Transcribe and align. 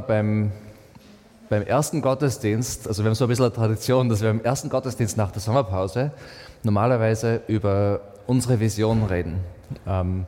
Wir 0.00 0.06
beim, 0.06 0.52
beim 1.50 1.62
ersten 1.62 2.00
Gottesdienst, 2.00 2.88
also 2.88 3.02
wir 3.02 3.10
haben 3.10 3.14
so 3.14 3.26
ein 3.26 3.28
bisschen 3.28 3.44
eine 3.44 3.52
Tradition, 3.52 4.08
dass 4.08 4.22
wir 4.22 4.30
im 4.30 4.42
ersten 4.42 4.70
Gottesdienst 4.70 5.18
nach 5.18 5.30
der 5.30 5.42
Sommerpause 5.42 6.12
normalerweise 6.62 7.42
über 7.48 8.00
unsere 8.26 8.60
Vision 8.60 9.04
reden. 9.04 9.40
Ähm, 9.86 10.24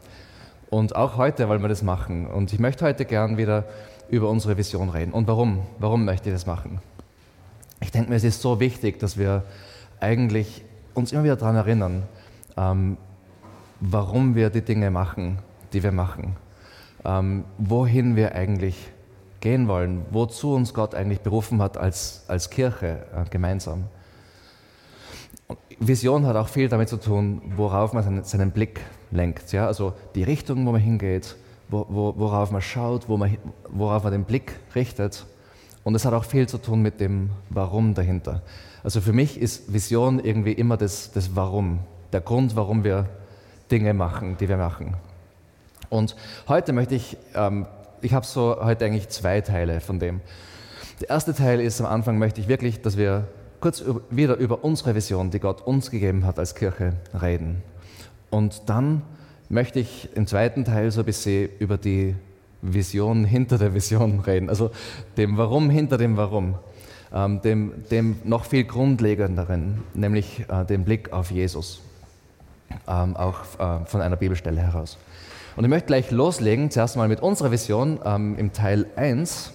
und 0.69 0.95
auch 0.95 1.17
heute 1.17 1.49
wollen 1.49 1.63
wir 1.63 1.71
das 1.71 1.83
machen. 1.83 2.27
Und 2.27 2.53
ich 2.53 2.59
möchte 2.59 2.85
heute 2.85 3.07
gern 3.07 3.39
wieder 3.39 3.65
über 4.11 4.29
unsere 4.29 4.59
Vision 4.59 4.91
reden. 4.91 5.13
Und 5.13 5.27
warum? 5.27 5.63
Warum 5.79 6.05
möchte 6.05 6.29
ich 6.29 6.35
das 6.35 6.45
machen? 6.45 6.81
Ich 7.81 7.91
denke 7.91 8.11
mir, 8.11 8.17
es 8.17 8.25
ist 8.25 8.43
so 8.43 8.61
wichtig, 8.61 8.99
dass 8.99 9.17
wir 9.17 9.43
eigentlich 10.01 10.67
uns 10.93 11.13
immer 11.13 11.25
wieder 11.25 11.37
daran 11.37 11.57
erinnern, 11.57 12.03
ähm, 12.59 12.99
warum 13.81 14.35
wir 14.35 14.51
die 14.51 14.61
Dinge 14.63 14.91
machen, 14.91 15.39
die 15.73 15.83
wir 15.83 15.93
machen. 15.93 16.37
Ähm, 17.07 17.45
wohin 17.57 18.17
wir 18.17 18.35
eigentlich 18.35 18.92
gehen 19.43 19.69
wollen, 19.69 20.07
wozu 20.11 20.55
uns 20.55 20.73
Gott 20.73 20.95
eigentlich 20.95 21.21
berufen 21.21 21.61
hat 21.61 21.77
als, 21.77 22.25
als 22.29 22.49
Kirche 22.49 23.05
äh, 23.15 23.29
gemeinsam. 23.29 23.85
Vision 25.79 26.27
hat 26.27 26.37
auch 26.37 26.49
viel 26.49 26.69
damit 26.69 26.89
zu 26.89 26.97
tun, 26.97 27.43
worauf 27.57 27.93
man 27.93 28.05
seinen, 28.05 28.25
seinen 28.25 28.53
Blick 28.53 28.81
lenkt. 29.11 29.53
Ja? 29.53 29.67
Also 29.67 29.95
die 30.15 30.23
Richtung, 30.23 30.65
wo 30.65 30.73
man 30.73 30.81
hingeht, 30.81 31.37
wo, 31.69 31.85
wo, 31.89 32.15
worauf 32.17 32.53
man 32.53 32.63
schaut, 32.63 33.09
wo 33.09 33.17
man, 33.17 33.37
worauf 33.69 34.05
man 34.05 34.13
den 34.13 34.25
Blick 34.25 34.53
richtet. 34.77 35.27
Und 35.83 35.97
es 35.97 36.05
hat 36.05 36.15
auch 36.15 36.25
viel 36.25 36.49
zu 36.49 36.59
tun 36.59 36.81
mit 36.81 37.01
dem 37.01 37.31
Warum 37.51 37.95
dahinter. 37.95 38.43
Also 38.85 39.01
für 39.01 39.13
mich 39.13 39.41
ist 39.41 39.73
Vision 39.73 40.21
irgendwie 40.21 40.53
immer 40.53 40.77
das, 40.77 41.11
das 41.11 41.35
Warum, 41.35 41.81
der 42.13 42.21
Grund, 42.21 42.55
warum 42.55 42.85
wir 42.85 43.09
Dinge 43.73 43.93
machen, 43.93 44.37
die 44.39 44.49
wir 44.49 44.57
machen. 44.57 44.95
Und 45.91 46.15
heute 46.47 46.73
möchte 46.73 46.95
ich 46.95 47.17
ähm, 47.35 47.67
ich 48.03 48.13
habe 48.13 48.27
so 48.27 48.57
heute 48.61 48.85
eigentlich 48.85 49.09
zwei 49.09 49.41
Teile 49.41 49.81
von 49.81 49.99
dem. 49.99 50.21
Der 51.01 51.11
erste 51.11 51.35
Teil 51.35 51.61
ist 51.61 51.81
am 51.81 51.87
Anfang 51.87 52.19
möchte 52.19 52.41
ich 52.41 52.49
wirklich, 52.49 52.83
dass 52.83 52.97
wir 52.97 53.29
kurz 53.61 53.85
wieder 54.11 54.37
über 54.37 54.65
unsere 54.65 54.95
Vision, 54.95 55.31
die 55.31 55.39
Gott 55.39 55.61
uns 55.63 55.91
gegeben 55.91 56.27
hat 56.27 56.39
als 56.39 56.55
Kirche, 56.55 56.95
reden. 57.21 57.63
Und 58.31 58.63
dann 58.67 59.03
möchte 59.49 59.79
ich 59.79 60.09
im 60.15 60.27
zweiten 60.27 60.65
Teil 60.65 60.91
so 60.91 61.01
ein 61.01 61.07
bisschen 61.07 61.49
über 61.59 61.77
die 61.77 62.17
Vision 62.61 63.25
hinter 63.25 63.59
der 63.59 63.75
Vision 63.75 64.21
reden, 64.21 64.49
also 64.49 64.71
dem 65.17 65.37
Warum 65.37 65.71
hinter 65.71 65.99
dem 65.99 66.17
Warum, 66.17 66.57
ähm, 67.13 67.41
dem, 67.43 67.73
dem 67.91 68.17
noch 68.25 68.45
viel 68.45 68.65
grundlegenderen, 68.65 69.83
nämlich 69.95 70.45
äh, 70.49 70.65
dem 70.65 70.85
Blick 70.85 71.13
auf 71.13 71.31
Jesus, 71.31 71.83
ähm, 72.89 73.17
auch 73.17 73.41
äh, 73.59 73.85
von 73.87 74.01
einer 74.01 74.17
Bibelstelle 74.17 74.61
heraus. 74.61 74.99
Und 75.55 75.65
ich 75.65 75.71
möchte 75.71 75.87
gleich 75.87 76.11
loslegen, 76.11 76.71
zuerst 76.71 76.97
mal 76.97 77.09
mit 77.09 77.21
unserer 77.21 77.51
Vision 77.51 78.01
ähm, 78.05 78.37
im 78.39 78.53
Teil 78.53 78.87
1. 78.97 79.53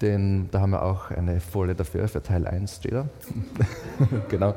Den, 0.00 0.48
da 0.50 0.60
haben 0.60 0.70
wir 0.70 0.82
auch 0.82 1.10
eine 1.10 1.40
Folie 1.40 1.74
dafür, 1.74 2.08
für 2.08 2.22
Teil 2.22 2.46
1 2.46 2.76
steht 2.76 2.92
genau, 4.28 4.54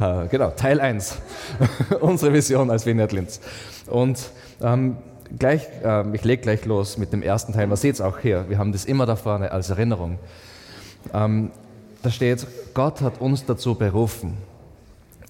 äh, 0.00 0.28
genau, 0.28 0.50
Teil 0.50 0.80
1. 0.80 1.18
Unsere 2.00 2.32
Vision 2.32 2.70
als 2.70 2.86
Vineyard 2.86 3.12
Linz. 3.12 3.40
Und 3.86 4.30
ähm, 4.62 4.96
gleich, 5.38 5.66
äh, 5.82 6.04
ich 6.14 6.24
lege 6.24 6.42
gleich 6.42 6.64
los 6.64 6.96
mit 6.96 7.12
dem 7.12 7.22
ersten 7.22 7.52
Teil. 7.52 7.66
Man 7.66 7.76
sieht 7.76 7.94
es 7.94 8.00
auch 8.00 8.18
hier, 8.18 8.48
wir 8.48 8.58
haben 8.58 8.72
das 8.72 8.84
immer 8.84 9.04
da 9.04 9.16
vorne 9.16 9.52
als 9.52 9.70
Erinnerung. 9.70 10.18
Ähm, 11.12 11.50
da 12.02 12.10
steht, 12.10 12.46
Gott 12.72 13.00
hat 13.00 13.20
uns 13.20 13.44
dazu 13.44 13.74
berufen, 13.74 14.36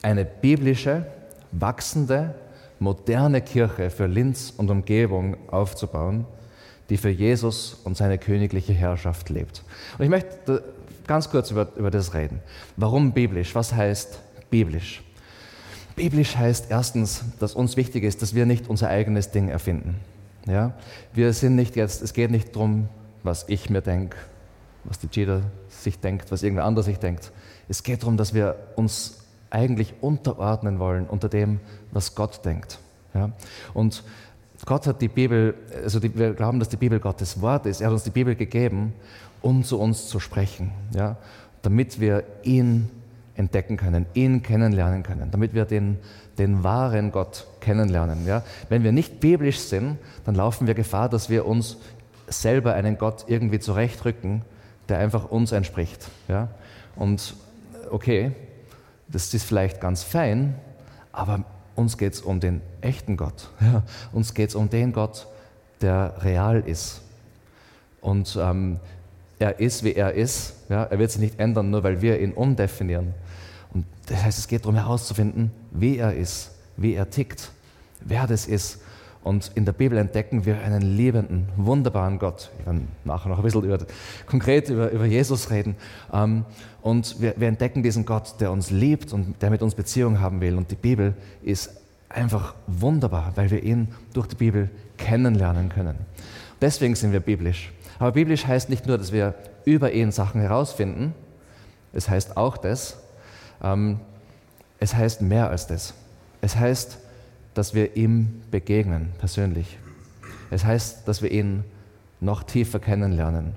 eine 0.03 0.25
biblische, 0.25 1.07
wachsende, 1.53 2.35
moderne 2.79 3.41
Kirche 3.41 3.91
für 3.91 4.07
Linz 4.07 4.53
und 4.57 4.71
Umgebung 4.71 5.37
aufzubauen, 5.49 6.27
die 6.91 6.97
für 6.97 7.11
Jesus 7.11 7.79
und 7.85 7.97
seine 7.97 8.19
königliche 8.19 8.73
Herrschaft 8.73 9.31
lebt. 9.31 9.63
Und 9.99 10.05
ich 10.05 10.11
möchte 10.11 10.63
ganz 11.07 11.31
kurz 11.31 11.51
über, 11.51 11.69
über 11.77 11.91
das 11.91 12.15
reden. 12.15 12.41
Warum 12.77 13.13
biblisch? 13.13 13.55
Was 13.55 13.73
heißt 13.75 14.21
biblisch? 14.51 15.03
Biblisch 15.97 16.37
heißt 16.37 16.67
erstens, 16.71 17.25
dass 17.39 17.55
uns 17.55 17.77
wichtig 17.77 18.03
ist, 18.03 18.21
dass 18.21 18.35
wir 18.35 18.47
nicht 18.47 18.69
unser 18.69 18.89
eigenes 18.89 19.31
Ding 19.31 19.49
erfinden. 19.49 19.97
Ja? 20.47 20.75
Wir 21.13 21.33
sind 21.33 21.55
nicht 21.55 21.77
jetzt, 21.77 22.03
es 22.03 22.13
geht 22.13 22.31
nicht 22.31 22.55
darum, 22.55 22.89
was 23.23 23.45
ich 23.49 23.71
mir 23.71 23.81
denke, 23.81 24.17
was 24.85 24.99
die 24.99 25.07
Gita 25.07 25.43
sich 25.69 25.99
denkt, 25.99 26.31
was 26.31 26.43
irgendwer 26.43 26.65
anderes 26.65 26.87
sich 26.87 26.99
denkt. 26.99 27.33
Es 27.69 27.83
geht 27.83 28.03
darum, 28.03 28.17
dass 28.17 28.35
wir 28.35 28.57
uns 28.77 29.24
eigentlich 29.55 29.95
unterordnen 30.01 30.79
wollen 30.79 31.07
unter 31.07 31.29
dem, 31.29 31.61
was 31.93 32.15
Gott 32.15 32.45
denkt. 32.45 32.79
Ja? 33.15 33.31
Und 33.73 34.03
Gott 34.67 34.87
hat 34.87 35.01
die 35.01 35.09
Bibel, 35.09 35.55
also 35.83 36.01
die, 36.01 36.17
wir 36.17 36.35
glauben, 36.35 36.59
dass 36.59 36.69
die 36.69 36.77
Bibel 36.77 36.99
Gottes 36.99 37.41
Wort 37.41 37.67
ist. 37.67 37.81
Er 37.81 37.87
hat 37.87 37.93
uns 37.93 38.03
die 38.03 38.11
Bibel 38.11 38.35
gegeben, 38.35 38.93
um 39.43 39.63
zu 39.63 39.79
uns 39.79 40.09
zu 40.09 40.21
sprechen, 40.21 40.73
ja? 40.95 41.17
damit 41.63 42.01
wir 42.01 42.25
ihn 42.43 42.91
entdecken 43.37 43.77
können, 43.77 44.07
ihn 44.15 44.43
kennenlernen 44.43 45.03
können, 45.03 45.31
damit 45.31 45.55
wir 45.55 45.65
den, 45.65 45.99
den 46.39 46.65
wahren 46.65 47.13
Gott 47.13 47.47
kennenlernen. 47.61 48.27
Ja? 48.27 48.43
Wenn 48.69 48.83
wir 48.83 48.93
nicht 48.93 49.21
biblisch 49.21 49.61
sind, 49.61 49.99
dann 50.25 50.35
laufen 50.35 50.67
wir 50.67 50.75
Gefahr, 50.75 51.09
dass 51.09 51.31
wir 51.31 51.47
uns 51.47 51.77
selber 52.27 52.75
einen 52.75 52.99
Gott 52.99 53.27
irgendwie 53.29 53.61
zurechtrücken, 53.61 54.43
der 54.89 54.99
einfach 54.99 55.31
uns 55.31 55.53
entspricht. 55.53 56.09
Ja? 56.27 56.49
Und 56.97 57.35
okay, 57.91 58.33
das 59.15 59.33
ist 59.33 59.45
vielleicht 59.45 59.81
ganz 59.81 60.03
fein, 60.03 60.57
aber 61.13 61.45
uns 61.77 61.97
geht 61.97 62.15
es 62.15 62.21
um 62.21 62.41
den 62.41 62.61
echten 62.81 63.17
Gott. 63.17 63.49
Ja, 63.61 63.83
uns 64.13 64.35
geht 64.35 64.51
es 64.51 64.55
um 64.57 64.69
den 64.69 64.93
Gott, 64.93 65.27
der 65.81 66.17
real 66.23 66.61
ist. 66.61 67.01
Und 68.01 68.37
ähm, 68.41 68.81
er 69.39 69.61
ist, 69.61 69.85
wie 69.85 69.95
er 69.95 70.13
ist. 70.15 70.55
Ja, 70.69 70.85
er 70.85 70.99
wird 70.99 71.13
sich 71.13 71.21
nicht 71.21 71.39
ändern, 71.39 71.71
nur 71.71 71.83
weil 71.85 72.03
wir 72.03 72.21
ihn 72.21 72.33
umdefinieren. 72.33 73.15
Und 73.73 73.87
das 74.07 74.23
heißt, 74.23 74.39
es 74.39 74.49
geht 74.49 74.63
darum 74.63 74.75
herauszufinden, 74.75 75.53
wie 75.71 75.99
er 75.99 76.15
ist, 76.15 76.51
wie 76.77 76.95
er 76.95 77.09
tickt, 77.09 77.51
wer 78.01 78.27
das 78.27 78.47
ist. 78.47 78.81
Und 79.25 79.51
in 79.55 79.65
der 79.65 79.73
Bibel 79.73 79.97
entdecken 79.97 80.45
wir 80.45 80.61
einen 80.61 80.83
liebenden, 80.83 81.49
wunderbaren 81.57 82.19
Gott. 82.19 82.51
Ich 82.59 82.67
werde 82.67 82.83
nachher 83.05 83.31
noch 83.31 83.39
ein 83.39 83.43
bisschen 83.43 83.65
über, 83.65 83.79
konkret 84.27 84.69
über, 84.69 84.91
über 84.91 85.07
Jesus 85.07 85.51
reden. 85.51 85.77
Ähm, 86.13 86.45
und 86.83 87.21
wir, 87.23 87.35
wir 87.39 87.49
entdecken 87.49 87.83
diesen 87.83 88.05
Gott, 88.05 88.35
der 88.39 88.53
uns 88.53 88.71
liebt 88.71 89.15
und 89.15 89.41
der 89.41 89.49
mit 89.49 89.63
uns 89.63 89.75
Beziehung 89.75 90.21
haben 90.21 90.43
will. 90.43 90.57
Und 90.57 90.71
die 90.71 90.77
Bibel 90.77 91.15
ist 91.43 91.71
einfach 92.11 92.55
wunderbar, 92.67 93.33
weil 93.35 93.51
wir 93.51 93.63
ihn 93.63 93.89
durch 94.13 94.27
die 94.27 94.37
Bibel 94.37 94.71
kennenlernen 94.99 95.71
können. 95.71 95.97
Deswegen 96.61 96.95
sind 96.95 97.13
wir 97.13 97.21
biblisch. 97.21 97.73
Aber 97.99 98.13
biblisch 98.13 98.47
heißt 98.47 98.69
nicht 98.69 98.87
nur, 98.87 98.99
dass 98.99 99.11
wir 99.11 99.35
über 99.65 99.93
ihn 99.93 100.13
Sachen 100.13 100.43
herausfinden. 100.43 101.15
Es 101.95 102.11
heißt 102.11 102.37
auch 102.37 102.59
das. 102.59 102.99
Ähm, 103.63 104.01
es 104.81 104.95
heißt 104.95 105.23
mehr 105.23 105.49
als 105.49 105.67
das. 105.67 105.95
Es 106.43 106.57
heißt, 106.57 106.99
dass 107.55 107.75
wir 107.75 107.97
ihm 107.97 108.43
begegnen, 108.51 109.13
persönlich. 109.19 109.79
Es 110.51 110.65
heißt, 110.65 111.09
dass 111.09 111.23
wir 111.23 111.31
ihn 111.31 111.65
noch 112.21 112.43
tiefer 112.43 112.81
kennenlernen. 112.81 113.55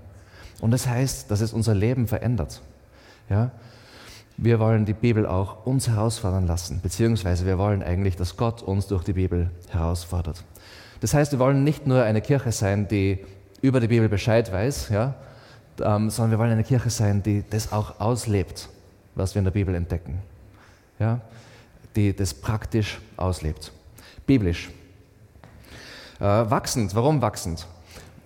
Und 0.62 0.74
es 0.74 0.84
das 0.84 0.92
heißt, 0.92 1.32
dass 1.32 1.42
es 1.42 1.54
unser 1.54 1.76
Leben 1.76 2.08
verändert. 2.08 2.62
Ja? 3.30 3.52
Wir 4.38 4.60
wollen 4.60 4.86
die 4.86 4.94
Bibel 4.94 5.26
auch 5.26 5.66
uns 5.66 5.88
herausfordern 5.88 6.46
lassen, 6.46 6.80
beziehungsweise 6.82 7.46
wir 7.46 7.58
wollen 7.58 7.82
eigentlich, 7.82 8.16
dass 8.16 8.38
Gott 8.38 8.62
uns 8.62 8.88
durch 8.88 9.04
die 9.04 9.14
Bibel 9.14 9.50
herausfordert. 9.70 10.44
Das 11.00 11.14
heißt, 11.14 11.32
wir 11.32 11.40
wollen 11.40 11.64
nicht 11.64 11.88
nur 11.88 12.04
eine 12.04 12.22
Kirche 12.22 12.52
sein, 12.52 12.88
die 12.88 13.20
über 13.62 13.80
die 13.80 13.88
Bibel 13.88 14.10
Bescheid 14.10 14.52
weiß, 14.52 14.90
ja, 14.90 15.16
ähm, 15.82 16.10
sondern 16.10 16.32
wir 16.32 16.40
wollen 16.40 16.52
eine 16.52 16.64
Kirche 16.64 16.90
sein, 16.90 17.24
die 17.24 17.44
das 17.50 17.72
auch 17.72 18.00
auslebt, 18.00 18.70
was 19.16 19.34
wir 19.34 19.40
in 19.40 19.46
der 19.46 19.52
Bibel 19.52 19.74
entdecken. 19.74 20.20
Ja, 21.00 21.22
die 21.96 22.16
das 22.16 22.34
praktisch 22.34 23.00
auslebt 23.18 23.72
biblisch. 24.28 24.70
Äh, 26.20 26.24
wachsend, 26.24 26.94
warum 26.94 27.22
wachsend? 27.22 27.66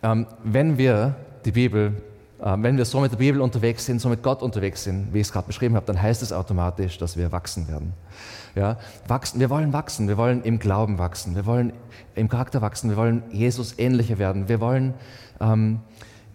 Ähm, 0.03 0.25
wenn 0.44 0.77
wir 0.77 1.15
die 1.45 1.51
Bibel, 1.51 1.94
äh, 2.42 2.56
wenn 2.57 2.77
wir 2.77 2.86
so 2.86 3.00
mit 3.00 3.12
der 3.12 3.18
Bibel 3.18 3.39
unterwegs 3.39 3.86
sind, 3.86 4.01
so 4.01 4.09
mit 4.09 4.24
Gott 4.24 4.42
unterwegs 4.42 4.83
sind, 4.83 5.13
wie 5.13 5.19
ich 5.19 5.27
es 5.27 5.31
gerade 5.31 5.48
beschrieben 5.48 5.75
habe, 5.75 5.86
dann 5.86 6.01
heißt 6.01 6.21
es 6.21 6.33
automatisch, 6.33 6.98
dass 6.98 7.15
wir 7.15 7.31
wachsen 7.31 7.68
werden. 7.68 7.94
Ja, 8.56 8.77
wachsen, 9.07 9.39
wir 9.39 9.50
wollen 9.50 9.71
wachsen, 9.71 10.07
wir 10.07 10.18
wollen 10.18 10.44
im 10.44 10.59
Glauben 10.59 10.98
wachsen, 10.98 11.36
wir 11.36 11.45
wollen 11.45 11.71
im 12.15 12.27
Charakter 12.27 12.62
wachsen, 12.62 12.89
wir 12.89 12.97
wollen 12.97 13.24
Jesus 13.31 13.77
ähnlicher 13.77 14.18
werden, 14.18 14.50
wir 14.50 14.59
wollen 14.59 14.94
ähm, 15.39 15.80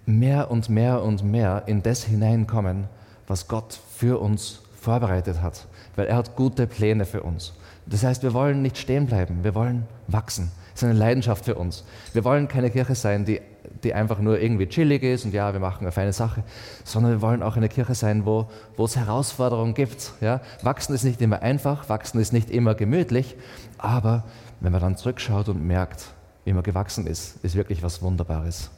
mehr 0.07 0.51
und 0.51 0.69
mehr 0.69 1.03
und 1.03 1.25
mehr 1.25 1.65
in 1.67 1.83
das 1.83 2.05
hineinkommen, 2.05 2.85
was 3.27 3.49
Gott 3.49 3.79
für 3.97 4.21
uns 4.21 4.63
vorbereitet 4.81 5.43
hat, 5.43 5.67
weil 5.97 6.07
er 6.07 6.17
hat 6.17 6.37
gute 6.37 6.67
Pläne 6.67 7.05
für 7.05 7.23
uns. 7.23 7.53
Das 7.87 8.03
heißt, 8.03 8.23
wir 8.23 8.35
wollen 8.35 8.63
nicht 8.63 8.79
stehen 8.79 9.07
bleiben, 9.07 9.45
wir 9.45 9.55
wollen 9.55 9.87
wachsen. 10.09 10.51
Das 10.73 10.83
ist 10.83 10.89
eine 10.89 10.99
Leidenschaft 10.99 11.45
für 11.45 11.55
uns. 11.55 11.85
Wir 12.13 12.25
wollen 12.25 12.49
keine 12.49 12.71
Kirche 12.71 12.95
sein, 12.95 13.25
die, 13.25 13.41
die 13.83 13.95
einfach 13.95 14.19
nur 14.19 14.41
irgendwie 14.41 14.67
chillig 14.67 15.03
ist 15.03 15.25
und 15.25 15.33
ja, 15.33 15.53
wir 15.53 15.61
machen 15.61 15.83
eine 15.83 15.93
feine 15.93 16.13
Sache, 16.13 16.43
sondern 16.85 17.13
wir 17.13 17.23
wollen 17.23 17.43
auch 17.43 17.57
eine 17.57 17.69
Kirche 17.69 17.95
sein, 17.95 18.27
wo, 18.27 18.49
wo 18.77 18.85
es 18.85 18.97
Herausforderungen 18.97 19.75
gibt. 19.75 20.13
Ja? 20.21 20.41
Wachsen 20.63 20.95
ist 20.95 21.05
nicht 21.05 21.23
immer 21.23 21.41
einfach, 21.43 21.89
wachsen 21.89 22.21
ist 22.21 22.33
nicht 22.33 22.51
immer 22.51 22.75
gemütlich, 22.75 23.37
aber 23.79 24.25
wenn 24.61 24.73
man 24.73 24.81
dann 24.81 24.97
zurückschaut 24.97 25.49
und 25.49 25.67
merkt, 25.67 26.13
wie 26.45 26.53
man 26.53 26.63
gewachsen 26.63 27.07
ist, 27.07 27.37
ist 27.43 27.55
wirklich 27.55 27.83
was 27.83 28.03
Wunderbares. 28.03 28.71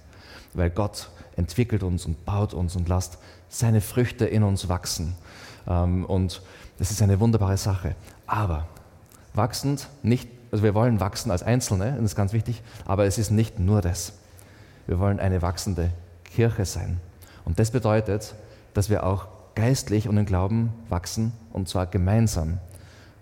weil 0.55 0.71
Gott 0.71 1.11
entwickelt 1.37 1.83
uns 1.83 2.07
und 2.07 2.25
baut 2.25 2.55
uns 2.55 2.77
und 2.77 2.89
lasst 2.89 3.19
seine 3.49 3.81
Früchte 3.81 4.27
in 4.27 4.43
uns 4.43 4.69
wachsen. 4.69 5.15
Ähm, 5.67 6.05
und 6.05 6.43
das 6.79 6.91
ist 6.91 7.03
eine 7.03 7.21
wunderbare 7.21 7.57
Sache. 7.57 7.95
Aber 8.27 8.67
wachsend, 9.35 9.89
nicht, 10.03 10.29
also 10.51 10.65
wir 10.65 10.75
wollen 10.75 11.01
wachsen 11.01 11.31
als 11.31 11.43
Einzelne, 11.43 11.93
das 11.93 12.05
ist 12.05 12.17
ganz 12.17 12.33
wichtig, 12.33 12.63
aber 12.87 13.05
es 13.05 13.19
ist 13.19 13.31
nicht 13.31 13.59
nur 13.59 13.81
das. 13.81 14.13
Wir 14.87 14.99
wollen 14.99 15.21
eine 15.21 15.43
wachsende 15.43 15.91
Kirche 16.25 16.65
sein. 16.65 17.01
Und 17.45 17.59
das 17.59 17.71
bedeutet, 17.71 18.35
dass 18.75 18.91
wir 18.91 19.05
auch 19.05 19.29
geistlich 19.55 20.09
und 20.09 20.17
im 20.17 20.27
Glauben 20.27 20.73
wachsen 20.89 21.33
und 21.53 21.69
zwar 21.69 21.87
gemeinsam. 21.87 22.59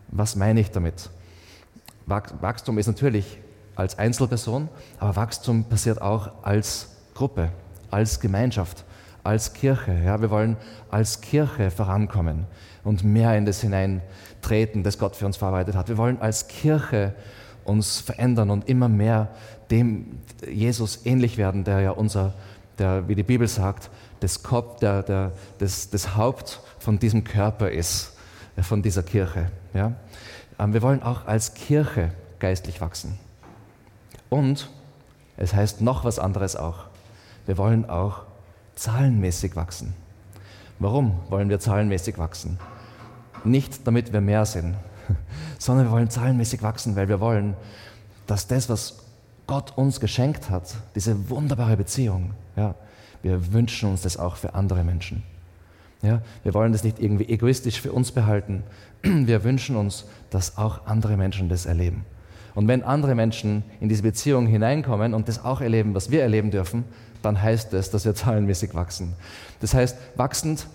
Was 0.08 0.36
meine 0.36 0.60
ich 0.60 0.70
damit? 0.70 1.10
Wachstum 2.06 2.78
ist 2.78 2.86
natürlich 2.86 3.38
als 3.74 3.98
Einzelperson, 3.98 4.68
aber 4.98 5.16
Wachstum 5.16 5.64
passiert 5.64 6.00
auch 6.00 6.30
als 6.42 6.88
Gruppe, 7.14 7.50
als 7.90 8.20
Gemeinschaft, 8.20 8.84
als 9.24 9.54
Kirche. 9.54 9.92
Ja, 10.04 10.20
wir 10.20 10.30
wollen 10.30 10.56
als 10.90 11.20
Kirche 11.20 11.70
vorankommen 11.70 12.46
und 12.84 13.02
mehr 13.02 13.36
in 13.36 13.46
das 13.46 13.60
hineintreten, 14.46 14.82
das 14.82 14.98
Gott 14.98 15.16
für 15.16 15.26
uns 15.26 15.36
verarbeitet 15.36 15.74
hat. 15.74 15.88
Wir 15.88 15.96
wollen 15.96 16.20
als 16.20 16.48
Kirche 16.48 17.14
uns 17.64 18.00
verändern 18.00 18.50
und 18.50 18.68
immer 18.68 18.88
mehr 18.88 19.28
dem 19.70 20.20
Jesus 20.48 21.04
ähnlich 21.04 21.36
werden, 21.36 21.64
der 21.64 21.80
ja 21.80 21.90
unser, 21.90 22.34
der, 22.78 23.08
wie 23.08 23.14
die 23.14 23.24
Bibel 23.24 23.48
sagt, 23.48 23.90
das, 24.20 24.42
Kopf, 24.42 24.78
der, 24.78 25.02
der, 25.02 25.32
das, 25.58 25.90
das 25.90 26.16
Haupt 26.16 26.60
von 26.78 26.98
diesem 26.98 27.24
Körper 27.24 27.70
ist, 27.70 28.12
äh, 28.56 28.62
von 28.62 28.82
dieser 28.82 29.02
Kirche. 29.02 29.50
Ja? 29.74 29.92
Ähm, 30.58 30.72
wir 30.72 30.82
wollen 30.82 31.02
auch 31.02 31.26
als 31.26 31.54
Kirche 31.54 32.12
geistlich 32.38 32.80
wachsen. 32.80 33.18
Und 34.30 34.70
es 35.36 35.52
heißt 35.52 35.80
noch 35.80 36.04
was 36.04 36.18
anderes 36.18 36.56
auch. 36.56 36.86
Wir 37.46 37.58
wollen 37.58 37.88
auch 37.88 38.22
zahlenmäßig 38.76 39.56
wachsen. 39.56 39.94
Warum 40.78 41.18
wollen 41.28 41.48
wir 41.48 41.58
zahlenmäßig 41.58 42.18
wachsen? 42.18 42.58
Nicht 43.46 43.86
damit 43.86 44.12
wir 44.12 44.20
mehr 44.20 44.44
sind, 44.44 44.74
sondern 45.58 45.86
wir 45.86 45.92
wollen 45.92 46.10
zahlenmäßig 46.10 46.62
wachsen, 46.62 46.96
weil 46.96 47.08
wir 47.08 47.20
wollen, 47.20 47.54
dass 48.26 48.46
das, 48.46 48.68
was 48.68 48.98
Gott 49.46 49.76
uns 49.76 50.00
geschenkt 50.00 50.50
hat, 50.50 50.74
diese 50.94 51.30
wunderbare 51.30 51.76
Beziehung, 51.76 52.32
ja, 52.56 52.74
wir 53.22 53.52
wünschen 53.52 53.88
uns 53.88 54.02
das 54.02 54.16
auch 54.16 54.36
für 54.36 54.54
andere 54.54 54.84
Menschen. 54.84 55.22
Ja, 56.02 56.20
wir 56.42 56.54
wollen 56.54 56.72
das 56.72 56.84
nicht 56.84 57.00
irgendwie 57.00 57.28
egoistisch 57.28 57.80
für 57.80 57.92
uns 57.92 58.12
behalten. 58.12 58.62
Wir 59.02 59.44
wünschen 59.44 59.76
uns, 59.76 60.04
dass 60.30 60.58
auch 60.58 60.86
andere 60.86 61.16
Menschen 61.16 61.48
das 61.48 61.64
erleben. 61.64 62.04
Und 62.54 62.68
wenn 62.68 62.82
andere 62.82 63.14
Menschen 63.14 63.64
in 63.80 63.88
diese 63.88 64.02
Beziehung 64.02 64.46
hineinkommen 64.46 65.14
und 65.14 65.26
das 65.26 65.44
auch 65.44 65.60
erleben, 65.60 65.94
was 65.94 66.10
wir 66.10 66.22
erleben 66.22 66.50
dürfen, 66.50 66.84
dann 67.22 67.40
heißt 67.40 67.74
es, 67.74 67.90
dass 67.90 68.04
wir 68.04 68.14
zahlenmäßig 68.14 68.74
wachsen. 68.74 69.14
Das 69.60 69.74
heißt, 69.74 69.96
wachsend 70.16 70.66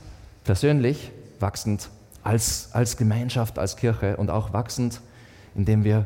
persönlich, 0.44 1.12
wachsend 1.39 1.89
als, 2.23 2.69
als 2.73 2.97
Gemeinschaft, 2.97 3.57
als 3.57 3.75
Kirche 3.75 4.18
und 4.18 4.29
auch 4.29 4.53
wachsend, 4.53 5.01
indem 5.56 5.83
wir 5.83 6.06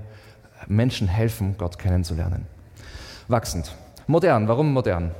Menschen 0.68 1.08
helfen, 1.08 1.56
Gott 1.58 1.78
kennenzulernen. 1.78 2.48
Wachsend. 3.28 3.76
Modern. 4.08 4.48
Warum 4.48 4.72
modern? 4.72 5.12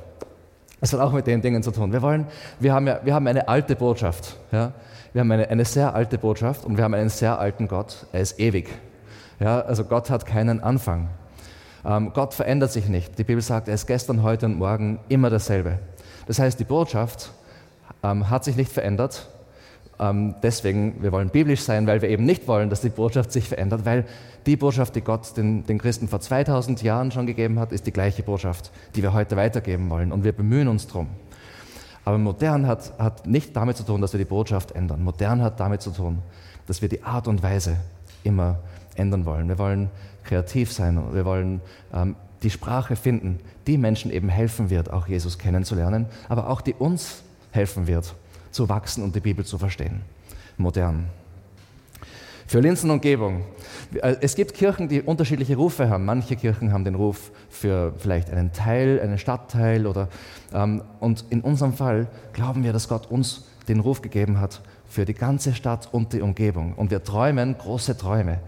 Es 0.80 0.92
hat 0.92 1.00
auch 1.00 1.12
mit 1.12 1.26
den 1.26 1.40
Dingen 1.40 1.62
zu 1.62 1.70
tun. 1.70 1.92
Wir, 1.92 2.02
wollen, 2.02 2.26
wir, 2.60 2.72
haben, 2.72 2.86
ja, 2.86 3.00
wir 3.02 3.14
haben 3.14 3.26
eine 3.26 3.48
alte 3.48 3.76
Botschaft. 3.76 4.36
Ja? 4.52 4.72
Wir 5.12 5.20
haben 5.20 5.30
eine, 5.32 5.48
eine 5.48 5.64
sehr 5.64 5.94
alte 5.94 6.18
Botschaft 6.18 6.64
und 6.64 6.76
wir 6.76 6.84
haben 6.84 6.94
einen 6.94 7.08
sehr 7.08 7.38
alten 7.38 7.66
Gott. 7.68 8.06
Er 8.12 8.20
ist 8.20 8.38
ewig. 8.38 8.68
Ja? 9.40 9.60
Also 9.60 9.84
Gott 9.84 10.10
hat 10.10 10.26
keinen 10.26 10.60
Anfang. 10.60 11.08
Ähm, 11.84 12.12
Gott 12.12 12.34
verändert 12.34 12.72
sich 12.72 12.88
nicht. 12.88 13.18
Die 13.18 13.24
Bibel 13.24 13.42
sagt, 13.42 13.68
er 13.68 13.74
ist 13.74 13.86
gestern, 13.86 14.22
heute 14.22 14.46
und 14.46 14.58
morgen 14.58 14.98
immer 15.08 15.30
dasselbe. 15.30 15.78
Das 16.26 16.38
heißt, 16.38 16.58
die 16.60 16.64
Botschaft 16.64 17.30
ähm, 18.02 18.28
hat 18.28 18.44
sich 18.44 18.56
nicht 18.56 18.70
verändert 18.70 19.28
deswegen, 19.98 21.02
wir 21.02 21.10
wollen 21.10 21.30
biblisch 21.30 21.62
sein, 21.62 21.86
weil 21.86 22.02
wir 22.02 22.10
eben 22.10 22.24
nicht 22.24 22.46
wollen, 22.46 22.68
dass 22.68 22.82
die 22.82 22.90
Botschaft 22.90 23.32
sich 23.32 23.48
verändert, 23.48 23.84
weil 23.84 24.04
die 24.44 24.56
Botschaft, 24.56 24.94
die 24.94 25.00
Gott 25.00 25.36
den, 25.36 25.64
den 25.64 25.78
Christen 25.78 26.08
vor 26.08 26.20
2000 26.20 26.82
Jahren 26.82 27.10
schon 27.10 27.26
gegeben 27.26 27.58
hat, 27.58 27.72
ist 27.72 27.86
die 27.86 27.92
gleiche 27.92 28.22
Botschaft, 28.22 28.70
die 28.94 29.02
wir 29.02 29.12
heute 29.12 29.36
weitergeben 29.36 29.88
wollen. 29.88 30.12
Und 30.12 30.22
wir 30.22 30.32
bemühen 30.32 30.68
uns 30.68 30.86
darum. 30.86 31.08
Aber 32.04 32.18
modern 32.18 32.66
hat, 32.66 32.92
hat 32.98 33.26
nicht 33.26 33.56
damit 33.56 33.76
zu 33.76 33.82
tun, 33.82 34.00
dass 34.00 34.12
wir 34.12 34.18
die 34.18 34.24
Botschaft 34.24 34.72
ändern. 34.72 35.02
Modern 35.02 35.42
hat 35.42 35.58
damit 35.58 35.82
zu 35.82 35.90
tun, 35.90 36.18
dass 36.66 36.82
wir 36.82 36.88
die 36.88 37.02
Art 37.02 37.26
und 37.26 37.42
Weise 37.42 37.76
immer 38.22 38.60
ändern 38.94 39.24
wollen. 39.24 39.48
Wir 39.48 39.58
wollen 39.58 39.90
kreativ 40.24 40.72
sein. 40.72 41.00
Wir 41.12 41.24
wollen 41.24 41.60
ähm, 41.92 42.16
die 42.42 42.50
Sprache 42.50 42.96
finden, 42.96 43.40
die 43.66 43.78
Menschen 43.78 44.12
eben 44.12 44.28
helfen 44.28 44.70
wird, 44.70 44.92
auch 44.92 45.08
Jesus 45.08 45.38
kennenzulernen, 45.38 46.06
aber 46.28 46.48
auch 46.48 46.60
die 46.60 46.74
uns 46.74 47.22
helfen 47.50 47.86
wird, 47.86 48.14
zu 48.56 48.68
wachsen 48.70 49.04
und 49.04 49.14
die 49.14 49.20
Bibel 49.20 49.44
zu 49.44 49.58
verstehen. 49.58 50.00
Modern. 50.56 51.10
Für 52.46 52.60
Linsenumgebung. 52.60 53.42
Äh, 53.94 54.16
es 54.22 54.34
gibt 54.34 54.54
Kirchen, 54.54 54.88
die 54.88 55.02
unterschiedliche 55.02 55.56
Rufe 55.56 55.90
haben. 55.90 56.06
Manche 56.06 56.36
Kirchen 56.36 56.72
haben 56.72 56.84
den 56.84 56.94
Ruf 56.94 57.32
für 57.50 57.92
vielleicht 57.98 58.30
einen 58.30 58.52
Teil, 58.52 59.00
einen 59.00 59.18
Stadtteil 59.18 59.86
oder 59.86 60.08
ähm, 60.54 60.82
und 61.00 61.24
in 61.28 61.42
unserem 61.42 61.74
Fall 61.74 62.06
glauben 62.32 62.64
wir, 62.64 62.72
dass 62.72 62.88
Gott 62.88 63.10
uns 63.10 63.44
den 63.68 63.80
Ruf 63.80 64.00
gegeben 64.00 64.40
hat 64.40 64.62
für 64.88 65.04
die 65.04 65.14
ganze 65.14 65.52
Stadt 65.52 65.88
und 65.92 66.14
die 66.14 66.22
Umgebung. 66.22 66.72
Und 66.74 66.90
wir 66.90 67.04
träumen 67.04 67.58
große 67.58 67.98
Träume. 67.98 68.38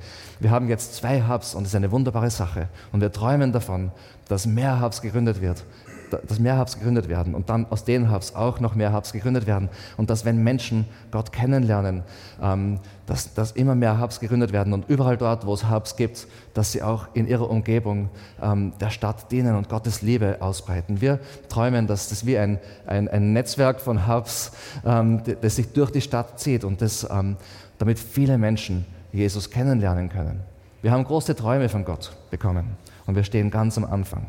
Wir 0.41 0.51
haben 0.51 0.69
jetzt 0.69 0.95
zwei 0.95 1.29
Hubs 1.29 1.55
und 1.55 1.65
das 1.65 1.73
ist 1.73 1.77
eine 1.77 1.91
wunderbare 1.91 2.31
Sache. 2.31 2.69
Und 2.93 3.03
wir 3.03 3.12
träumen 3.12 3.53
davon, 3.53 3.91
dass 4.29 4.47
mehr 4.47 4.81
Hubs 4.81 5.03
gegründet 5.03 5.43
wird, 5.43 5.65
dass 6.11 6.38
mehr 6.38 6.59
Hubs 6.59 6.79
gegründet 6.79 7.09
werden 7.09 7.35
und 7.35 7.50
dann 7.50 7.67
aus 7.71 7.85
den 7.85 8.11
Hubs 8.12 8.35
auch 8.35 8.61
noch 8.61 8.75
mehr 8.75 8.93
Hubs 8.93 9.12
gegründet 9.12 9.47
werden 9.47 9.69
und 9.97 10.11
dass 10.11 10.25
wenn 10.25 10.43
Menschen 10.43 10.87
Gott 11.11 11.33
kennenlernen, 11.33 12.03
ähm, 12.43 12.81
dass, 13.07 13.35
dass 13.35 13.53
immer 13.53 13.75
mehr 13.75 14.00
Hubs 14.00 14.21
gegründet 14.21 14.53
werden 14.53 14.73
und 14.73 14.88
überall 14.88 15.17
dort, 15.17 15.47
wo 15.47 15.55
es 15.55 15.71
Hubs 15.71 15.97
gibt, 15.97 16.27
dass 16.55 16.73
sie 16.73 16.83
auch 16.83 17.09
in 17.15 17.27
ihrer 17.27 17.49
Umgebung 17.50 18.11
ähm, 18.43 18.73
der 18.81 18.91
Stadt 18.91 19.31
dienen 19.33 19.57
und 19.57 19.69
Gottes 19.69 20.03
Liebe 20.03 20.37
ausbreiten. 20.41 21.00
Wir 21.00 21.21
träumen, 21.49 21.87
dass 21.87 22.09
das 22.09 22.27
wie 22.27 22.38
ein, 22.38 22.59
ein, 22.87 23.09
ein 23.09 23.33
Netzwerk 23.33 23.81
von 23.81 24.07
Hubs, 24.07 24.53
ähm, 24.85 25.23
das 25.41 25.57
sich 25.57 25.73
durch 25.73 25.91
die 25.91 26.00
Stadt 26.00 26.38
zieht 26.38 26.65
und 26.65 26.83
das, 26.83 27.07
ähm, 27.11 27.37
damit 27.79 27.99
viele 27.99 28.38
Menschen 28.38 28.85
Jesus 29.12 29.50
kennenlernen 29.50 30.09
können. 30.09 30.41
Wir 30.83 30.93
haben 30.93 31.05
große 31.05 31.35
Träume 31.35 31.69
von 31.69 31.85
Gott 31.85 32.17
bekommen 32.31 32.77
und 33.07 33.17
wir 33.17 33.25
stehen 33.25 33.50
ganz 33.50 33.77
am 33.79 33.85
Anfang 33.85 34.27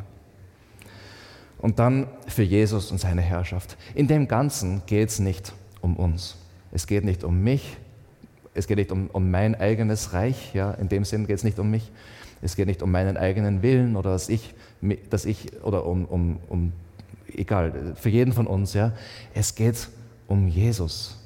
und 1.60 1.80
dann 1.80 2.08
für 2.28 2.44
Jesus 2.44 2.92
und 2.92 3.00
seine 3.00 3.22
Herrschaft. 3.22 3.78
In 3.94 4.08
dem 4.08 4.28
Ganzen 4.28 4.82
geht 4.86 5.10
es 5.10 5.20
nicht 5.20 5.54
um 5.82 5.96
uns. 5.96 6.38
Es 6.72 6.88
geht 6.88 7.04
nicht 7.04 7.24
um 7.24 7.42
mich. 7.44 7.78
Es 8.54 8.68
geht 8.68 8.78
nicht 8.78 8.92
um, 8.92 9.10
um 9.12 9.30
mein 9.30 9.56
eigenes 9.56 10.14
Reich. 10.14 10.54
Ja, 10.54 10.72
in 10.72 10.90
dem 10.90 11.06
Sinn 11.06 11.28
geht 11.28 11.38
es 11.38 11.44
nicht 11.44 11.60
um 11.60 11.70
mich. 11.70 11.92
Es 12.42 12.56
geht 12.56 12.68
nicht 12.68 12.82
um 12.82 12.92
meinen 12.92 13.18
eigenen 13.18 13.62
Willen 13.62 13.96
oder 13.98 14.12
dass 14.12 14.30
ich, 14.30 14.54
dass 15.10 15.26
ich 15.26 15.62
oder 15.64 15.86
um, 15.86 16.06
um, 16.06 16.40
um, 16.48 16.72
egal, 17.36 17.94
für 17.96 18.10
jeden 18.10 18.34
von 18.34 18.48
uns. 18.48 18.74
Ja, 18.74 18.94
es 19.34 19.56
geht 19.56 19.90
um 20.28 20.48
Jesus. 20.48 21.18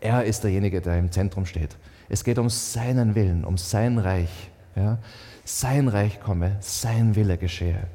Er 0.00 0.24
ist 0.24 0.42
derjenige, 0.42 0.80
der 0.80 0.98
im 0.98 1.12
Zentrum 1.12 1.46
steht. 1.46 1.76
Es 2.08 2.24
geht 2.24 2.38
um 2.38 2.48
seinen 2.48 3.14
Willen, 3.14 3.44
um 3.44 3.58
sein 3.58 3.98
Reich. 3.98 4.50
Ja. 4.74 4.98
Sein 5.44 5.88
Reich 5.88 6.20
komme, 6.20 6.56
sein 6.60 7.16
Wille 7.16 7.38
geschehe. 7.38 7.88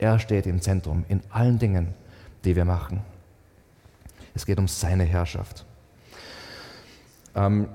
Er 0.00 0.18
steht 0.18 0.46
im 0.46 0.62
Zentrum 0.62 1.04
in 1.08 1.20
allen 1.28 1.58
Dingen, 1.58 1.94
die 2.44 2.56
wir 2.56 2.64
machen. 2.64 3.02
Es 4.34 4.46
geht 4.46 4.58
um 4.58 4.66
seine 4.66 5.04
Herrschaft. 5.04 5.66
Ähm, 7.34 7.68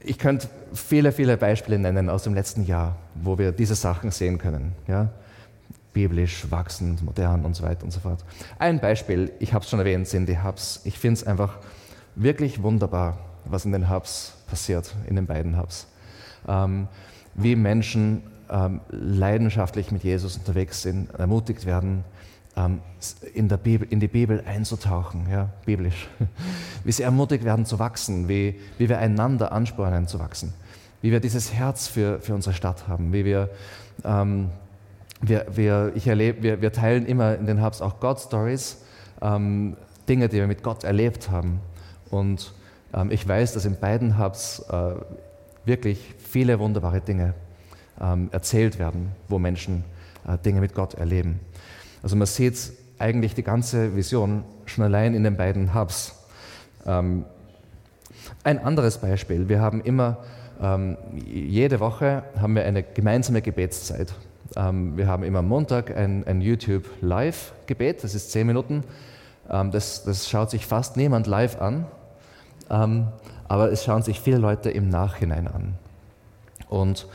ich 0.00 0.18
könnte 0.18 0.48
viele, 0.72 1.12
viele 1.12 1.36
Beispiele 1.36 1.78
nennen 1.78 2.08
aus 2.08 2.22
dem 2.22 2.32
letzten 2.32 2.64
Jahr, 2.64 2.96
wo 3.14 3.36
wir 3.36 3.52
diese 3.52 3.74
Sachen 3.74 4.10
sehen 4.10 4.38
können. 4.38 4.72
Ja? 4.86 5.10
Biblisch, 5.92 6.50
wachsend, 6.50 7.02
modern 7.02 7.44
und 7.44 7.54
so 7.54 7.64
weiter 7.64 7.84
und 7.84 7.90
so 7.90 8.00
fort. 8.00 8.24
Ein 8.58 8.80
Beispiel, 8.80 9.30
ich 9.38 9.52
habe 9.52 9.62
es 9.62 9.68
schon 9.68 9.78
erwähnt, 9.78 10.08
sind 10.08 10.26
die 10.26 10.42
Hubs. 10.42 10.80
Ich 10.84 10.98
finde 10.98 11.20
es 11.20 11.26
einfach 11.26 11.58
wirklich 12.14 12.62
wunderbar, 12.62 13.18
was 13.44 13.66
in 13.66 13.72
den 13.72 13.90
Hubs 13.90 14.32
passiert, 14.46 14.94
in 15.06 15.16
den 15.16 15.26
beiden 15.26 15.58
Hubs. 15.58 15.86
Ähm, 16.48 16.88
wie 17.34 17.56
Menschen 17.56 18.22
ähm, 18.50 18.80
leidenschaftlich 18.90 19.90
mit 19.90 20.04
Jesus 20.04 20.36
unterwegs 20.36 20.82
sind, 20.82 21.10
ermutigt 21.14 21.66
werden, 21.66 22.04
ähm, 22.56 22.80
in, 23.34 23.48
der 23.48 23.56
Bibel, 23.56 23.86
in 23.88 24.00
die 24.00 24.08
Bibel 24.08 24.42
einzutauchen, 24.46 25.26
ja, 25.30 25.48
biblisch. 25.64 26.08
Wie 26.84 26.92
sie 26.92 27.02
ermutigt 27.02 27.44
werden 27.44 27.64
zu 27.64 27.78
wachsen, 27.78 28.28
wie, 28.28 28.58
wie 28.78 28.88
wir 28.88 28.98
einander 28.98 29.52
anspornen 29.52 30.08
zu 30.08 30.18
wachsen, 30.18 30.54
wie 31.02 31.12
wir 31.12 31.20
dieses 31.20 31.52
Herz 31.52 31.86
für, 31.86 32.20
für 32.20 32.34
unsere 32.34 32.54
Stadt 32.54 32.88
haben, 32.88 33.12
wie 33.12 33.24
wir, 33.24 33.50
ähm, 34.04 34.50
wir, 35.20 35.46
wir, 35.54 35.92
ich 35.94 36.06
erlebe, 36.06 36.42
wir, 36.42 36.62
wir 36.62 36.72
teilen 36.72 37.06
immer 37.06 37.36
in 37.36 37.46
den 37.46 37.62
Hubs 37.62 37.80
auch 37.80 38.00
God-Stories, 38.00 38.78
ähm, 39.20 39.76
Dinge, 40.08 40.28
die 40.28 40.36
wir 40.36 40.46
mit 40.46 40.62
Gott 40.62 40.84
erlebt 40.84 41.30
haben. 41.30 41.60
Und 42.10 42.54
ähm, 42.94 43.10
ich 43.10 43.26
weiß, 43.26 43.52
dass 43.52 43.64
in 43.64 43.78
beiden 43.78 44.18
Hubs 44.18 44.60
äh, 44.70 44.94
wirklich 45.64 46.14
viele 46.18 46.58
wunderbare 46.58 47.00
Dinge 47.00 47.34
ähm, 48.00 48.28
erzählt 48.32 48.78
werden, 48.78 49.12
wo 49.28 49.38
Menschen 49.38 49.84
äh, 50.26 50.38
Dinge 50.38 50.60
mit 50.60 50.74
Gott 50.74 50.94
erleben. 50.94 51.40
Also 52.02 52.16
man 52.16 52.26
sieht 52.26 52.72
eigentlich 52.98 53.34
die 53.34 53.42
ganze 53.42 53.96
Vision 53.96 54.44
schon 54.66 54.84
allein 54.84 55.14
in 55.14 55.24
den 55.24 55.36
beiden 55.36 55.74
Hubs. 55.74 56.14
Ähm, 56.86 57.24
ein 58.44 58.58
anderes 58.58 58.98
Beispiel, 58.98 59.48
wir 59.48 59.60
haben 59.60 59.80
immer, 59.82 60.18
ähm, 60.60 60.96
jede 61.26 61.80
Woche 61.80 62.24
haben 62.40 62.54
wir 62.54 62.64
eine 62.64 62.82
gemeinsame 62.82 63.42
Gebetszeit. 63.42 64.12
Ähm, 64.56 64.96
wir 64.96 65.06
haben 65.06 65.22
immer 65.22 65.42
Montag 65.42 65.96
ein, 65.96 66.26
ein 66.26 66.40
YouTube-Live-Gebet, 66.40 68.04
das 68.04 68.14
ist 68.14 68.32
zehn 68.32 68.46
Minuten. 68.46 68.84
Ähm, 69.50 69.70
das, 69.70 70.04
das, 70.04 70.28
schaut 70.28 70.50
sich 70.50 70.66
fast 70.66 70.96
niemand 70.96 71.26
live 71.26 71.60
an, 71.60 71.86
ähm, 72.70 73.08
aber 73.46 73.72
es 73.72 73.84
schauen 73.84 74.02
sich 74.02 74.20
viele 74.20 74.38
Leute 74.38 74.70
im 74.70 74.88
Nachhinein 74.88 75.48
an. 75.48 75.74
Und, 76.68 77.06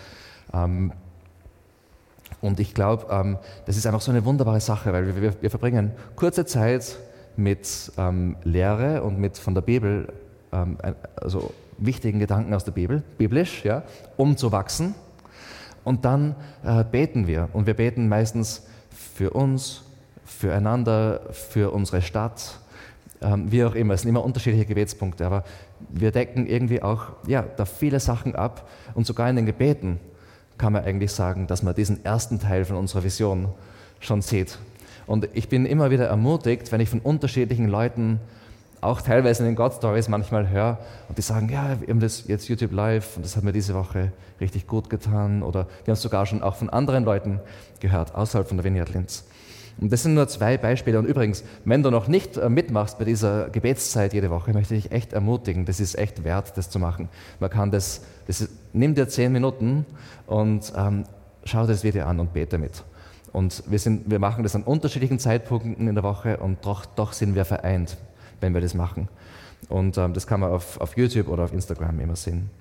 und 2.42 2.60
ich 2.60 2.74
glaube, 2.74 3.08
ähm, 3.10 3.38
das 3.66 3.76
ist 3.76 3.88
einfach 3.88 4.02
so 4.02 4.12
eine 4.12 4.24
wunderbare 4.24 4.60
Sache, 4.60 4.94
weil 4.94 5.20
wir, 5.20 5.42
wir 5.42 5.50
verbringen 5.50 5.92
kurze 6.16 6.46
Zeit 6.46 7.00
mit 7.36 7.92
ähm, 7.98 8.36
Lehre 8.44 9.04
und 9.04 9.20
mit 9.20 9.38
von 9.38 9.56
der 9.56 9.62
Bibel, 9.62 10.14
also 11.16 11.52
wichtigen 11.80 12.20
Gedanken 12.20 12.54
aus 12.54 12.64
der 12.64 12.74
Bibel, 12.74 13.02
biblisch, 13.18 13.66
ja, 13.66 13.82
um 14.18 14.38
zu 14.38 14.52
wachsen 14.52 14.94
und 15.84 16.06
dann 16.06 16.36
äh, 16.64 16.84
beten 16.84 17.28
wir. 17.28 17.50
Und 17.54 17.68
wir 17.68 17.74
beten 17.74 18.08
meistens 18.08 18.66
für 18.90 19.32
uns, 19.32 19.84
füreinander, 20.26 21.22
für 21.32 21.72
unsere 21.72 22.02
Stadt, 22.02 22.60
ähm, 23.22 23.52
wie 23.52 23.64
auch 23.64 23.76
immer. 23.76 23.94
Es 23.94 24.02
sind 24.02 24.10
immer 24.10 24.24
unterschiedliche 24.24 24.66
Gebetspunkte, 24.66 25.26
aber 25.26 25.44
wir 25.90 26.12
decken 26.12 26.48
irgendwie 26.48 26.82
auch 26.82 27.08
ja, 27.28 27.44
da 27.58 27.66
viele 27.66 28.00
Sachen 28.00 28.36
ab. 28.36 28.70
Und 28.94 29.06
sogar 29.06 29.30
in 29.30 29.36
den 29.36 29.46
Gebeten 29.46 30.00
kann 30.58 30.74
man 30.74 30.84
eigentlich 30.84 31.12
sagen, 31.12 31.48
dass 31.48 31.64
man 31.64 31.76
diesen 31.76 32.04
ersten 32.06 32.40
Teil 32.40 32.66
von 32.66 32.78
unserer 32.78 33.04
Vision 33.04 33.50
schon 34.00 34.22
sieht. 34.22 34.58
Und 35.06 35.28
ich 35.34 35.50
bin 35.50 35.66
immer 35.66 35.92
wieder 35.92 36.08
ermutigt, 36.08 36.72
wenn 36.72 36.80
ich 36.80 36.90
von 36.90 37.00
unterschiedlichen 37.00 37.68
Leuten 37.68 38.20
auch 38.84 39.02
teilweise 39.02 39.44
in 39.44 39.50
den 39.50 39.56
God 39.56 39.74
Stories 39.74 40.10
manchmal 40.10 40.50
höre 40.50 40.78
und 41.08 41.18
die 41.18 41.22
sagen, 41.22 41.50
ja, 41.50 41.80
wir 41.80 41.88
haben 41.88 42.00
das 42.00 42.28
jetzt 42.28 42.48
YouTube 42.50 42.74
Live 42.74 43.16
und 43.16 43.26
das 43.26 43.36
hat 43.36 43.44
mir 43.44 43.54
diese 43.54 43.74
Woche 43.74 44.12
richtig 44.42 44.68
gut 44.68 44.90
getan 44.90 45.42
oder 45.42 45.68
wir 45.84 45.92
haben 45.92 45.94
es 45.94 46.02
sogar 46.02 46.26
schon 46.26 46.44
auch 46.44 46.56
von 46.56 46.70
anderen 46.70 47.06
Leuten 47.06 47.40
gehört, 47.80 48.14
außerhalb 48.14 48.48
von 48.48 48.58
der 48.58 48.66
Vineyard 48.66 48.94
Linz. 48.94 49.24
Und 49.80 49.92
das 49.92 50.04
sind 50.04 50.14
nur 50.14 50.28
zwei 50.28 50.58
Beispiele. 50.58 51.00
Und 51.00 51.06
übrigens, 51.06 51.44
wenn 51.66 51.84
du 51.84 51.90
noch 51.90 52.08
nicht 52.08 52.38
äh, 52.38 52.50
mitmachst 52.50 53.00
bei 53.00 53.06
dieser 53.06 53.50
Gebetszeit 53.50 54.14
jede 54.14 54.30
Woche, 54.30 54.54
möchte 54.54 54.76
ich 54.76 54.92
echt 54.92 55.14
ermutigen. 55.14 55.66
Das 55.66 55.80
ist 55.80 55.98
echt 55.98 56.24
wert, 56.24 56.56
das 56.56 56.70
zu 56.70 56.80
machen. 56.80 57.10
Man 57.40 57.50
kann 57.50 57.72
das, 57.72 58.02
das 58.28 58.42
ist, 58.42 58.52
nimm 58.74 58.96
dir 58.96 59.08
zehn 59.08 59.32
Minuten 59.32 59.86
und 60.28 60.72
ähm, 60.76 61.06
schau 61.44 61.66
das 61.66 61.84
Video 61.84 62.06
an 62.06 62.20
und 62.20 62.34
bete 62.34 62.58
mit. 62.58 62.84
Und 63.32 63.64
wir, 63.66 63.80
sind, 63.80 64.12
wir 64.12 64.20
machen 64.20 64.44
das 64.44 64.56
an 64.56 64.64
unterschiedlichen 64.64 65.18
Zeitpunkten 65.18 65.88
in 65.88 65.96
der 65.96 66.04
Woche 66.04 66.38
und 66.38 66.66
doch, 66.66 66.86
doch 66.86 67.14
sind 67.14 67.34
wir 67.34 67.46
vereint 67.46 67.98
wenn 68.44 68.54
wir 68.54 68.62
das 68.62 68.76
machen. 68.76 69.08
Und 69.70 69.98
ähm, 69.98 70.14
das 70.14 70.28
kann 70.28 70.42
man 70.42 70.52
auf, 70.52 70.80
auf 70.80 70.96
YouTube 70.96 71.30
oder 71.30 71.46
auf 71.46 71.54
Instagram 71.54 72.00
immer 72.00 72.16
sehen. 72.16 72.52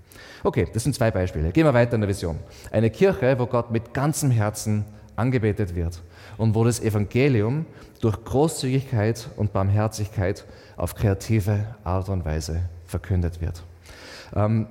Okay, 0.45 0.66
das 0.73 0.85
sind 0.85 0.95
zwei 0.95 1.11
Beispiele. 1.11 1.50
Gehen 1.50 1.66
wir 1.66 1.75
weiter 1.75 1.95
in 1.95 2.00
der 2.00 2.09
Vision. 2.09 2.38
Eine 2.71 2.88
Kirche, 2.90 3.38
wo 3.38 3.47
Gott 3.47 3.71
mit 3.71 3.92
ganzem 3.92 4.31
Herzen 4.31 4.85
angebetet 5.16 5.75
wird 5.75 6.00
und 6.42 6.56
wo 6.56 6.64
das 6.64 6.80
Evangelium 6.80 7.66
durch 8.00 8.25
Großzügigkeit 8.25 9.30
und 9.37 9.52
Barmherzigkeit 9.52 10.44
auf 10.76 10.96
kreative 10.96 11.76
Art 11.84 12.08
und 12.08 12.25
Weise 12.25 12.68
verkündet 12.84 13.40
wird. 13.40 13.62
Ähm, 14.34 14.66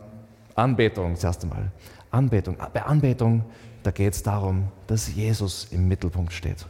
Anbetung, 0.54 1.14
das 1.14 1.24
erste 1.24 1.48
Mal. 1.48 1.72
Anbetung. 2.12 2.58
Bei 2.74 2.84
Anbetung, 2.84 3.46
da 3.84 3.92
geht 3.92 4.12
es 4.12 4.22
darum, 4.22 4.68
dass 4.88 5.16
Jesus 5.16 5.70
im 5.72 5.88
Mittelpunkt 5.88 6.34
steht. 6.34 6.66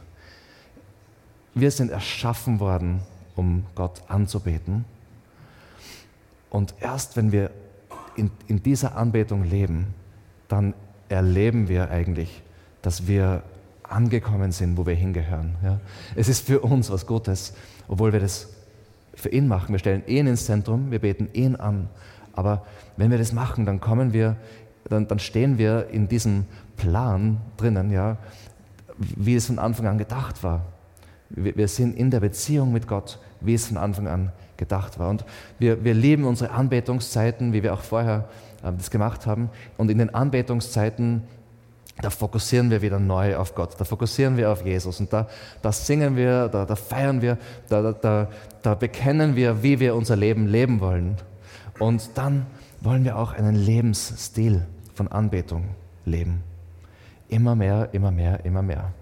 Wir 1.52 1.72
sind 1.72 1.90
erschaffen 1.90 2.60
worden, 2.60 3.00
um 3.34 3.66
Gott 3.74 4.02
anzubeten. 4.06 4.84
Und 6.48 6.76
erst 6.78 7.16
wenn 7.16 7.32
wir 7.32 7.50
in, 8.14 8.30
in 8.46 8.62
dieser 8.62 8.96
Anbetung 8.96 9.42
leben, 9.42 9.94
dann 10.46 10.74
erleben 11.08 11.68
wir 11.68 11.90
eigentlich, 11.90 12.40
dass 12.82 13.08
wir 13.08 13.42
angekommen 13.92 14.52
sind, 14.52 14.76
wo 14.76 14.86
wir 14.86 14.94
hingehören. 14.94 15.56
Ja? 15.62 15.80
Es 16.16 16.28
ist 16.28 16.46
für 16.46 16.60
uns 16.60 16.90
was 16.90 17.06
Gutes, 17.06 17.54
obwohl 17.88 18.12
wir 18.12 18.20
das 18.20 18.48
für 19.14 19.28
ihn 19.28 19.48
machen. 19.48 19.72
Wir 19.72 19.78
stellen 19.78 20.02
ihn 20.06 20.26
ins 20.26 20.46
Zentrum, 20.46 20.90
wir 20.90 20.98
beten 20.98 21.28
ihn 21.32 21.56
an. 21.56 21.88
Aber 22.32 22.66
wenn 22.96 23.10
wir 23.10 23.18
das 23.18 23.32
machen, 23.32 23.66
dann 23.66 23.80
kommen 23.80 24.12
wir, 24.12 24.36
dann, 24.88 25.06
dann 25.06 25.18
stehen 25.18 25.58
wir 25.58 25.88
in 25.90 26.08
diesem 26.08 26.46
Plan 26.76 27.40
drinnen, 27.56 27.90
ja, 27.90 28.16
wie 28.96 29.34
es 29.34 29.46
von 29.46 29.58
Anfang 29.58 29.86
an 29.86 29.98
gedacht 29.98 30.42
war. 30.42 30.64
Wir 31.30 31.68
sind 31.68 31.96
in 31.96 32.10
der 32.10 32.20
Beziehung 32.20 32.72
mit 32.72 32.86
Gott, 32.86 33.18
wie 33.40 33.54
es 33.54 33.66
von 33.66 33.76
Anfang 33.76 34.06
an 34.06 34.32
gedacht 34.56 34.98
war. 34.98 35.08
Und 35.10 35.24
wir, 35.58 35.84
wir 35.84 35.94
lieben 35.94 36.24
unsere 36.24 36.52
Anbetungszeiten, 36.52 37.52
wie 37.52 37.62
wir 37.62 37.72
auch 37.74 37.80
vorher 37.80 38.28
äh, 38.62 38.72
das 38.72 38.90
gemacht 38.90 39.26
haben. 39.26 39.50
Und 39.76 39.90
in 39.90 39.98
den 39.98 40.14
Anbetungszeiten, 40.14 41.22
da 42.00 42.10
fokussieren 42.10 42.70
wir 42.70 42.82
wieder 42.82 42.98
neu 42.98 43.36
auf 43.36 43.54
Gott, 43.54 43.74
da 43.78 43.84
fokussieren 43.84 44.36
wir 44.36 44.50
auf 44.50 44.64
Jesus. 44.64 44.98
Und 44.98 45.12
da, 45.12 45.28
da 45.60 45.72
singen 45.72 46.16
wir, 46.16 46.48
da, 46.48 46.64
da 46.64 46.74
feiern 46.74 47.20
wir, 47.20 47.38
da, 47.68 47.92
da, 47.92 48.28
da 48.62 48.74
bekennen 48.74 49.36
wir, 49.36 49.62
wie 49.62 49.78
wir 49.78 49.94
unser 49.94 50.16
Leben 50.16 50.46
leben 50.46 50.80
wollen. 50.80 51.16
Und 51.78 52.10
dann 52.14 52.46
wollen 52.80 53.04
wir 53.04 53.18
auch 53.18 53.32
einen 53.32 53.54
Lebensstil 53.54 54.66
von 54.94 55.08
Anbetung 55.08 55.68
leben. 56.04 56.42
Immer 57.28 57.54
mehr, 57.54 57.88
immer 57.92 58.10
mehr, 58.10 58.44
immer 58.44 58.62
mehr. 58.62 58.92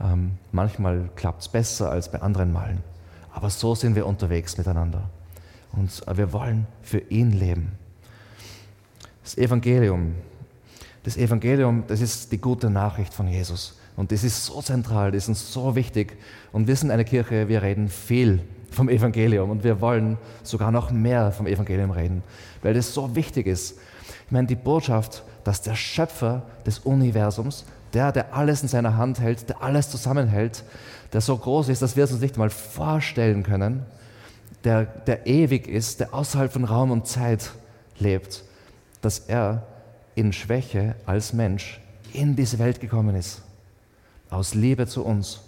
Ähm, 0.00 0.38
manchmal 0.52 1.08
klappt 1.16 1.42
es 1.42 1.48
besser 1.48 1.90
als 1.90 2.10
bei 2.10 2.20
anderen 2.20 2.52
Malen. 2.52 2.82
Aber 3.32 3.50
so 3.50 3.74
sind 3.74 3.94
wir 3.94 4.06
unterwegs 4.06 4.56
miteinander. 4.56 5.10
Und 5.72 6.02
wir 6.16 6.32
wollen 6.32 6.66
für 6.82 6.98
ihn 6.98 7.32
leben. 7.32 7.72
Das 9.22 9.36
Evangelium, 9.36 10.14
das 11.02 11.16
Evangelium, 11.16 11.84
das 11.86 12.00
ist 12.00 12.32
die 12.32 12.40
gute 12.40 12.70
Nachricht 12.70 13.14
von 13.14 13.28
Jesus. 13.28 13.78
Und 13.96 14.12
das 14.12 14.24
ist 14.24 14.44
so 14.44 14.62
zentral, 14.62 15.10
das 15.12 15.28
ist 15.28 15.52
so 15.52 15.74
wichtig. 15.74 16.16
Und 16.52 16.68
wir 16.68 16.76
sind 16.76 16.90
eine 16.90 17.04
Kirche, 17.04 17.48
wir 17.48 17.62
reden 17.62 17.88
viel 17.88 18.40
vom 18.70 18.88
Evangelium 18.88 19.50
und 19.50 19.64
wir 19.64 19.80
wollen 19.80 20.18
sogar 20.42 20.70
noch 20.70 20.90
mehr 20.90 21.32
vom 21.32 21.46
Evangelium 21.46 21.90
reden, 21.90 22.22
weil 22.62 22.74
das 22.74 22.92
so 22.92 23.14
wichtig 23.16 23.46
ist. 23.46 23.78
Ich 24.26 24.32
meine, 24.32 24.46
die 24.46 24.54
Botschaft, 24.54 25.24
dass 25.42 25.62
der 25.62 25.74
Schöpfer 25.74 26.42
des 26.66 26.80
Universums 26.80 27.64
der, 27.94 28.12
der 28.12 28.34
alles 28.34 28.62
in 28.62 28.68
seiner 28.68 28.96
Hand 28.96 29.20
hält, 29.20 29.48
der 29.48 29.62
alles 29.62 29.90
zusammenhält, 29.90 30.62
der 31.12 31.20
so 31.20 31.36
groß 31.36 31.70
ist, 31.70 31.82
dass 31.82 31.96
wir 31.96 32.04
es 32.04 32.12
uns 32.12 32.20
nicht 32.20 32.36
mal 32.36 32.50
vorstellen 32.50 33.42
können, 33.42 33.86
der, 34.64 34.84
der 34.84 35.26
ewig 35.26 35.66
ist, 35.66 36.00
der 36.00 36.12
außerhalb 36.12 36.52
von 36.52 36.64
Raum 36.64 36.90
und 36.90 37.06
Zeit 37.06 37.50
lebt, 37.98 38.44
dass 39.00 39.20
er 39.20 39.66
in 40.18 40.32
Schwäche 40.32 40.96
als 41.06 41.32
Mensch 41.32 41.80
in 42.12 42.34
diese 42.34 42.58
Welt 42.58 42.80
gekommen 42.80 43.14
ist, 43.14 43.42
aus 44.30 44.54
Liebe 44.54 44.88
zu 44.88 45.04
uns 45.04 45.40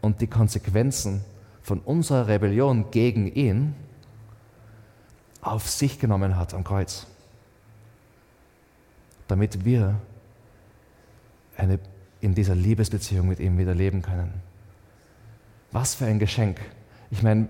und 0.00 0.22
die 0.22 0.26
Konsequenzen 0.26 1.22
von 1.62 1.80
unserer 1.80 2.26
Rebellion 2.28 2.90
gegen 2.90 3.26
ihn 3.26 3.74
auf 5.42 5.68
sich 5.68 5.98
genommen 5.98 6.36
hat 6.36 6.54
am 6.54 6.64
Kreuz, 6.64 7.06
damit 9.28 9.66
wir 9.66 10.00
eine, 11.58 11.78
in 12.22 12.34
dieser 12.34 12.54
Liebesbeziehung 12.54 13.28
mit 13.28 13.38
ihm 13.38 13.58
wieder 13.58 13.74
leben 13.74 14.00
können. 14.00 14.32
Was 15.72 15.94
für 15.94 16.06
ein 16.06 16.18
Geschenk. 16.18 16.58
Ich 17.10 17.22
meine, 17.22 17.48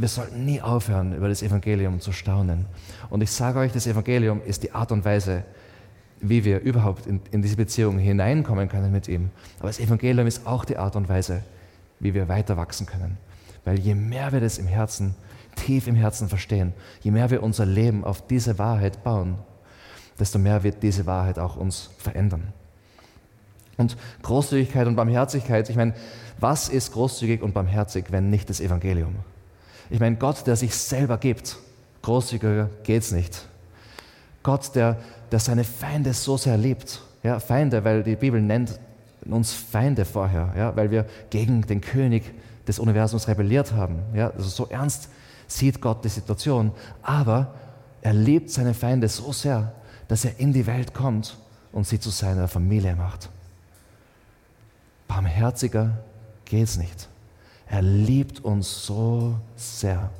wir 0.00 0.08
sollten 0.08 0.44
nie 0.44 0.60
aufhören, 0.60 1.14
über 1.14 1.28
das 1.28 1.42
Evangelium 1.42 2.00
zu 2.00 2.12
staunen. 2.12 2.66
Und 3.10 3.20
ich 3.20 3.32
sage 3.32 3.58
euch, 3.58 3.72
das 3.72 3.86
Evangelium 3.86 4.40
ist 4.44 4.62
die 4.62 4.72
Art 4.72 4.92
und 4.92 5.04
Weise, 5.04 5.44
wie 6.20 6.44
wir 6.44 6.60
überhaupt 6.60 7.06
in, 7.06 7.20
in 7.32 7.42
diese 7.42 7.56
Beziehung 7.56 7.98
hineinkommen 7.98 8.68
können 8.68 8.92
mit 8.92 9.08
ihm. 9.08 9.30
Aber 9.58 9.68
das 9.68 9.80
Evangelium 9.80 10.26
ist 10.26 10.46
auch 10.46 10.64
die 10.64 10.76
Art 10.76 10.94
und 10.94 11.08
Weise, 11.08 11.42
wie 11.98 12.14
wir 12.14 12.28
weiter 12.28 12.56
wachsen 12.56 12.86
können. 12.86 13.18
Weil 13.64 13.80
je 13.80 13.94
mehr 13.94 14.32
wir 14.32 14.40
das 14.40 14.58
im 14.58 14.68
Herzen, 14.68 15.16
tief 15.56 15.88
im 15.88 15.96
Herzen 15.96 16.28
verstehen, 16.28 16.74
je 17.00 17.10
mehr 17.10 17.30
wir 17.30 17.42
unser 17.42 17.66
Leben 17.66 18.04
auf 18.04 18.24
diese 18.24 18.58
Wahrheit 18.58 19.02
bauen, 19.02 19.38
desto 20.20 20.38
mehr 20.38 20.62
wird 20.62 20.82
diese 20.82 21.06
Wahrheit 21.06 21.40
auch 21.40 21.56
uns 21.56 21.90
verändern. 21.98 22.52
Und 23.76 23.96
Großzügigkeit 24.22 24.86
und 24.86 24.94
Barmherzigkeit, 24.94 25.68
ich 25.70 25.76
meine, 25.76 25.94
was 26.38 26.68
ist 26.68 26.92
großzügig 26.92 27.42
und 27.42 27.52
barmherzig, 27.52 28.06
wenn 28.10 28.30
nicht 28.30 28.48
das 28.48 28.60
Evangelium? 28.60 29.16
Ich 29.90 30.00
meine, 30.00 30.16
Gott, 30.16 30.46
der 30.46 30.56
sich 30.56 30.74
selber 30.74 31.18
gibt, 31.18 31.56
großzügiger 32.02 32.70
geht's 32.82 33.10
nicht. 33.10 33.46
Gott, 34.42 34.74
der, 34.74 34.96
der 35.30 35.38
seine 35.38 35.64
Feinde 35.64 36.12
so 36.12 36.36
sehr 36.36 36.56
liebt. 36.56 37.02
Ja, 37.22 37.40
Feinde, 37.40 37.84
weil 37.84 38.02
die 38.02 38.16
Bibel 38.16 38.40
nennt 38.40 38.78
uns 39.24 39.52
Feinde 39.52 40.04
vorher, 40.04 40.52
ja, 40.56 40.76
weil 40.76 40.90
wir 40.90 41.06
gegen 41.30 41.62
den 41.62 41.80
König 41.80 42.22
des 42.66 42.78
Universums 42.78 43.28
rebelliert 43.28 43.72
haben. 43.72 43.98
Ja, 44.14 44.30
also 44.30 44.48
so 44.48 44.66
ernst 44.68 45.08
sieht 45.46 45.80
Gott 45.80 46.04
die 46.04 46.08
Situation. 46.08 46.72
Aber 47.02 47.54
er 48.02 48.12
liebt 48.12 48.50
seine 48.50 48.74
Feinde 48.74 49.08
so 49.08 49.32
sehr, 49.32 49.72
dass 50.06 50.24
er 50.24 50.38
in 50.38 50.52
die 50.52 50.66
Welt 50.66 50.94
kommt 50.94 51.36
und 51.72 51.86
sie 51.86 51.98
zu 51.98 52.10
seiner 52.10 52.48
Familie 52.48 52.94
macht 52.94 53.28
barmherziger 55.08 55.98
geht 56.44 56.64
es 56.64 56.76
nicht. 56.76 57.08
Er 57.70 57.82
liebt 57.82 58.44
uns 58.44 58.86
so 58.86 59.34
sehr. 59.56 60.10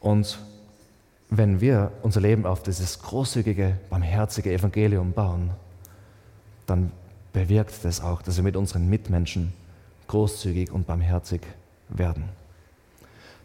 Und 0.00 0.38
wenn 1.30 1.60
wir 1.60 1.90
unser 2.02 2.20
Leben 2.20 2.46
auf 2.46 2.62
dieses 2.62 3.00
großzügige, 3.00 3.76
barmherzige 3.90 4.52
Evangelium 4.52 5.12
bauen, 5.12 5.50
dann 6.66 6.92
bewirkt 7.32 7.84
das 7.84 8.00
auch, 8.00 8.22
dass 8.22 8.36
wir 8.36 8.44
mit 8.44 8.56
unseren 8.56 8.88
Mitmenschen 8.88 9.52
großzügig 10.06 10.70
und 10.70 10.86
barmherzig 10.86 11.42
werden. 11.88 12.24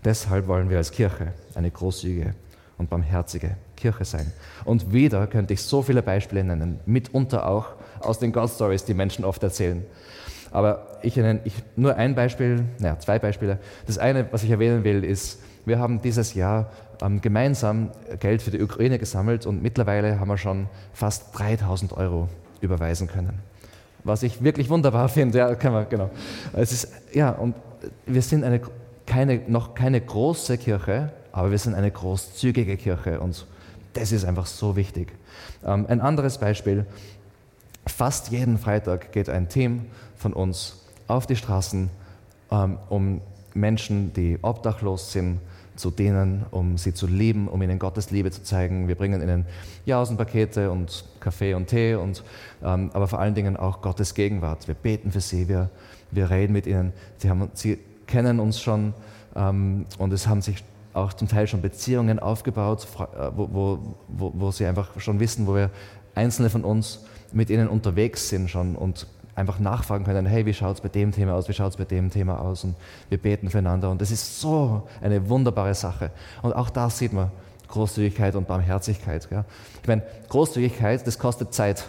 Deshalb 0.03 0.47
wollen 0.47 0.69
wir 0.69 0.77
als 0.77 0.91
Kirche 0.91 1.33
eine 1.55 1.71
großzügige 1.71 2.35
und 2.77 2.89
barmherzige 2.89 3.57
Kirche 3.75 4.05
sein. 4.05 4.31
Und 4.65 4.93
wieder 4.93 5.27
könnte 5.27 5.53
ich 5.53 5.61
so 5.61 5.81
viele 5.81 6.01
Beispiele 6.01 6.43
nennen, 6.43 6.79
mitunter 6.85 7.47
auch 7.47 7.69
aus 7.99 8.19
den 8.19 8.31
God 8.31 8.49
Stories, 8.49 8.85
die 8.85 8.93
Menschen 8.93 9.25
oft 9.25 9.41
erzählen. 9.43 9.85
Aber 10.51 10.87
ich 11.01 11.17
ich, 11.17 11.53
nur 11.75 11.95
ein 11.95 12.13
Beispiel, 12.15 12.65
naja, 12.79 12.99
zwei 12.99 13.19
Beispiele. 13.19 13.57
Das 13.87 13.97
eine, 13.97 14.31
was 14.31 14.43
ich 14.43 14.49
erwähnen 14.49 14.83
will, 14.83 15.03
ist, 15.03 15.39
wir 15.65 15.79
haben 15.79 16.01
dieses 16.01 16.33
Jahr 16.33 16.69
ähm, 17.01 17.21
gemeinsam 17.21 17.91
Geld 18.19 18.41
für 18.41 18.51
die 18.51 18.61
Ukraine 18.61 18.99
gesammelt 18.99 19.45
und 19.45 19.61
mittlerweile 19.61 20.19
haben 20.19 20.27
wir 20.27 20.37
schon 20.37 20.67
fast 20.93 21.37
3000 21.37 21.93
Euro 21.93 22.29
überweisen 22.61 23.07
können. 23.07 23.39
Was 24.03 24.23
ich 24.23 24.43
wirklich 24.43 24.69
wunderbar 24.69 25.09
finde, 25.09 25.37
ja, 25.37 25.55
kann 25.55 25.73
man, 25.73 25.87
genau. 25.89 26.09
Es 26.53 26.71
ist, 26.71 26.91
ja, 27.13 27.29
und 27.29 27.55
wir 28.05 28.21
sind 28.21 28.43
eine, 28.43 28.61
keine, 29.05 29.41
noch 29.47 29.73
keine 29.73 30.01
große 30.01 30.57
Kirche, 30.57 31.11
aber 31.31 31.51
wir 31.51 31.57
sind 31.57 31.75
eine 31.75 31.91
großzügige 31.91 32.77
Kirche 32.77 33.19
und 33.19 33.45
das 33.93 34.11
ist 34.11 34.25
einfach 34.25 34.45
so 34.45 34.75
wichtig. 34.75 35.13
Ähm, 35.65 35.85
ein 35.87 36.01
anderes 36.01 36.37
Beispiel, 36.37 36.85
fast 37.85 38.31
jeden 38.31 38.57
Freitag 38.57 39.11
geht 39.11 39.29
ein 39.29 39.49
Team 39.49 39.85
von 40.21 40.33
uns 40.33 40.77
auf 41.07 41.27
die 41.27 41.35
Straßen, 41.35 41.89
ähm, 42.51 42.77
um 42.89 43.21
Menschen, 43.53 44.13
die 44.13 44.37
obdachlos 44.41 45.11
sind, 45.11 45.39
zu 45.75 45.89
denen, 45.89 46.45
um 46.51 46.77
sie 46.77 46.93
zu 46.93 47.07
lieben, 47.07 47.47
um 47.47 47.61
ihnen 47.61 47.79
Gottes 47.79 48.11
Liebe 48.11 48.29
zu 48.29 48.43
zeigen. 48.43 48.87
Wir 48.87 48.95
bringen 48.95 49.21
ihnen 49.21 49.45
Jausenpakete 49.85 50.69
und 50.69 51.05
Kaffee 51.19 51.53
und 51.55 51.67
Tee, 51.67 51.95
und, 51.95 52.23
ähm, 52.63 52.91
aber 52.93 53.07
vor 53.07 53.19
allen 53.19 53.33
Dingen 53.33 53.57
auch 53.57 53.81
Gottes 53.81 54.13
Gegenwart. 54.13 54.67
Wir 54.67 54.75
beten 54.75 55.11
für 55.11 55.21
sie, 55.21 55.47
wir, 55.47 55.69
wir 56.11 56.29
reden 56.29 56.53
mit 56.53 56.67
ihnen. 56.67 56.93
Sie, 57.17 57.29
haben, 57.29 57.49
sie 57.53 57.79
kennen 58.05 58.39
uns 58.39 58.61
schon 58.61 58.93
ähm, 59.35 59.85
und 59.97 60.13
es 60.13 60.27
haben 60.27 60.41
sich 60.41 60.63
auch 60.93 61.13
zum 61.13 61.27
Teil 61.27 61.47
schon 61.47 61.61
Beziehungen 61.61 62.19
aufgebaut, 62.19 62.85
äh, 62.99 63.31
wo, 63.35 63.49
wo, 63.51 63.79
wo, 64.07 64.31
wo 64.35 64.51
sie 64.51 64.65
einfach 64.65 64.99
schon 64.99 65.19
wissen, 65.19 65.47
wo 65.47 65.55
wir 65.55 65.71
Einzelne 66.13 66.49
von 66.49 66.63
uns 66.63 67.05
mit 67.31 67.49
ihnen 67.49 67.69
unterwegs 67.69 68.29
sind 68.29 68.49
schon 68.49 68.75
und 68.75 69.07
einfach 69.35 69.59
nachfragen 69.59 70.03
können, 70.03 70.25
hey, 70.25 70.45
wie 70.45 70.53
schaut 70.53 70.75
es 70.75 70.81
bei 70.81 70.89
dem 70.89 71.11
Thema 71.11 71.33
aus, 71.33 71.47
wie 71.47 71.53
schaut 71.53 71.71
es 71.71 71.77
bei 71.77 71.85
dem 71.85 72.09
Thema 72.09 72.39
aus 72.39 72.63
und 72.63 72.75
wir 73.09 73.17
beten 73.17 73.49
füreinander 73.49 73.89
und 73.89 74.01
das 74.01 74.11
ist 74.11 74.39
so 74.39 74.87
eine 75.01 75.29
wunderbare 75.29 75.73
Sache. 75.73 76.11
Und 76.41 76.53
auch 76.53 76.69
da 76.69 76.89
sieht 76.89 77.13
man 77.13 77.31
Großzügigkeit 77.69 78.35
und 78.35 78.47
Barmherzigkeit. 78.47 79.27
Ja. 79.31 79.45
Ich 79.81 79.87
meine, 79.87 80.03
Großzügigkeit, 80.29 81.07
das 81.07 81.17
kostet 81.17 81.53
Zeit. 81.53 81.85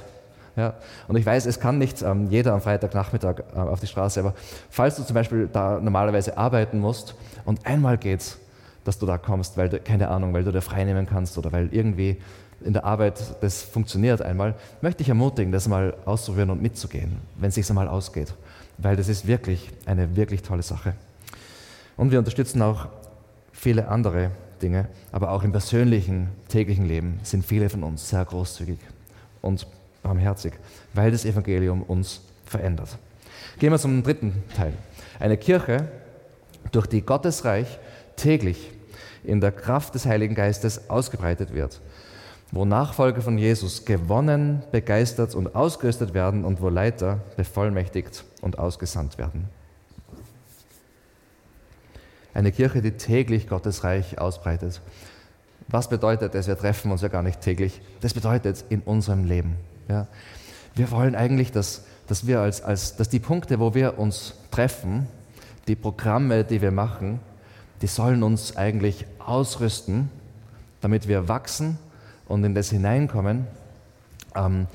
Ja. 0.56 0.74
Und 1.08 1.16
ich 1.16 1.26
weiß, 1.26 1.46
es 1.46 1.60
kann 1.60 1.78
nicht 1.78 2.02
ähm, 2.02 2.28
jeder 2.30 2.52
am 2.52 2.60
Freitagnachmittag 2.60 3.40
äh, 3.54 3.58
auf 3.58 3.80
die 3.80 3.86
Straße, 3.86 4.20
aber 4.20 4.34
falls 4.70 4.96
du 4.96 5.02
zum 5.02 5.14
Beispiel 5.14 5.48
da 5.52 5.80
normalerweise 5.80 6.36
arbeiten 6.36 6.78
musst 6.78 7.14
und 7.44 7.66
einmal 7.66 7.98
geht's, 7.98 8.38
dass 8.84 8.98
du 8.98 9.06
da 9.06 9.16
kommst, 9.16 9.56
weil 9.56 9.68
du, 9.68 9.78
keine 9.80 10.08
Ahnung, 10.08 10.34
weil 10.34 10.44
du 10.44 10.52
dir 10.52 10.60
frei 10.60 10.84
nehmen 10.84 11.06
kannst 11.06 11.38
oder 11.38 11.52
weil 11.52 11.68
irgendwie 11.72 12.20
in 12.64 12.72
der 12.72 12.84
Arbeit 12.84 13.20
das 13.40 13.62
funktioniert 13.62 14.22
einmal, 14.22 14.54
möchte 14.80 15.02
ich 15.02 15.08
ermutigen, 15.08 15.52
das 15.52 15.68
mal 15.68 15.94
auszuprobieren 16.04 16.50
und 16.50 16.62
mitzugehen, 16.62 17.18
wenn 17.36 17.48
es 17.48 17.54
sich 17.54 17.68
einmal 17.68 17.88
ausgeht. 17.88 18.34
Weil 18.78 18.96
das 18.96 19.08
ist 19.08 19.26
wirklich 19.26 19.70
eine 19.86 20.16
wirklich 20.16 20.42
tolle 20.42 20.62
Sache. 20.62 20.94
Und 21.96 22.10
wir 22.10 22.18
unterstützen 22.18 22.62
auch 22.62 22.88
viele 23.52 23.88
andere 23.88 24.30
Dinge, 24.60 24.88
aber 25.10 25.30
auch 25.30 25.42
im 25.42 25.52
persönlichen, 25.52 26.28
täglichen 26.48 26.86
Leben 26.86 27.20
sind 27.22 27.44
viele 27.44 27.68
von 27.68 27.82
uns 27.82 28.08
sehr 28.08 28.24
großzügig 28.24 28.78
und 29.40 29.66
barmherzig, 30.02 30.54
weil 30.94 31.10
das 31.10 31.24
Evangelium 31.24 31.82
uns 31.82 32.22
verändert. 32.46 32.96
Gehen 33.58 33.72
wir 33.72 33.78
zum 33.78 34.02
dritten 34.02 34.42
Teil. 34.56 34.72
Eine 35.20 35.36
Kirche, 35.36 35.88
durch 36.70 36.86
die 36.86 37.02
Gottes 37.02 37.44
Reich 37.44 37.78
täglich 38.16 38.70
in 39.24 39.40
der 39.40 39.52
Kraft 39.52 39.94
des 39.94 40.06
Heiligen 40.06 40.34
Geistes 40.34 40.88
ausgebreitet 40.88 41.52
wird 41.52 41.80
wo 42.52 42.66
Nachfolger 42.66 43.22
von 43.22 43.38
Jesus 43.38 43.86
gewonnen, 43.86 44.62
begeistert 44.70 45.34
und 45.34 45.54
ausgerüstet 45.56 46.12
werden 46.12 46.44
und 46.44 46.60
wo 46.60 46.68
Leiter 46.68 47.18
bevollmächtigt 47.36 48.24
und 48.42 48.58
ausgesandt 48.58 49.16
werden. 49.16 49.48
Eine 52.34 52.52
Kirche, 52.52 52.82
die 52.82 52.92
täglich 52.92 53.48
Gottes 53.48 53.84
Reich 53.84 54.18
ausbreitet. 54.18 54.82
Was 55.68 55.88
bedeutet 55.88 56.34
das? 56.34 56.46
Wir 56.46 56.58
treffen 56.58 56.92
uns 56.92 57.00
ja 57.00 57.08
gar 57.08 57.22
nicht 57.22 57.40
täglich. 57.40 57.80
Das 58.02 58.12
bedeutet 58.12 58.64
in 58.68 58.80
unserem 58.82 59.24
Leben. 59.24 59.56
Ja. 59.88 60.06
Wir 60.74 60.90
wollen 60.90 61.14
eigentlich, 61.14 61.52
dass, 61.52 61.84
dass 62.06 62.26
wir 62.26 62.40
als, 62.40 62.62
als, 62.62 62.96
dass 62.96 63.08
die 63.08 63.18
Punkte, 63.18 63.60
wo 63.60 63.74
wir 63.74 63.98
uns 63.98 64.34
treffen, 64.50 65.06
die 65.68 65.76
Programme, 65.76 66.44
die 66.44 66.60
wir 66.60 66.70
machen, 66.70 67.20
die 67.80 67.86
sollen 67.86 68.22
uns 68.22 68.56
eigentlich 68.56 69.06
ausrüsten, 69.18 70.10
damit 70.82 71.08
wir 71.08 71.28
wachsen 71.28 71.78
und 72.28 72.44
in 72.44 72.54
das 72.54 72.70
hineinkommen, 72.70 73.46
ähm, 74.34 74.66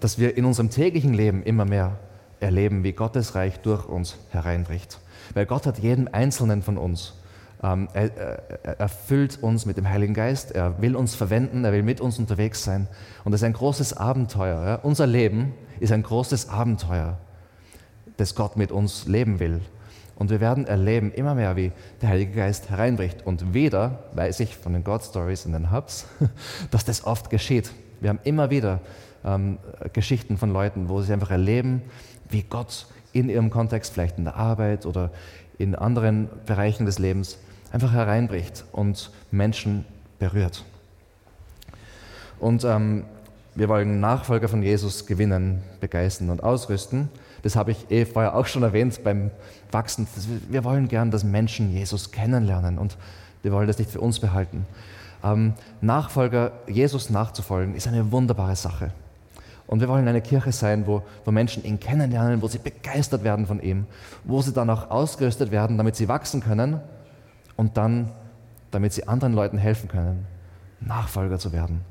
dass 0.00 0.18
wir 0.18 0.36
in 0.36 0.44
unserem 0.44 0.70
täglichen 0.70 1.14
Leben 1.14 1.42
immer 1.42 1.64
mehr 1.64 1.98
erleben, 2.40 2.84
wie 2.84 2.92
Gottes 2.92 3.34
Reich 3.34 3.60
durch 3.60 3.86
uns 3.86 4.16
hereinbricht. 4.30 4.98
Weil 5.34 5.46
Gott 5.46 5.66
hat 5.66 5.78
jeden 5.78 6.08
Einzelnen 6.12 6.62
von 6.62 6.76
uns, 6.78 7.14
ähm, 7.62 7.88
er, 7.94 8.10
er 8.62 8.80
erfüllt 8.80 9.38
uns 9.42 9.64
mit 9.64 9.76
dem 9.76 9.88
Heiligen 9.88 10.14
Geist, 10.14 10.52
er 10.52 10.80
will 10.82 10.96
uns 10.96 11.14
verwenden, 11.14 11.64
er 11.64 11.72
will 11.72 11.82
mit 11.82 12.00
uns 12.00 12.18
unterwegs 12.18 12.62
sein. 12.62 12.88
Und 13.24 13.32
das 13.32 13.40
ist 13.40 13.46
ein 13.46 13.54
großes 13.54 13.96
Abenteuer. 13.96 14.66
Ja? 14.66 14.74
Unser 14.76 15.06
Leben 15.06 15.54
ist 15.80 15.92
ein 15.92 16.02
großes 16.02 16.50
Abenteuer, 16.50 17.18
das 18.18 18.34
Gott 18.34 18.56
mit 18.56 18.70
uns 18.70 19.06
leben 19.06 19.40
will. 19.40 19.60
Und 20.16 20.30
wir 20.30 20.40
werden 20.40 20.66
erleben 20.66 21.12
immer 21.12 21.34
mehr, 21.34 21.56
wie 21.56 21.72
der 22.00 22.10
Heilige 22.10 22.32
Geist 22.32 22.70
hereinbricht. 22.70 23.26
Und 23.26 23.52
weder 23.52 24.04
weiß 24.14 24.40
ich 24.40 24.56
von 24.56 24.72
den 24.72 24.84
God 24.84 25.02
Stories 25.02 25.44
in 25.44 25.52
den 25.52 25.72
Hubs, 25.72 26.06
dass 26.70 26.84
das 26.84 27.04
oft 27.04 27.30
geschieht. 27.30 27.72
Wir 28.00 28.10
haben 28.10 28.20
immer 28.24 28.50
wieder 28.50 28.80
ähm, 29.24 29.58
Geschichten 29.92 30.36
von 30.36 30.52
Leuten, 30.52 30.88
wo 30.88 31.00
sie 31.00 31.12
einfach 31.12 31.30
erleben, 31.30 31.82
wie 32.28 32.42
Gott 32.42 32.86
in 33.12 33.28
ihrem 33.28 33.50
Kontext, 33.50 33.92
vielleicht 33.92 34.18
in 34.18 34.24
der 34.24 34.36
Arbeit 34.36 34.86
oder 34.86 35.10
in 35.58 35.74
anderen 35.74 36.28
Bereichen 36.46 36.86
des 36.86 36.98
Lebens, 36.98 37.38
einfach 37.72 37.92
hereinbricht 37.92 38.64
und 38.72 39.10
Menschen 39.30 39.84
berührt. 40.18 40.64
Und 42.38 42.64
ähm, 42.64 43.04
wir 43.54 43.68
wollen 43.68 44.00
Nachfolger 44.00 44.48
von 44.48 44.62
Jesus 44.62 45.06
gewinnen, 45.06 45.62
begeistern 45.80 46.30
und 46.30 46.42
ausrüsten. 46.42 47.08
Das 47.44 47.56
habe 47.56 47.72
ich 47.72 47.90
eh 47.90 48.06
vorher 48.06 48.34
auch 48.34 48.46
schon 48.46 48.62
erwähnt 48.62 49.04
beim 49.04 49.30
Wachsen. 49.70 50.08
Wir 50.48 50.64
wollen 50.64 50.88
gern, 50.88 51.10
dass 51.10 51.24
Menschen 51.24 51.70
Jesus 51.70 52.10
kennenlernen 52.10 52.78
und 52.78 52.96
wir 53.42 53.52
wollen 53.52 53.66
das 53.66 53.78
nicht 53.78 53.90
für 53.90 54.00
uns 54.00 54.18
behalten. 54.18 54.64
Ähm, 55.22 55.52
Nachfolger 55.82 56.52
Jesus 56.66 57.10
nachzufolgen 57.10 57.74
ist 57.74 57.86
eine 57.86 58.10
wunderbare 58.10 58.56
Sache. 58.56 58.92
Und 59.66 59.80
wir 59.80 59.88
wollen 59.88 60.08
eine 60.08 60.22
Kirche 60.22 60.52
sein, 60.52 60.86
wo, 60.86 61.02
wo 61.26 61.32
Menschen 61.32 61.64
ihn 61.64 61.78
kennenlernen, 61.78 62.40
wo 62.40 62.48
sie 62.48 62.58
begeistert 62.58 63.24
werden 63.24 63.46
von 63.46 63.60
ihm, 63.60 63.84
wo 64.24 64.40
sie 64.40 64.54
dann 64.54 64.70
auch 64.70 64.90
ausgerüstet 64.90 65.50
werden, 65.50 65.76
damit 65.76 65.96
sie 65.96 66.08
wachsen 66.08 66.40
können 66.40 66.80
und 67.56 67.76
dann, 67.76 68.10
damit 68.70 68.94
sie 68.94 69.06
anderen 69.06 69.34
Leuten 69.34 69.58
helfen 69.58 69.88
können, 69.90 70.24
Nachfolger 70.80 71.38
zu 71.38 71.52
werden 71.52 71.82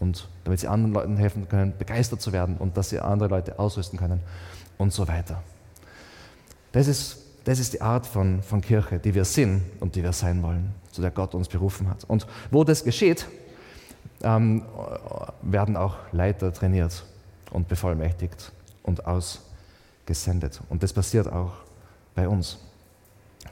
und 0.00 0.28
damit 0.44 0.60
sie 0.60 0.68
anderen 0.68 0.92
Leuten 0.92 1.16
helfen 1.16 1.48
können, 1.48 1.72
begeistert 1.78 2.20
zu 2.20 2.32
werden 2.34 2.56
und 2.58 2.76
dass 2.76 2.90
sie 2.90 3.00
andere 3.00 3.30
Leute 3.30 3.58
ausrüsten 3.58 3.98
können 3.98 4.20
und 4.78 4.92
so 4.92 5.06
weiter. 5.06 5.42
Das 6.72 6.86
ist, 6.88 7.18
das 7.44 7.58
ist 7.58 7.74
die 7.74 7.80
Art 7.80 8.06
von, 8.06 8.42
von 8.42 8.60
Kirche, 8.60 8.98
die 8.98 9.14
wir 9.14 9.24
sind 9.24 9.62
und 9.80 9.94
die 9.94 10.02
wir 10.02 10.12
sein 10.12 10.42
wollen, 10.42 10.72
zu 10.90 11.02
der 11.02 11.10
Gott 11.10 11.34
uns 11.34 11.48
berufen 11.48 11.88
hat. 11.90 12.04
Und 12.04 12.26
wo 12.50 12.64
das 12.64 12.84
geschieht, 12.84 13.26
ähm, 14.22 14.62
werden 15.42 15.76
auch 15.76 15.96
Leiter 16.12 16.52
trainiert 16.52 17.04
und 17.50 17.68
bevollmächtigt 17.68 18.52
und 18.82 19.04
ausgesendet. 19.06 20.60
Und 20.68 20.82
das 20.82 20.92
passiert 20.92 21.30
auch 21.30 21.52
bei 22.14 22.28
uns. 22.28 22.58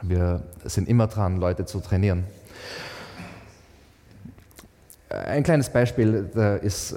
Wir 0.03 0.43
sind 0.65 0.89
immer 0.89 1.07
dran, 1.07 1.39
Leute 1.39 1.65
zu 1.65 1.81
trainieren. 1.81 2.25
Ein 5.09 5.45
kleines 5.45 5.71
Beispiel 5.71 6.29
ist, 6.63 6.97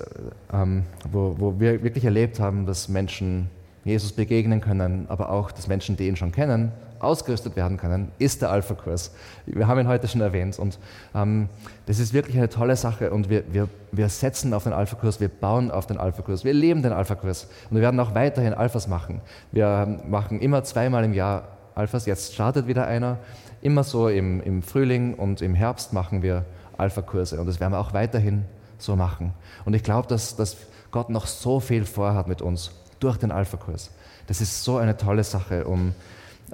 ähm, 0.52 0.84
wo, 1.12 1.36
wo 1.38 1.60
wir 1.60 1.82
wirklich 1.84 2.04
erlebt 2.04 2.40
haben, 2.40 2.66
dass 2.66 2.90
Menschen 2.90 3.50
Jesus 3.86 4.12
begegnen 4.12 4.62
können, 4.62 5.06
aber 5.10 5.30
auch, 5.30 5.52
dass 5.52 5.68
Menschen, 5.68 5.98
die 5.98 6.08
ihn 6.08 6.16
schon 6.16 6.32
kennen, 6.32 6.72
ausgerüstet 7.00 7.56
werden 7.56 7.78
können, 7.78 8.12
ist 8.20 8.42
der 8.42 8.52
Alpha-Kurs. 8.52 9.12
Wir 9.46 9.68
haben 9.68 9.80
ihn 9.80 9.88
heute 9.88 10.08
schon 10.08 10.22
erwähnt 10.22 10.60
und 10.60 10.78
ähm, 11.16 11.50
das 11.86 12.00
ist 12.00 12.14
wirklich 12.14 12.38
eine 12.38 12.50
tolle 12.50 12.76
Sache 12.76 13.12
und 13.12 13.30
wir, 13.30 13.44
wir, 13.52 13.70
wir 13.92 14.10
setzen 14.10 14.54
auf 14.54 14.64
den 14.64 14.74
Alpha-Kurs, 14.74 15.20
wir 15.20 15.30
bauen 15.30 15.72
auf 15.72 15.86
den 15.86 15.98
Alpha-Kurs, 15.98 16.44
wir 16.44 16.54
leben 16.54 16.84
den 16.84 16.92
Alpha-Kurs 16.92 17.48
und 17.70 17.78
wir 17.78 17.82
werden 17.82 18.00
auch 18.00 18.16
weiterhin 18.16 18.54
Alphas 18.54 18.88
machen. 18.88 19.22
Wir 19.52 20.02
machen 20.08 20.40
immer 20.42 20.64
zweimal 20.64 21.04
im 21.04 21.14
Jahr 21.14 21.48
Alphas, 21.76 22.06
jetzt 22.06 22.34
startet 22.34 22.68
wieder 22.68 22.88
einer. 22.88 23.18
Immer 23.62 23.84
so 23.84 24.08
im, 24.10 24.42
im 24.42 24.62
Frühling 24.62 25.14
und 25.16 25.42
im 25.42 25.54
Herbst 25.54 25.94
machen 25.94 26.22
wir 26.22 26.46
Alpha-Kurse 26.78 27.40
und 27.40 27.46
das 27.46 27.60
werden 27.60 27.74
wir 27.74 27.80
auch 27.80 27.94
weiterhin 27.94 28.46
so 28.78 28.96
machen. 28.96 29.34
Und 29.66 29.74
ich 29.74 29.84
glaube, 29.84 30.08
dass, 30.08 30.36
dass 30.36 30.58
Gott 30.92 31.10
noch 31.10 31.28
so 31.28 31.60
viel 31.60 31.86
vorhat 31.86 32.28
mit 32.28 32.42
uns 32.42 32.72
durch 33.00 33.18
den 33.18 33.32
Alpha-Kurs. 33.32 33.92
Das 34.28 34.42
ist 34.42 34.64
so 34.64 34.78
eine 34.78 34.98
tolle 34.98 35.24
Sache, 35.24 35.66
um 35.66 35.94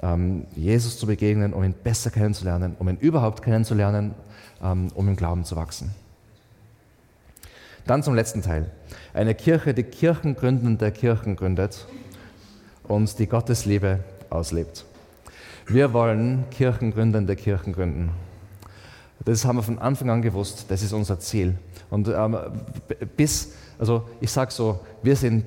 ähm, 0.02 0.46
Jesus 0.54 0.98
zu 0.98 1.06
begegnen, 1.06 1.52
um 1.52 1.64
ihn 1.64 1.74
besser 1.74 2.10
kennenzulernen, 2.10 2.76
um 2.78 2.88
ihn 2.88 2.96
überhaupt 2.98 3.42
kennenzulernen, 3.42 4.14
ähm, 4.62 4.88
um 4.94 5.08
im 5.08 5.16
Glauben 5.16 5.44
zu 5.44 5.56
wachsen. 5.56 5.94
Dann 7.86 8.02
zum 8.02 8.14
letzten 8.14 8.42
Teil. 8.42 8.70
Eine 9.14 9.34
Kirche, 9.34 9.72
die 9.72 9.84
Kirchengründende 9.84 10.90
Kirchen 10.90 11.36
gründet 11.36 11.86
und 12.84 13.18
die 13.18 13.26
Gottesliebe 13.26 14.00
auslebt. 14.28 14.84
Wir 15.66 15.92
wollen 15.92 16.44
kirchengründende 16.50 17.36
Kirchen 17.36 17.72
gründen. 17.72 18.10
Das 19.24 19.44
haben 19.44 19.56
wir 19.56 19.62
von 19.62 19.78
Anfang 19.78 20.10
an 20.10 20.22
gewusst, 20.22 20.66
das 20.68 20.82
ist 20.82 20.92
unser 20.92 21.18
Ziel. 21.18 21.56
Und 21.90 22.08
ähm, 22.08 22.36
bis, 23.16 23.52
also 23.78 24.08
ich 24.20 24.30
sage 24.30 24.52
so, 24.52 24.80
wir 25.02 25.16
sind, 25.16 25.44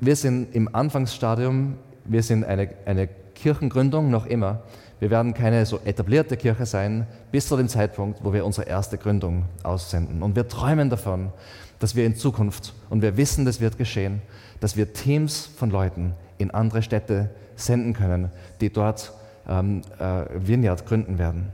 wir 0.00 0.16
sind 0.16 0.54
im 0.54 0.74
Anfangsstadium, 0.74 1.76
wir 2.04 2.22
sind 2.22 2.44
eine, 2.44 2.70
eine 2.86 3.08
Kirchengründung 3.34 4.10
noch 4.10 4.26
immer. 4.26 4.62
Wir 4.98 5.10
werden 5.10 5.32
keine 5.32 5.64
so 5.64 5.80
etablierte 5.84 6.36
Kirche 6.36 6.66
sein, 6.66 7.06
bis 7.32 7.48
zu 7.48 7.56
dem 7.56 7.68
Zeitpunkt, 7.68 8.22
wo 8.22 8.32
wir 8.32 8.44
unsere 8.44 8.66
erste 8.66 8.98
Gründung 8.98 9.44
aussenden. 9.62 10.22
Und 10.22 10.36
wir 10.36 10.48
träumen 10.48 10.90
davon, 10.90 11.32
dass 11.78 11.94
wir 11.94 12.04
in 12.04 12.16
Zukunft, 12.16 12.74
und 12.90 13.00
wir 13.00 13.16
wissen, 13.16 13.44
das 13.44 13.60
wird 13.60 13.78
geschehen, 13.78 14.20
dass 14.60 14.76
wir 14.76 14.92
Teams 14.92 15.46
von 15.56 15.70
Leuten 15.70 16.14
in 16.36 16.50
andere 16.50 16.82
Städte 16.82 17.30
senden 17.56 17.94
können, 17.94 18.30
die 18.60 18.70
dort 18.70 19.12
ähm, 19.48 19.82
äh, 19.98 20.24
Vineyard 20.34 20.86
gründen 20.86 21.18
werden 21.18 21.52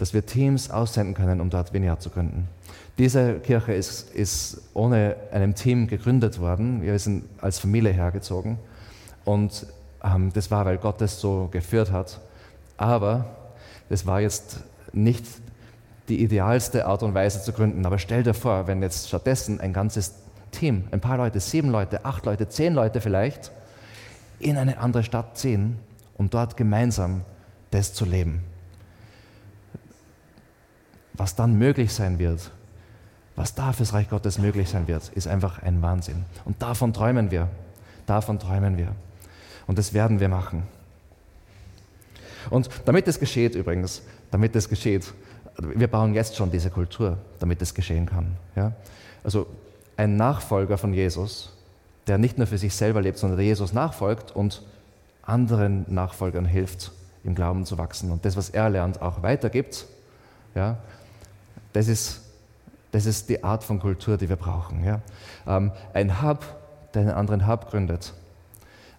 dass 0.00 0.14
wir 0.14 0.24
Teams 0.24 0.70
aussenden 0.70 1.14
können, 1.14 1.42
um 1.42 1.50
dort 1.50 1.74
Vineyard 1.74 2.00
zu 2.00 2.08
gründen. 2.08 2.48
Diese 3.00 3.40
Kirche 3.40 3.72
ist, 3.72 4.10
ist 4.10 4.60
ohne 4.74 5.16
einem 5.32 5.54
Team 5.54 5.86
gegründet 5.86 6.38
worden. 6.38 6.82
Wir 6.82 6.98
sind 6.98 7.24
als 7.40 7.58
Familie 7.58 7.92
hergezogen 7.92 8.58
und 9.24 9.64
ähm, 10.04 10.30
das 10.34 10.50
war, 10.50 10.66
weil 10.66 10.76
Gott 10.76 11.00
das 11.00 11.18
so 11.18 11.48
geführt 11.50 11.92
hat. 11.92 12.20
Aber 12.76 13.24
das 13.88 14.04
war 14.04 14.20
jetzt 14.20 14.60
nicht 14.92 15.24
die 16.10 16.22
idealste 16.22 16.84
Art 16.84 17.02
und 17.02 17.14
Weise 17.14 17.42
zu 17.42 17.54
gründen. 17.54 17.86
Aber 17.86 17.98
stell 17.98 18.22
dir 18.22 18.34
vor, 18.34 18.66
wenn 18.66 18.82
jetzt 18.82 19.08
stattdessen 19.08 19.60
ein 19.60 19.72
ganzes 19.72 20.16
Team, 20.50 20.84
ein 20.90 21.00
paar 21.00 21.16
Leute, 21.16 21.40
sieben 21.40 21.70
Leute, 21.70 22.04
acht 22.04 22.26
Leute, 22.26 22.50
zehn 22.50 22.74
Leute 22.74 23.00
vielleicht, 23.00 23.50
in 24.40 24.58
eine 24.58 24.76
andere 24.76 25.04
Stadt 25.04 25.38
ziehen, 25.38 25.78
um 26.18 26.28
dort 26.28 26.58
gemeinsam 26.58 27.22
das 27.70 27.94
zu 27.94 28.04
leben 28.04 28.44
was 31.20 31.34
dann 31.34 31.58
möglich 31.58 31.92
sein 31.92 32.18
wird, 32.18 32.50
was 33.40 33.54
da 33.54 33.72
fürs 33.72 33.94
Reich 33.94 34.10
Gottes 34.10 34.38
möglich 34.38 34.68
sein 34.68 34.86
wird, 34.86 35.08
ist 35.14 35.26
einfach 35.26 35.62
ein 35.62 35.80
Wahnsinn. 35.80 36.26
Und 36.44 36.60
davon 36.60 36.92
träumen 36.92 37.30
wir. 37.30 37.48
Davon 38.04 38.38
träumen 38.38 38.76
wir. 38.76 38.94
Und 39.66 39.78
das 39.78 39.94
werden 39.94 40.20
wir 40.20 40.28
machen. 40.28 40.64
Und 42.50 42.68
damit 42.84 43.08
es 43.08 43.18
geschieht 43.18 43.54
übrigens, 43.54 44.02
damit 44.30 44.54
es 44.56 44.68
geschieht, 44.68 45.14
wir 45.56 45.88
bauen 45.88 46.12
jetzt 46.12 46.36
schon 46.36 46.50
diese 46.50 46.68
Kultur, 46.68 47.16
damit 47.38 47.62
es 47.62 47.72
geschehen 47.72 48.04
kann. 48.04 48.36
Ja? 48.56 48.72
Also 49.24 49.46
ein 49.96 50.16
Nachfolger 50.16 50.76
von 50.76 50.92
Jesus, 50.92 51.56
der 52.08 52.18
nicht 52.18 52.36
nur 52.36 52.46
für 52.46 52.58
sich 52.58 52.74
selber 52.74 53.00
lebt, 53.00 53.16
sondern 53.16 53.38
der 53.38 53.46
Jesus 53.46 53.72
nachfolgt 53.72 54.36
und 54.36 54.60
anderen 55.22 55.86
Nachfolgern 55.88 56.44
hilft, 56.44 56.92
im 57.24 57.34
Glauben 57.34 57.64
zu 57.64 57.78
wachsen 57.78 58.10
und 58.10 58.26
das, 58.26 58.36
was 58.36 58.50
er 58.50 58.68
lernt, 58.68 59.00
auch 59.00 59.22
weitergibt, 59.22 59.86
ja, 60.54 60.76
das 61.72 61.88
ist, 61.88 62.20
das 62.92 63.06
ist 63.06 63.28
die 63.28 63.44
Art 63.44 63.64
von 63.64 63.78
Kultur, 63.78 64.16
die 64.16 64.28
wir 64.28 64.36
brauchen. 64.36 64.84
Ja? 64.84 65.00
Ähm, 65.46 65.72
ein 65.94 66.22
Hub, 66.22 66.44
der 66.94 67.02
einen 67.02 67.10
anderen 67.10 67.46
Hub 67.46 67.70
gründet. 67.70 68.12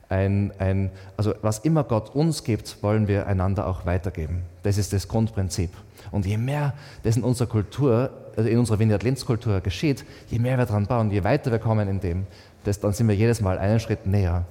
Ein, 0.10 0.52
ein, 0.60 0.92
also 1.16 1.34
was 1.42 1.60
immer 1.60 1.84
Gott 1.86 2.14
uns 2.14 2.44
gibt, 2.44 2.84
wollen 2.84 3.08
wir 3.08 3.28
einander 3.28 3.66
auch 3.68 3.86
weitergeben. 3.86 4.44
Das 4.64 4.78
ist 4.78 4.92
das 4.92 5.08
Grundprinzip. 5.08 5.72
Und 6.12 6.26
je 6.26 6.38
mehr 6.38 6.74
das 7.04 7.16
in 7.16 7.24
unserer 7.24 7.48
Kultur, 7.48 8.12
also 8.36 8.50
in 8.50 8.60
unserer 8.60 8.80
Vineyard-Linz-Kultur 8.80 9.62
geschieht, 9.62 10.06
je 10.30 10.40
mehr 10.40 10.58
wir 10.58 10.66
daran 10.66 10.86
bauen, 10.86 11.12
je 11.12 11.24
weiter 11.24 11.52
wir 11.52 11.60
kommen 11.60 11.88
in 11.88 12.02
dem, 12.02 12.28
das, 12.66 12.80
dann 12.80 12.94
sind 12.94 13.08
wir 13.08 13.16
jedes 13.16 13.40
Mal 13.40 13.58
einen 13.58 13.80
Schritt 13.80 14.06
näher, 14.06 14.46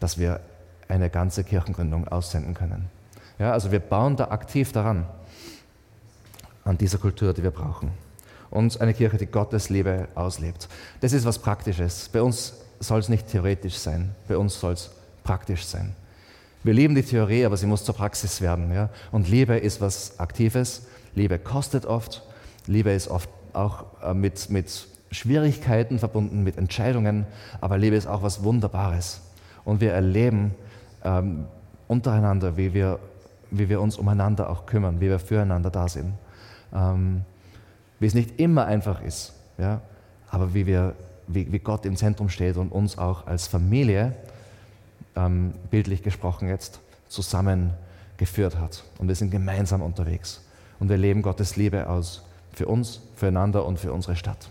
dass 0.00 0.18
wir 0.18 0.40
eine 0.88 1.08
ganze 1.08 1.44
Kirchengründung 1.44 2.06
aussenden 2.08 2.54
können. 2.54 2.90
Ja, 3.38 3.52
also 3.52 3.72
wir 3.72 3.80
bauen 3.80 4.16
da 4.16 4.28
aktiv 4.28 4.72
daran 4.72 5.06
an 6.64 6.76
dieser 6.76 6.98
Kultur, 6.98 7.32
die 7.32 7.42
wir 7.42 7.50
brauchen. 7.50 7.90
Und 8.50 8.80
eine 8.80 8.94
Kirche, 8.94 9.16
die 9.16 9.26
Gottes 9.26 9.68
Liebe 9.68 10.08
auslebt. 10.14 10.68
Das 11.00 11.12
ist 11.12 11.24
was 11.24 11.38
Praktisches. 11.38 12.08
Bei 12.12 12.22
uns 12.22 12.54
soll 12.80 12.98
es 12.98 13.08
nicht 13.08 13.28
theoretisch 13.28 13.76
sein, 13.76 14.14
bei 14.26 14.36
uns 14.36 14.58
soll 14.58 14.72
es 14.72 14.90
praktisch 15.22 15.64
sein. 15.64 15.94
Wir 16.62 16.74
lieben 16.74 16.94
die 16.94 17.02
Theorie, 17.02 17.44
aber 17.44 17.56
sie 17.56 17.66
muss 17.66 17.84
zur 17.84 17.94
Praxis 17.94 18.40
werden. 18.40 18.72
Ja? 18.72 18.90
Und 19.12 19.28
Liebe 19.28 19.56
ist 19.56 19.80
was 19.80 20.18
Aktives. 20.18 20.82
Liebe 21.14 21.38
kostet 21.38 21.86
oft. 21.86 22.22
Liebe 22.66 22.90
ist 22.90 23.08
oft 23.08 23.30
auch 23.52 23.84
äh, 24.02 24.12
mit, 24.12 24.50
mit 24.50 24.86
Schwierigkeiten 25.10 25.98
verbunden, 25.98 26.42
mit 26.42 26.58
Entscheidungen. 26.58 27.26
Aber 27.60 27.78
Liebe 27.78 27.96
ist 27.96 28.06
auch 28.06 28.22
was 28.22 28.44
Wunderbares. 28.44 29.20
Und 29.64 29.80
wir 29.80 29.92
erleben 29.92 30.54
ähm, 31.02 31.46
untereinander, 31.88 32.56
wie 32.56 32.74
wir, 32.74 32.98
wie 33.50 33.68
wir 33.68 33.80
uns 33.80 33.96
umeinander 33.96 34.50
auch 34.50 34.66
kümmern, 34.66 35.00
wie 35.00 35.08
wir 35.08 35.18
füreinander 35.18 35.70
da 35.70 35.88
sind 35.88 36.12
ähm, 36.74 37.22
wie 38.00 38.06
es 38.06 38.14
nicht 38.14 38.40
immer 38.40 38.64
einfach 38.64 39.02
ist, 39.02 39.34
ja, 39.58 39.80
aber 40.30 40.52
wie, 40.54 40.66
wir, 40.66 40.94
wie, 41.28 41.52
wie 41.52 41.58
Gott 41.58 41.86
im 41.86 41.96
Zentrum 41.96 42.28
steht 42.28 42.56
und 42.56 42.72
uns 42.72 42.98
auch 42.98 43.26
als 43.26 43.46
Familie, 43.46 44.16
ähm, 45.16 45.52
bildlich 45.70 46.02
gesprochen 46.02 46.48
jetzt, 46.48 46.80
zusammengeführt 47.08 48.58
hat. 48.58 48.84
Und 48.98 49.08
wir 49.08 49.14
sind 49.14 49.30
gemeinsam 49.30 49.82
unterwegs. 49.82 50.40
Und 50.78 50.88
wir 50.88 50.96
leben 50.96 51.22
Gottes 51.22 51.56
Liebe 51.56 51.88
aus 51.88 52.24
für 52.52 52.66
uns, 52.66 53.00
füreinander 53.16 53.66
und 53.66 53.78
für 53.78 53.92
unsere 53.92 54.16
Stadt. 54.16 54.48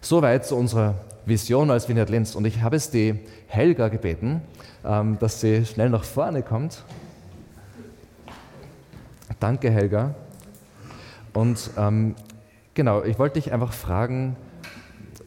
Soweit 0.00 0.46
zu 0.46 0.56
unserer 0.56 0.96
Vision 1.26 1.70
als 1.70 1.88
Vineyard 1.88 2.10
Linz. 2.10 2.34
Und 2.34 2.44
ich 2.44 2.60
habe 2.62 2.76
es 2.76 2.90
die 2.90 3.20
Helga 3.46 3.88
gebeten, 3.88 4.42
ähm, 4.84 5.18
dass 5.20 5.40
sie 5.40 5.64
schnell 5.64 5.90
nach 5.90 6.04
vorne 6.04 6.42
kommt. 6.42 6.82
Danke, 9.38 9.70
Helga. 9.70 10.14
Und 11.32 11.70
ähm, 11.76 12.14
genau, 12.74 13.02
ich 13.02 13.18
wollte 13.18 13.40
dich 13.40 13.52
einfach 13.52 13.72
fragen, 13.72 14.36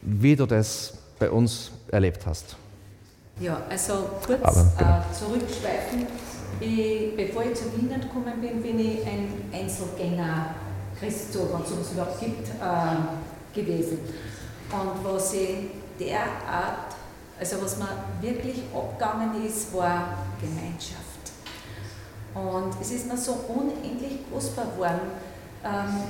wie 0.02 0.36
du 0.36 0.46
das 0.46 0.94
bei 1.18 1.30
uns 1.30 1.70
erlebt 1.90 2.26
hast. 2.26 2.56
Ja, 3.40 3.62
also 3.68 4.08
kurz 4.24 4.40
äh, 4.40 5.12
zurückschweifen. 5.12 6.06
Ich, 6.60 7.14
bevor 7.16 7.42
ich 7.42 7.54
zu 7.54 7.64
Wien 7.76 7.88
gekommen 7.88 8.40
bin, 8.40 8.62
bin 8.62 8.78
ich 8.78 9.06
ein 9.06 9.28
Einzelgänger 9.52 10.54
Christo, 10.98 11.50
wenn 11.52 11.62
es 11.62 11.68
sowas 11.68 11.92
überhaupt 11.92 12.20
gibt, 12.20 12.48
äh, 12.48 13.60
gewesen. 13.60 13.98
Und 14.72 15.04
was 15.04 15.34
ich 15.34 15.68
derart, 16.00 16.96
also 17.38 17.62
was 17.62 17.76
mir 17.78 17.88
wirklich 18.20 18.62
abgegangen 18.74 19.44
ist, 19.44 19.74
war 19.74 20.18
Gemeinschaft. 20.40 21.06
Und 22.34 22.74
es 22.80 22.90
ist 22.90 23.06
mir 23.06 23.16
so 23.16 23.32
unendlich 23.48 24.20
kostbar 24.32 24.66
geworden, 24.66 25.10
ähm, 25.64 26.02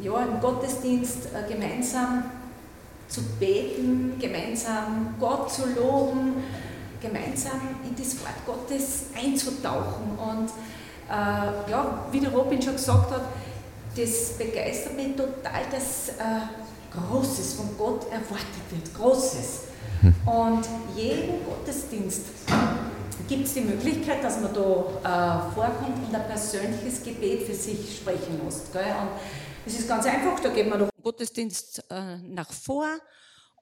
ja, 0.00 0.24
im 0.24 0.40
Gottesdienst 0.40 1.26
äh, 1.26 1.52
gemeinsam 1.52 2.24
zu 3.08 3.22
beten, 3.38 4.14
gemeinsam 4.18 5.14
Gott 5.20 5.52
zu 5.52 5.62
loben, 5.74 6.42
gemeinsam 7.00 7.60
in 7.84 7.94
das 7.96 8.16
Wort 8.20 8.46
Gottes 8.46 9.06
einzutauchen. 9.14 10.18
Und 10.18 10.48
äh, 11.08 11.70
ja, 11.70 12.06
wie 12.10 12.20
der 12.20 12.32
Robin 12.32 12.60
schon 12.60 12.74
gesagt 12.74 13.10
hat, 13.10 13.22
das 13.96 14.32
begeistert 14.38 14.96
mich 14.96 15.14
total, 15.14 15.62
dass 15.70 16.08
äh, 16.08 16.42
Großes 16.90 17.54
von 17.54 17.68
Gott 17.76 18.04
erwartet 18.06 18.64
wird. 18.70 18.94
Großes. 18.94 19.60
Hm. 20.00 20.14
Und 20.26 20.68
jeden 20.96 21.44
Gottesdienst 21.44 22.22
gibt 23.28 23.46
es 23.46 23.54
die 23.54 23.60
Möglichkeit, 23.60 24.22
dass 24.22 24.40
man 24.40 24.52
da 24.52 24.60
äh, 24.60 25.54
vorkommt 25.54 26.08
und 26.08 26.14
ein 26.14 26.26
persönliches 26.26 27.02
Gebet 27.02 27.42
für 27.42 27.54
sich 27.54 27.96
sprechen 27.96 28.40
muss. 28.44 28.62
Gell? 28.72 28.82
Und 28.82 29.08
es 29.66 29.78
ist 29.78 29.88
ganz 29.88 30.06
einfach, 30.06 30.38
da 30.40 30.50
geht 30.50 30.68
man 30.68 30.78
noch 30.78 30.90
im 30.94 31.02
Gottesdienst 31.02 31.84
äh, 31.90 32.18
nach 32.18 32.52
vor 32.52 32.88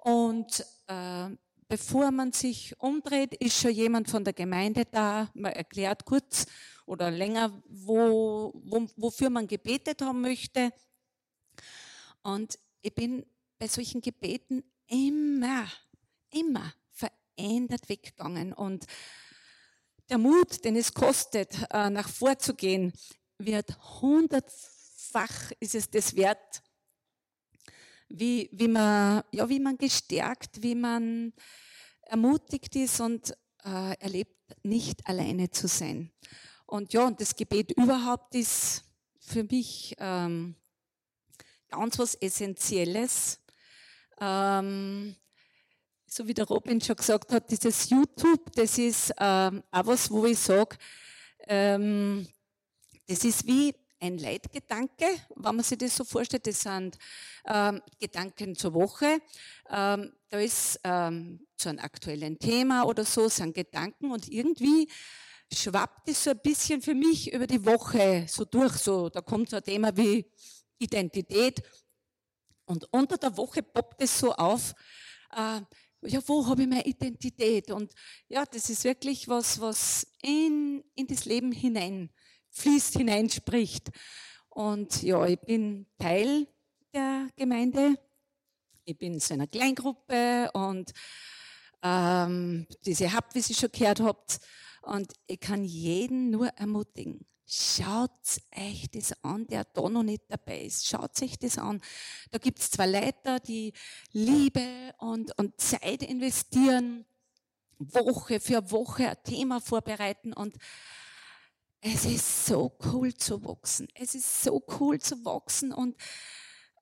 und 0.05 0.65
äh, 0.89 1.29
bevor 1.69 2.11
man 2.11 2.33
sich 2.33 2.75
umdreht, 2.81 3.35
ist 3.35 3.61
schon 3.61 3.71
jemand 3.71 4.11
von 4.11 4.25
der 4.25 4.33
Gemeinde 4.33 4.85
da. 4.85 5.31
Man 5.35 5.53
erklärt 5.53 6.05
kurz 6.05 6.47
oder 6.87 7.11
länger, 7.11 7.63
wo, 7.69 8.53
wo, 8.65 8.87
wofür 8.97 9.31
man 9.31 9.47
gebetet 9.47 10.03
haben 10.03 10.21
möchte. 10.21 10.73
Und 12.23 12.59
ich 12.83 12.95
bin 12.95 13.25
bei 13.59 13.69
solchen 13.69 14.01
Gebeten 14.01 14.65
immer, 14.89 15.67
immer 16.31 16.75
verändert 16.91 17.89
weggegangen. 17.89 18.53
Und 18.53 18.87
der 20.11 20.19
Mut, 20.19 20.65
den 20.65 20.77
es 20.77 20.93
kostet, 20.93 21.57
äh, 21.71 21.91
nach 21.91 22.09
vorzugehen, 22.09 22.93
wird 23.39 23.79
hundertfach 24.01 24.72
ist 25.61 25.75
es 25.75 25.91
das 25.91 26.15
wert, 26.17 26.63
wie, 28.09 28.49
wie, 28.53 28.69
man, 28.69 29.23
ja, 29.31 29.49
wie 29.49 29.61
man 29.61 29.77
gestärkt, 29.77 30.63
wie 30.63 30.75
man 30.75 31.33
ermutigt 32.03 32.77
ist 32.77 33.01
und 33.01 33.31
äh, 33.65 33.97
erlebt, 33.99 34.37
nicht 34.63 35.07
alleine 35.07 35.51
zu 35.51 35.67
sein. 35.67 36.13
Und 36.67 36.93
ja, 36.93 37.07
und 37.07 37.21
das 37.21 37.35
Gebet 37.35 37.73
überhaupt 37.73 38.35
ist 38.35 38.85
für 39.19 39.45
mich 39.45 39.95
ähm, 39.99 40.57
ganz 41.69 41.99
was 41.99 42.15
Essentielles. 42.15 43.41
Ähm, 44.21 45.17
so 46.07 46.27
wie 46.27 46.35
der 46.35 46.47
Robin 46.47 46.81
schon 46.81 46.97
gesagt 46.97 47.33
hat, 47.33 47.51
dieses 47.51 47.89
YouTube, 47.89 48.53
das 48.55 48.77
ist 48.77 49.13
ähm, 49.19 49.63
auch 49.71 49.87
was, 49.87 50.11
wo 50.11 50.27
ich 50.27 50.39
sage, 50.39 50.77
ähm, 51.47 52.29
das 53.07 53.25
ist 53.25 53.47
wie 53.47 53.75
ein 54.03 54.19
Leitgedanke, 54.19 55.07
wenn 55.37 55.57
man 55.57 55.65
sich 55.65 55.79
das 55.79 55.97
so 55.97 56.05
vorstellt. 56.05 56.47
Das 56.47 56.61
sind 56.61 56.99
ähm, 57.47 57.81
Gedanken 58.01 58.57
zur 58.57 58.75
Woche. 58.75 59.21
Ähm, 59.71 60.13
da 60.29 60.39
ist 60.41 60.81
ähm, 60.83 61.47
zu 61.57 61.69
einem 61.69 61.79
aktuellen 61.79 62.39
Thema 62.39 62.83
oder 62.83 63.05
so, 63.05 63.29
sind 63.29 63.55
Gedanken 63.55 64.11
und 64.11 64.29
irgendwie 64.29 64.89
schwappt 65.53 66.09
es 66.09 66.25
so 66.25 66.31
ein 66.31 66.41
bisschen 66.43 66.83
für 66.83 66.95
mich 66.95 67.33
über 67.33 67.47
die 67.47 67.65
Woche 67.65 68.27
so 68.29 68.45
durch. 68.45 68.73
So, 68.75 69.09
da 69.09 69.21
kommt 69.21 69.51
so 69.51 69.57
ein 69.57 69.63
Thema 69.63 69.97
wie 69.97 70.27
Identität 70.79 71.63
und 72.65 72.93
unter 72.93 73.19
der 73.19 73.37
Woche 73.37 73.63
poppt 73.63 74.03
es 74.03 74.19
so 74.19 74.33
auf. 74.33 74.75
Äh, 75.31 75.61
ja, 76.05 76.21
wo 76.27 76.45
habe 76.49 76.63
ich 76.63 76.69
meine 76.69 76.85
Identität? 76.85 77.71
Und 77.71 77.93
ja, 78.29 78.45
das 78.45 78.69
ist 78.69 78.83
wirklich 78.83 79.29
was, 79.29 79.61
was 79.61 80.05
in, 80.23 80.83
in 80.97 81.07
das 81.07 81.25
Leben 81.25 81.53
hinein 81.53 82.11
fließt, 82.53 82.95
hineinspricht. 82.95 83.91
Und 84.49 85.03
ja, 85.03 85.27
ich 85.27 85.41
bin 85.41 85.87
Teil 85.99 86.47
der 86.93 87.29
Gemeinde. 87.37 87.99
Ich 88.85 88.99
bin 88.99 89.15
in 89.15 89.21
so 89.21 89.35
einer 89.35 89.47
Kleingruppe 89.47 90.51
und 90.53 90.93
ähm, 91.83 92.67
diese 92.85 93.13
Hub, 93.13 93.25
wie 93.33 93.41
Sie 93.41 93.55
schon 93.55 93.71
gehört 93.73 94.01
habt. 94.01 94.41
Und 94.83 95.13
ich 95.27 95.41
kann 95.41 95.65
jeden 95.65 96.31
nur 96.31 96.49
ermutigen. 96.49 97.25
Schaut 97.47 98.11
euch 98.57 98.91
das 98.91 99.13
an, 99.23 99.47
der 99.47 99.65
da 99.65 99.89
noch 99.89 100.03
nicht 100.03 100.23
dabei 100.29 100.63
ist. 100.63 100.87
Schaut 100.87 101.21
euch 101.23 101.39
das 101.39 101.59
an. 101.59 101.81
Da 102.31 102.39
gibt's 102.39 102.71
zwei 102.71 102.87
Leiter, 102.87 103.41
die 103.41 103.73
Liebe 104.13 104.95
und, 104.99 105.37
und 105.39 105.61
Zeit 105.61 106.03
investieren, 106.03 107.05
Woche 107.79 108.41
für 108.41 108.71
Woche 108.71 109.11
ein 109.11 109.23
Thema 109.25 109.61
vorbereiten 109.61 110.33
und 110.33 110.57
es 111.85 112.05
ist 112.05 112.47
so 112.47 112.77
cool 112.85 113.13
zu 113.13 113.45
wachsen. 113.45 113.89
Es 113.95 114.15
ist 114.15 114.43
so 114.43 114.65
cool 114.79 115.01
zu 115.01 115.25
wachsen 115.25 115.73
und 115.73 115.97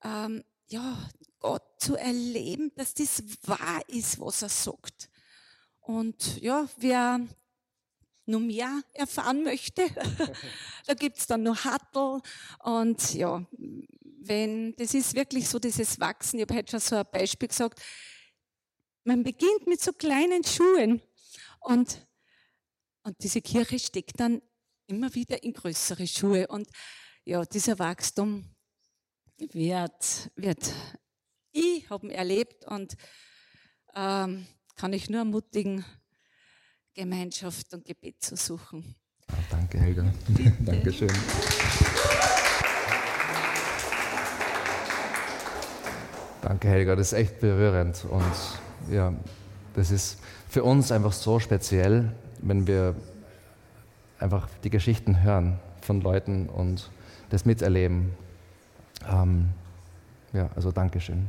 ähm, 0.04 0.44
ja, 0.68 1.08
Gott 1.38 1.64
zu 1.78 1.96
erleben, 1.96 2.70
dass 2.76 2.92
das 2.92 3.22
wahr 3.44 3.80
ist, 3.88 4.20
was 4.20 4.42
er 4.42 4.50
sagt. 4.50 5.08
Und 5.80 6.40
ja, 6.42 6.68
wer 6.76 7.26
noch 8.26 8.40
mehr 8.40 8.82
erfahren 8.92 9.42
möchte, 9.42 9.86
da 10.86 10.92
gibt's 10.92 11.26
dann 11.26 11.44
noch 11.44 11.64
Hattel 11.64 12.20
und 12.62 13.14
ja, 13.14 13.44
wenn, 14.22 14.76
das 14.76 14.92
ist 14.92 15.14
wirklich 15.14 15.48
so 15.48 15.58
dieses 15.58 15.98
Wachsen. 15.98 16.38
Ich 16.38 16.42
habe 16.42 16.56
heute 16.56 16.72
schon 16.72 16.80
so 16.80 16.96
ein 16.96 17.06
Beispiel 17.10 17.48
gesagt. 17.48 17.80
Man 19.04 19.22
beginnt 19.22 19.66
mit 19.66 19.80
so 19.80 19.94
kleinen 19.94 20.44
Schuhen 20.44 21.00
und, 21.60 22.06
und 23.02 23.16
diese 23.22 23.40
Kirche 23.40 23.78
steckt 23.78 24.20
dann 24.20 24.42
immer 24.90 25.14
wieder 25.14 25.42
in 25.42 25.52
größere 25.52 26.06
Schuhe. 26.06 26.46
Und 26.48 26.68
ja, 27.24 27.44
dieser 27.44 27.78
Wachstum 27.78 28.44
wird, 29.38 30.30
wird 30.36 30.72
ich 31.52 31.88
habe 31.90 32.12
erlebt 32.12 32.64
und 32.66 32.96
ähm, 33.94 34.46
kann 34.76 34.92
ich 34.92 35.10
nur 35.10 35.20
ermutigen, 35.20 35.84
Gemeinschaft 36.94 37.72
und 37.72 37.84
Gebet 37.84 38.22
zu 38.22 38.36
suchen. 38.36 38.94
Danke, 39.50 39.78
Helga. 39.78 40.12
Dankeschön. 40.60 41.10
Danke, 46.42 46.68
Helga. 46.68 46.96
Das 46.96 47.12
ist 47.12 47.18
echt 47.18 47.40
berührend. 47.40 48.04
Und 48.04 48.92
ja, 48.92 49.14
das 49.74 49.90
ist 49.90 50.18
für 50.48 50.64
uns 50.64 50.90
einfach 50.90 51.12
so 51.12 51.38
speziell, 51.38 52.12
wenn 52.40 52.66
wir 52.66 52.96
einfach 54.20 54.48
die 54.62 54.70
Geschichten 54.70 55.22
hören 55.22 55.58
von 55.80 56.00
Leuten 56.00 56.48
und 56.48 56.90
das 57.30 57.44
miterleben. 57.44 58.12
Ähm, 59.10 59.50
ja, 60.32 60.48
also 60.54 60.70
Dankeschön. 60.70 61.26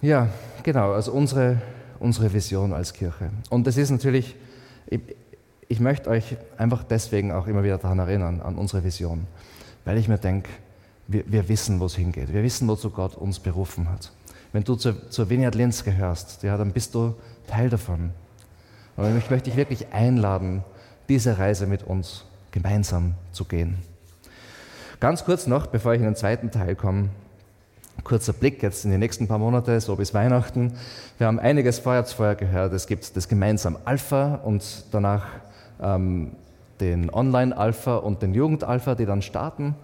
Ja, 0.00 0.28
genau, 0.64 0.92
also 0.92 1.12
unsere, 1.12 1.62
unsere 2.00 2.32
Vision 2.32 2.72
als 2.72 2.92
Kirche. 2.92 3.30
Und 3.50 3.66
das 3.66 3.76
ist 3.76 3.90
natürlich, 3.90 4.34
ich, 4.86 5.00
ich 5.68 5.80
möchte 5.80 6.10
euch 6.10 6.36
einfach 6.58 6.82
deswegen 6.82 7.30
auch 7.30 7.46
immer 7.46 7.62
wieder 7.62 7.78
daran 7.78 8.00
erinnern, 8.00 8.40
an 8.40 8.56
unsere 8.56 8.82
Vision, 8.82 9.26
weil 9.84 9.98
ich 9.98 10.08
mir 10.08 10.18
denke, 10.18 10.50
wir, 11.06 11.24
wir, 11.26 11.48
wissen, 11.48 11.78
wo 11.78 11.86
es 11.86 11.94
hingeht. 11.94 12.32
Wir 12.32 12.42
wissen, 12.42 12.66
wozu 12.68 12.90
Gott 12.90 13.16
uns 13.16 13.38
berufen 13.38 13.88
hat. 13.88 14.12
Wenn 14.52 14.64
du 14.64 14.74
zur, 14.74 15.10
zur 15.10 15.30
Vineyard 15.30 15.54
Linz 15.54 15.84
gehörst, 15.84 16.42
ja, 16.42 16.56
dann 16.56 16.72
bist 16.72 16.94
du 16.94 17.14
Teil 17.46 17.70
davon. 17.70 18.10
Und 18.96 19.16
ich 19.16 19.30
möchte 19.30 19.50
dich 19.50 19.56
wirklich 19.56 19.92
einladen, 19.92 20.64
diese 21.08 21.38
Reise 21.38 21.66
mit 21.66 21.82
uns 21.82 22.24
gemeinsam 22.50 23.14
zu 23.32 23.44
gehen. 23.44 23.78
Ganz 25.00 25.24
kurz 25.24 25.46
noch, 25.46 25.66
bevor 25.66 25.94
ich 25.94 25.98
in 26.00 26.04
den 26.04 26.16
zweiten 26.16 26.50
Teil 26.50 26.76
komme, 26.76 27.08
kurzer 28.04 28.32
Blick 28.32 28.62
jetzt 28.62 28.84
in 28.84 28.90
die 28.90 28.98
nächsten 28.98 29.28
paar 29.28 29.38
Monate, 29.38 29.80
so 29.80 29.96
bis 29.96 30.14
Weihnachten. 30.14 30.74
Wir 31.18 31.26
haben 31.26 31.38
einiges 31.38 31.78
vorher 31.78 32.04
gehört. 32.34 32.72
Es 32.72 32.86
gibt 32.86 33.16
das 33.16 33.28
gemeinsam 33.28 33.78
Alpha 33.84 34.36
und 34.36 34.84
danach 34.92 35.26
ähm, 35.80 36.32
den 36.80 37.10
Online-Alpha 37.12 37.96
und 37.96 38.22
den 38.22 38.34
Jugend-Alpha, 38.34 38.94
die 38.94 39.06
dann 39.06 39.22
starten. 39.22 39.74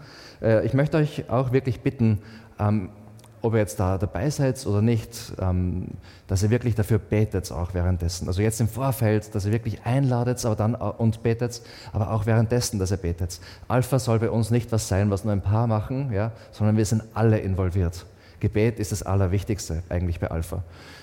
Äh, 0.43 0.67
ich 0.67 0.75
möchte 0.75 0.97
euch 0.97 1.31
auch 1.31 1.53
wirklich 1.53 1.81
bitten, 1.81 2.21
ähm, 2.59 2.91
ob 3.49 3.55
ihr 3.55 3.61
jetzt 3.61 3.81
da 3.81 3.99
dabei 3.99 4.31
seid 4.31 4.65
oder 4.67 4.83
nicht, 4.83 5.33
ähm, 5.41 5.89
dass 6.27 6.43
ihr 6.43 6.51
wirklich 6.51 6.75
dafür 6.75 6.99
betet 6.99 7.51
auch 7.51 7.75
währenddessen. 7.75 8.29
Also 8.29 8.43
jetzt 8.43 8.61
im 8.61 8.69
Vorfeld, 8.69 9.35
dass 9.35 9.47
ihr 9.47 9.53
wirklich 9.53 9.85
einladet 9.85 10.45
aber 10.45 10.57
dann 10.57 10.75
und 10.75 11.23
betet, 11.23 11.63
aber 11.93 12.13
auch 12.13 12.27
währenddessen, 12.27 12.79
dass 12.79 12.91
ihr 12.91 12.99
betet. 12.99 13.41
Alpha 13.67 13.99
soll 13.99 14.19
bei 14.19 14.31
uns 14.31 14.51
nicht 14.51 14.71
was 14.71 14.89
sein, 14.89 15.11
was 15.11 15.25
nur 15.25 15.33
ein 15.33 15.43
paar 15.43 15.67
machen, 15.67 16.13
ja, 16.13 16.33
sondern 16.53 16.77
wir 16.77 16.85
sind 16.85 17.03
alle 17.15 17.39
involviert. 17.39 18.07
Gebet 18.41 18.79
ist 18.79 18.93
das 18.93 19.03
Allerwichtigste 19.03 19.83
eigentlich 19.89 20.21
bei 20.21 20.31
Alpha. 20.31 20.63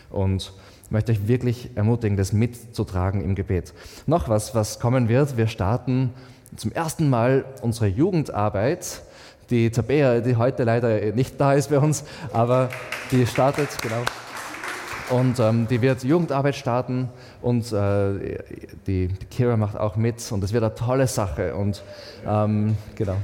Und 0.09 0.53
ich 0.85 0.91
möchte 0.91 1.11
euch 1.11 1.27
wirklich 1.27 1.71
ermutigen, 1.75 2.15
das 2.15 2.31
mitzutragen 2.31 3.21
im 3.21 3.35
Gebet. 3.35 3.73
Noch 4.05 4.29
was, 4.29 4.55
was 4.55 4.79
kommen 4.79 5.09
wird. 5.09 5.35
Wir 5.35 5.47
starten 5.47 6.13
zum 6.55 6.71
ersten 6.71 7.09
Mal 7.09 7.43
unsere 7.61 7.87
Jugendarbeit 7.87 9.01
die 9.49 9.69
Tabea, 9.69 10.19
die 10.19 10.35
heute 10.35 10.63
leider 10.63 10.99
nicht 11.13 11.39
da 11.39 11.53
ist 11.53 11.69
bei 11.69 11.79
uns, 11.79 12.03
aber 12.33 12.69
die 13.11 13.25
startet, 13.25 13.69
genau. 13.81 14.03
Und 15.09 15.39
ähm, 15.39 15.67
die 15.67 15.81
wird 15.81 16.03
Jugendarbeit 16.03 16.55
starten 16.55 17.09
und 17.41 17.71
äh, 17.71 18.39
die, 18.87 19.07
die 19.07 19.25
Kira 19.29 19.55
macht 19.55 19.77
auch 19.77 19.95
mit 19.97 20.31
und 20.31 20.43
es 20.43 20.51
wird 20.51 20.63
eine 20.63 20.73
tolle 20.73 21.05
Sache 21.05 21.55
und 21.55 21.83
ähm, 22.27 22.75
genau. 22.95 23.15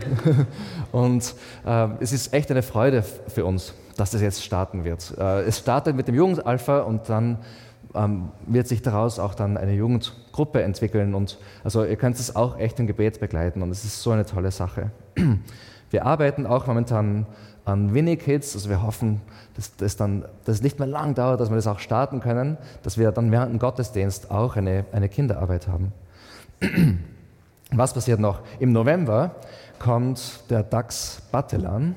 und 0.92 1.34
äh, 1.66 1.88
es 2.00 2.12
ist 2.12 2.34
echt 2.34 2.52
eine 2.52 2.62
Freude 2.62 3.04
für 3.28 3.46
uns, 3.46 3.74
dass 3.98 4.12
das 4.12 4.22
jetzt 4.22 4.44
starten 4.44 4.84
wird. 4.84 5.18
Äh, 5.18 5.42
es 5.42 5.58
startet 5.58 5.96
mit 5.96 6.08
dem 6.08 6.14
Jugendalpha 6.14 6.82
und 6.82 7.10
dann 7.10 7.40
ähm, 7.96 8.30
wird 8.46 8.68
sich 8.68 8.84
daraus 8.84 9.18
auch 9.18 9.34
dann 9.34 9.58
eine 9.58 9.74
Jugendgruppe 9.74 10.62
entwickeln 10.62 11.16
und 11.16 11.40
also 11.64 11.84
ihr 11.84 11.96
könnt 11.96 12.20
es 12.20 12.36
auch 12.36 12.60
echt 12.60 12.80
im 12.80 12.86
Gebet 12.86 13.20
begleiten 13.20 13.64
und 13.64 13.72
es 13.72 13.84
ist 13.84 14.04
so 14.04 14.12
eine 14.12 14.26
tolle 14.26 14.52
Sache. 14.52 14.92
Wir 15.92 16.06
arbeiten 16.06 16.46
auch 16.46 16.68
momentan 16.68 17.28
an 17.66 17.94
Winnie-Kids, 17.94 18.56
also 18.56 18.70
wir 18.70 18.82
hoffen, 18.82 19.22
dass 19.56 19.76
das 19.76 19.96
dann 19.98 20.26
dass 20.46 20.56
es 20.56 20.62
nicht 20.64 20.80
mehr 20.80 20.88
lang 20.88 21.14
dauert, 21.14 21.40
dass 21.40 21.50
wir 21.50 21.56
das 21.56 21.68
auch 21.68 21.80
starten 21.80 22.22
können, 22.22 22.58
dass 22.82 22.98
wir 22.98 23.12
dann 23.12 23.32
während 23.32 23.52
dem 23.52 23.60
Gottesdienst 23.60 24.32
auch 24.32 24.56
eine, 24.56 24.86
eine 24.92 25.10
Kinderarbeit 25.10 25.68
haben. 25.68 25.94
Was 27.72 27.94
passiert 27.94 28.20
noch? 28.20 28.42
Im 28.60 28.72
November 28.72 29.36
kommt 29.80 30.50
der 30.50 30.64
DAX 30.64 31.22
Batelan. 31.32 31.96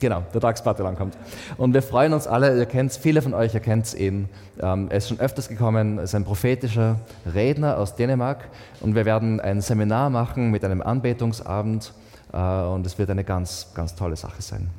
Genau, 0.00 0.22
der 0.32 0.40
Tagspartylang 0.40 0.94
kommt. 0.94 1.18
Und 1.56 1.74
wir 1.74 1.82
freuen 1.82 2.12
uns 2.12 2.28
alle, 2.28 2.56
ihr 2.56 2.66
kennt 2.66 2.92
viele 2.92 3.20
von 3.20 3.34
euch, 3.34 3.54
ihr 3.54 3.60
kennt 3.60 3.94
ihn. 3.94 4.28
Ähm, 4.60 4.86
er 4.90 4.98
ist 4.98 5.08
schon 5.08 5.18
öfters 5.18 5.48
gekommen, 5.48 5.98
er 5.98 6.04
ist 6.04 6.14
ein 6.14 6.24
prophetischer 6.24 7.00
Redner 7.34 7.78
aus 7.78 7.96
Dänemark. 7.96 8.48
Und 8.80 8.94
wir 8.94 9.04
werden 9.04 9.40
ein 9.40 9.60
Seminar 9.60 10.08
machen 10.08 10.52
mit 10.52 10.64
einem 10.64 10.82
Anbetungsabend. 10.82 11.92
Äh, 12.32 12.36
und 12.36 12.86
es 12.86 12.96
wird 12.98 13.10
eine 13.10 13.24
ganz, 13.24 13.72
ganz 13.74 13.96
tolle 13.96 14.14
Sache 14.14 14.40
sein. 14.40 14.70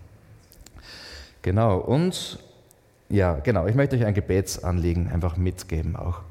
Genau, 1.41 1.77
und 1.77 2.39
ja, 3.09 3.39
genau, 3.39 3.67
ich 3.67 3.75
möchte 3.75 3.97
euch 3.97 4.05
ein 4.05 4.13
Gebetsanliegen 4.13 5.11
einfach 5.11 5.35
mitgeben 5.35 5.95
auch. 5.95 6.21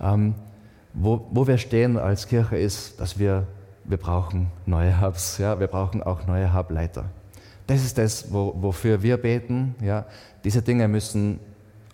Ähm, 0.00 0.34
wo, 0.92 1.26
wo 1.30 1.46
wir 1.46 1.58
stehen 1.58 1.98
als 1.98 2.28
Kirche 2.28 2.56
ist, 2.56 3.00
dass 3.00 3.18
wir, 3.18 3.46
wir 3.84 3.96
brauchen 3.96 4.50
neue 4.66 5.00
Hubs, 5.00 5.38
ja, 5.38 5.58
wir 5.58 5.66
brauchen 5.66 6.02
auch 6.02 6.26
neue 6.26 6.54
Hubleiter. 6.54 7.06
Das 7.70 7.84
ist 7.84 7.98
das, 7.98 8.32
wo, 8.32 8.52
wofür 8.56 9.00
wir 9.00 9.16
beten. 9.16 9.76
Ja. 9.80 10.04
Diese 10.42 10.60
Dinge 10.60 10.88
müssen 10.88 11.38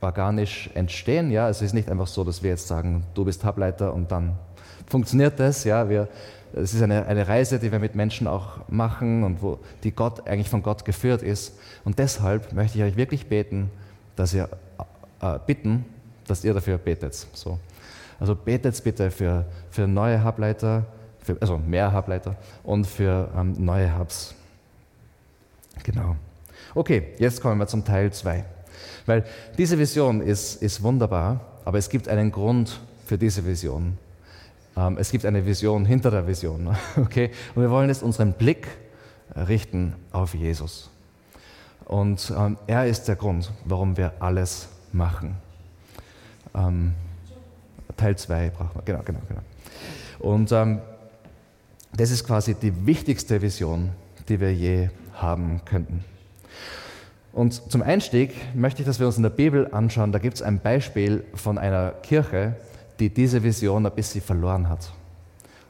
organisch 0.00 0.70
entstehen. 0.72 1.30
Ja. 1.30 1.50
Es 1.50 1.60
ist 1.60 1.74
nicht 1.74 1.90
einfach 1.90 2.06
so, 2.06 2.24
dass 2.24 2.42
wir 2.42 2.48
jetzt 2.48 2.66
sagen, 2.66 3.04
du 3.12 3.26
bist 3.26 3.44
Hubleiter 3.44 3.92
und 3.92 4.10
dann 4.10 4.38
funktioniert 4.86 5.38
das. 5.38 5.64
Ja. 5.64 5.90
Wir, 5.90 6.08
es 6.54 6.72
ist 6.72 6.80
eine, 6.80 7.04
eine 7.04 7.28
Reise, 7.28 7.58
die 7.58 7.70
wir 7.70 7.78
mit 7.78 7.94
Menschen 7.94 8.26
auch 8.26 8.66
machen 8.70 9.22
und 9.22 9.42
wo 9.42 9.58
die 9.84 9.90
Gott 9.90 10.26
eigentlich 10.26 10.48
von 10.48 10.62
Gott 10.62 10.86
geführt 10.86 11.22
ist. 11.22 11.58
Und 11.84 11.98
deshalb 11.98 12.54
möchte 12.54 12.78
ich 12.78 12.84
euch 12.84 12.96
wirklich 12.96 13.26
beten, 13.26 13.70
dass 14.16 14.32
ihr 14.32 14.48
äh, 15.20 15.38
bitten, 15.46 15.84
dass 16.26 16.42
ihr 16.42 16.54
dafür 16.54 16.78
betet. 16.78 17.26
So. 17.34 17.58
Also 18.18 18.34
betet 18.34 18.82
bitte 18.82 19.10
für, 19.10 19.44
für 19.70 19.86
neue 19.86 20.24
Hubleiter, 20.24 20.86
für, 21.18 21.36
also 21.38 21.58
mehr 21.58 21.92
Hubleiter 21.92 22.34
und 22.64 22.86
für 22.86 23.28
ähm, 23.36 23.52
neue 23.58 23.98
Hubs. 23.98 24.35
Genau. 25.82 26.16
Okay, 26.74 27.14
jetzt 27.18 27.40
kommen 27.40 27.58
wir 27.58 27.66
zum 27.66 27.84
Teil 27.84 28.12
2. 28.12 28.44
Weil 29.06 29.24
diese 29.56 29.78
Vision 29.78 30.20
ist, 30.20 30.62
ist 30.62 30.82
wunderbar, 30.82 31.40
aber 31.64 31.78
es 31.78 31.88
gibt 31.88 32.08
einen 32.08 32.32
Grund 32.32 32.80
für 33.04 33.16
diese 33.16 33.46
Vision. 33.46 33.98
Ähm, 34.76 34.98
es 34.98 35.10
gibt 35.10 35.24
eine 35.24 35.46
Vision 35.46 35.86
hinter 35.86 36.10
der 36.10 36.26
Vision. 36.26 36.76
Okay? 36.96 37.30
Und 37.54 37.62
wir 37.62 37.70
wollen 37.70 37.88
jetzt 37.88 38.02
unseren 38.02 38.32
Blick 38.32 38.66
richten 39.34 39.94
auf 40.12 40.34
Jesus. 40.34 40.90
Und 41.84 42.32
ähm, 42.36 42.58
er 42.66 42.86
ist 42.86 43.04
der 43.04 43.16
Grund, 43.16 43.52
warum 43.64 43.96
wir 43.96 44.12
alles 44.18 44.68
machen. 44.92 45.36
Ähm, 46.54 46.94
Teil 47.96 48.16
2 48.16 48.50
brauchen 48.50 48.74
wir. 48.74 48.82
Genau, 48.82 49.02
genau, 49.04 49.20
genau. 49.28 49.40
Und 50.18 50.50
das 50.50 52.10
ist 52.10 52.24
quasi 52.26 52.54
die 52.54 52.86
wichtigste 52.86 53.40
Vision, 53.40 53.90
die 54.28 54.40
wir 54.40 54.52
je 54.52 54.88
haben 55.16 55.60
könnten. 55.64 56.04
Und 57.32 57.70
zum 57.70 57.82
Einstieg 57.82 58.34
möchte 58.54 58.80
ich, 58.80 58.86
dass 58.86 58.98
wir 58.98 59.06
uns 59.06 59.18
in 59.18 59.22
der 59.22 59.30
Bibel 59.30 59.68
anschauen, 59.72 60.10
da 60.10 60.18
gibt 60.18 60.36
es 60.36 60.42
ein 60.42 60.58
Beispiel 60.58 61.24
von 61.34 61.58
einer 61.58 61.90
Kirche, 62.02 62.56
die 62.98 63.10
diese 63.10 63.42
Vision 63.42 63.84
ein 63.84 63.92
bisschen 63.92 64.22
verloren 64.22 64.68
hat. 64.70 64.92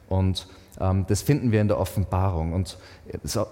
Und 0.08 0.46
ähm, 0.80 1.06
das 1.08 1.22
finden 1.22 1.52
wir 1.52 1.60
in 1.60 1.68
der 1.68 1.78
Offenbarung. 1.78 2.52
Und 2.52 2.78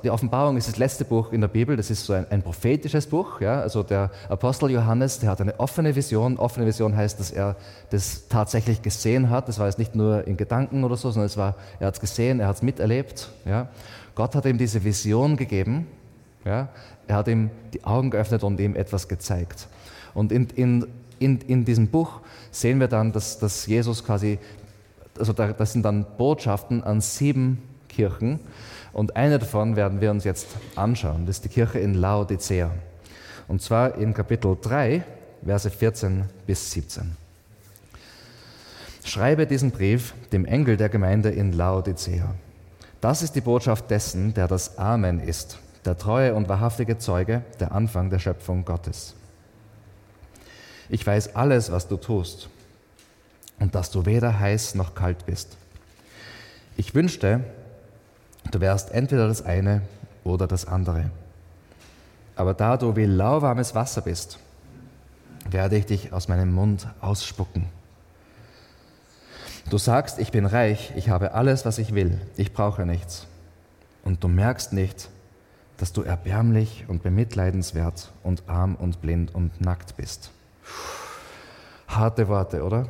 die 0.03 0.11
Offenbarung 0.11 0.57
ist 0.57 0.69
das 0.69 0.77
letzte 0.77 1.05
Buch 1.05 1.33
in 1.33 1.41
der 1.41 1.49
Bibel, 1.49 1.77
das 1.77 1.91
ist 1.91 2.05
so 2.05 2.13
ein, 2.13 2.27
ein 2.31 2.43
prophetisches 2.43 3.07
Buch. 3.07 3.41
Ja? 3.41 3.61
Also 3.61 3.83
der 3.83 4.11
Apostel 4.29 4.71
Johannes, 4.71 5.19
der 5.21 5.31
hat 5.31 5.41
eine 5.41 5.59
offene 5.59 5.95
Vision. 5.97 6.39
Offene 6.39 6.67
Vision 6.67 6.97
heißt, 6.97 7.19
dass 7.19 7.31
er 7.31 7.57
das 7.91 8.29
tatsächlich 8.29 8.83
gesehen 8.83 9.31
hat. 9.31 9.49
Das 9.49 9.59
war 9.59 9.67
jetzt 9.67 9.79
nicht 9.79 9.95
nur 9.95 10.27
in 10.27 10.37
Gedanken 10.37 10.85
oder 10.85 10.97
so, 10.97 11.11
sondern 11.11 11.27
es 11.27 11.37
war, 11.37 11.55
er 11.81 11.89
hat 11.89 11.95
es 11.95 12.01
gesehen, 12.01 12.41
er 12.41 12.49
hat 12.49 12.57
es 12.57 12.63
miterlebt. 12.63 13.31
Ja? 13.45 13.69
Gott 14.15 14.35
hat 14.35 14.47
ihm 14.47 14.59
diese 14.59 14.85
Vision 14.85 15.37
gegeben. 15.37 15.87
Ja? 16.45 16.69
Er 17.07 17.17
hat 17.17 17.29
ihm 17.29 17.51
die 17.73 17.85
Augen 17.85 18.11
geöffnet 18.11 18.45
und 18.45 18.61
ihm 18.61 18.77
etwas 18.77 19.09
gezeigt. 19.09 19.69
Und 20.15 20.33
in, 20.33 20.49
in, 20.55 20.87
in, 21.19 21.41
in 21.41 21.65
diesem 21.65 21.89
Buch 21.89 22.21
sehen 22.51 22.81
wir 22.81 22.89
dann, 22.89 23.13
dass, 23.13 23.39
dass 23.39 23.67
Jesus 23.67 24.05
quasi, 24.05 24.39
also 25.19 25.33
da, 25.33 25.53
das 25.53 25.73
sind 25.73 25.85
dann 25.85 26.07
Botschaften 26.17 26.83
an 26.85 27.01
sieben 27.01 27.63
Kirchen. 27.89 28.41
Und 28.93 29.17
eine 29.17 29.39
davon 29.39 29.77
werden 29.77 30.01
wir 30.01 30.11
uns 30.11 30.25
jetzt 30.25 30.49
anschauen. 30.77 31.27
Das 31.27 31.37
ist 31.37 31.45
die 31.45 31.49
Kirche 31.49 31.81
in 31.81 31.95
Laodicea. 31.95 32.71
Und 33.49 33.61
zwar 33.61 33.97
in 33.97 34.15
Kapitel 34.15 34.57
3, 34.61 35.05
Verse 35.45 35.69
14 35.69 36.25
bis 36.47 36.71
17. 36.71 37.17
Schreibe 39.05 39.47
diesen 39.47 39.71
Brief 39.71 40.15
dem 40.33 40.47
Engel 40.47 40.79
der 40.79 40.89
Gemeinde 40.89 41.29
in 41.29 41.53
Laodicea. 41.53 42.35
Das 43.05 43.21
ist 43.21 43.35
die 43.35 43.43
Botschaft 43.43 43.91
dessen, 43.91 44.33
der 44.33 44.49
das 44.49 44.79
Amen 44.79 45.21
ist, 45.21 45.59
der 45.85 45.99
treue 45.99 46.35
und 46.35 46.49
wahrhaftige 46.49 46.97
Zeuge, 46.97 47.43
der 47.61 47.73
Anfang 47.73 48.09
der 48.09 48.19
Schöpfung 48.19 48.65
Gottes. 48.65 49.13
Ich 50.89 51.07
weiß 51.07 51.37
alles, 51.37 51.71
was 51.71 51.87
du 51.87 51.99
tust 51.99 52.49
und 53.61 53.75
dass 53.75 53.91
du 53.91 54.07
weder 54.07 54.41
heiß 54.41 54.75
noch 54.77 54.95
kalt 54.95 55.27
bist. 55.27 55.59
Ich 56.79 56.95
wünschte, 56.95 57.45
du 58.51 58.63
wärst 58.63 58.91
entweder 58.93 59.29
das 59.29 59.45
eine 59.45 59.83
oder 60.25 60.47
das 60.47 60.67
andere. 60.67 61.11
Aber 62.37 62.55
da 62.55 62.79
du 62.79 62.97
wie 62.97 63.05
lauwarmes 63.05 63.75
Wasser 63.75 64.01
bist, 64.01 64.39
werde 65.51 65.77
ich 65.77 65.85
dich 65.85 66.15
aus 66.15 66.29
meinem 66.29 66.55
Mund 66.55 66.89
ausspucken. 67.03 67.67
Du 69.71 69.79
sagst, 69.79 70.19
ich 70.19 70.31
bin 70.31 70.45
reich, 70.47 70.93
ich 70.95 71.09
habe 71.09 71.33
alles, 71.33 71.65
was 71.65 71.79
ich 71.79 71.95
will, 71.95 72.21
ich 72.37 72.53
brauche 72.53 72.85
nichts. 72.85 73.27
Und 74.05 74.23
du 74.23 74.29
merkst 74.29 74.73
nicht, 74.73 75.09
dass 75.79 75.93
du 75.93 76.03
erbärmlich 76.03 76.85
und 76.87 77.03
bemitleidenswert 77.03 78.13
und 78.23 78.43
arm 78.47 78.75
und 78.77 79.01
blind 79.01 79.35
und 79.35 79.61
nackt 79.61 79.97
bist. 79.97 80.31
Harte 81.89 82.29
Worte, 82.29 82.63
oder? 82.63 82.89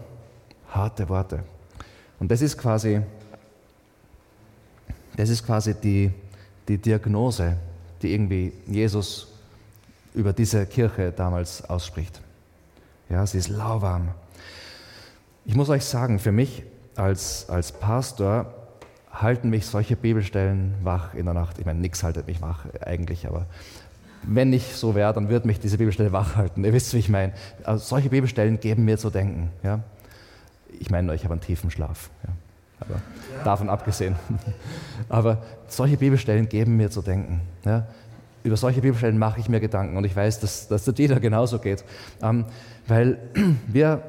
Harte 0.71 1.09
Worte. 1.09 1.45
Und 2.19 2.31
das 2.31 2.43
ist 2.43 2.59
quasi, 2.59 3.01
das 5.17 5.29
ist 5.29 5.47
quasi 5.47 5.75
die, 5.75 6.13
die 6.67 6.79
Diagnose, 6.79 7.57
die 8.03 8.13
irgendwie 8.13 8.53
Jesus 8.67 9.29
über 10.15 10.33
diese 10.33 10.67
Kirche 10.67 11.13
damals 11.13 11.65
ausspricht. 11.65 12.21
Ja, 13.09 13.27
sie 13.27 13.39
ist 13.39 13.49
lauwarm, 13.49 14.09
ich 15.45 15.55
muss 15.55 15.69
euch 15.69 15.85
sagen, 15.85 16.19
für 16.19 16.33
mich 16.33 16.65
als, 16.97 17.49
als 17.49 17.73
Pastor 17.73 18.53
halten 19.13 19.51
mich 19.51 19.67
solche 19.67 19.97
Bibelstellen 19.97 20.75
wach 20.83 21.15
in 21.15 21.27
der 21.27 21.35
Nacht. 21.35 21.59
Ich 21.59 21.67
meine, 21.67 21.81
nichts 21.81 22.03
haltet 22.03 22.27
mich 22.27 22.41
wach 22.41 22.67
eigentlich, 22.81 23.27
aber 23.27 23.47
wenn 24.27 24.53
ich 24.53 24.75
so 24.75 24.95
wäre, 24.95 25.13
dann 25.13 25.29
würde 25.29 25.47
mich 25.47 25.61
diese 25.61 25.79
Bibelstelle 25.79 26.13
wach 26.13 26.37
halten. 26.37 26.65
Ihr 26.65 26.73
wisst, 26.73 26.95
wie 26.95 26.99
ich 26.99 27.09
meine. 27.09 27.33
Also 27.63 27.85
solche 27.85 28.09
Bibelstellen 28.09 28.59
geben 28.59 28.85
mir 28.85 28.99
zu 28.99 29.11
denken. 29.11 29.51
Ja? 29.63 29.81
Ich 30.81 30.91
meine, 30.91 31.15
ich 31.15 31.25
habe 31.25 31.35
einen 31.35 31.43
tiefen 31.43 31.71
Schlaf. 31.71 32.11
Ja? 32.23 32.33
Aber 32.81 32.95
ja. 32.95 33.45
davon 33.45 33.69
abgesehen. 33.69 34.17
aber 35.09 35.43
solche 35.69 35.99
Bibelstellen 35.99 36.49
geben 36.49 36.77
mir 36.77 36.91
zu 36.91 37.03
denken. 37.03 37.43
Ja? 37.65 37.87
Über 38.43 38.57
solche 38.57 38.81
Bibelstellen 38.81 39.19
mache 39.19 39.41
ich 39.41 39.49
mir 39.49 39.61
Gedanken 39.61 39.97
und 39.97 40.05
ich 40.05 40.17
weiß, 40.17 40.41
dass, 40.41 40.69
dass 40.69 40.85
der 40.85 40.95
Dieter 40.95 41.21
genauso 41.21 41.59
geht. 41.59 41.85
Ähm, 42.23 42.47
weil 42.87 43.19
wir 43.67 44.03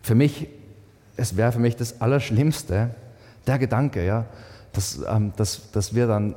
für 0.00 0.14
mich, 0.14 0.48
es 1.16 1.36
wäre 1.36 1.52
für 1.52 1.58
mich 1.58 1.76
das 1.76 2.00
Allerschlimmste, 2.00 2.94
der 3.46 3.58
Gedanke, 3.58 4.04
ja, 4.04 4.26
dass, 4.72 5.00
ähm, 5.06 5.32
dass, 5.36 5.70
dass 5.72 5.94
wir 5.94 6.06
dann 6.06 6.34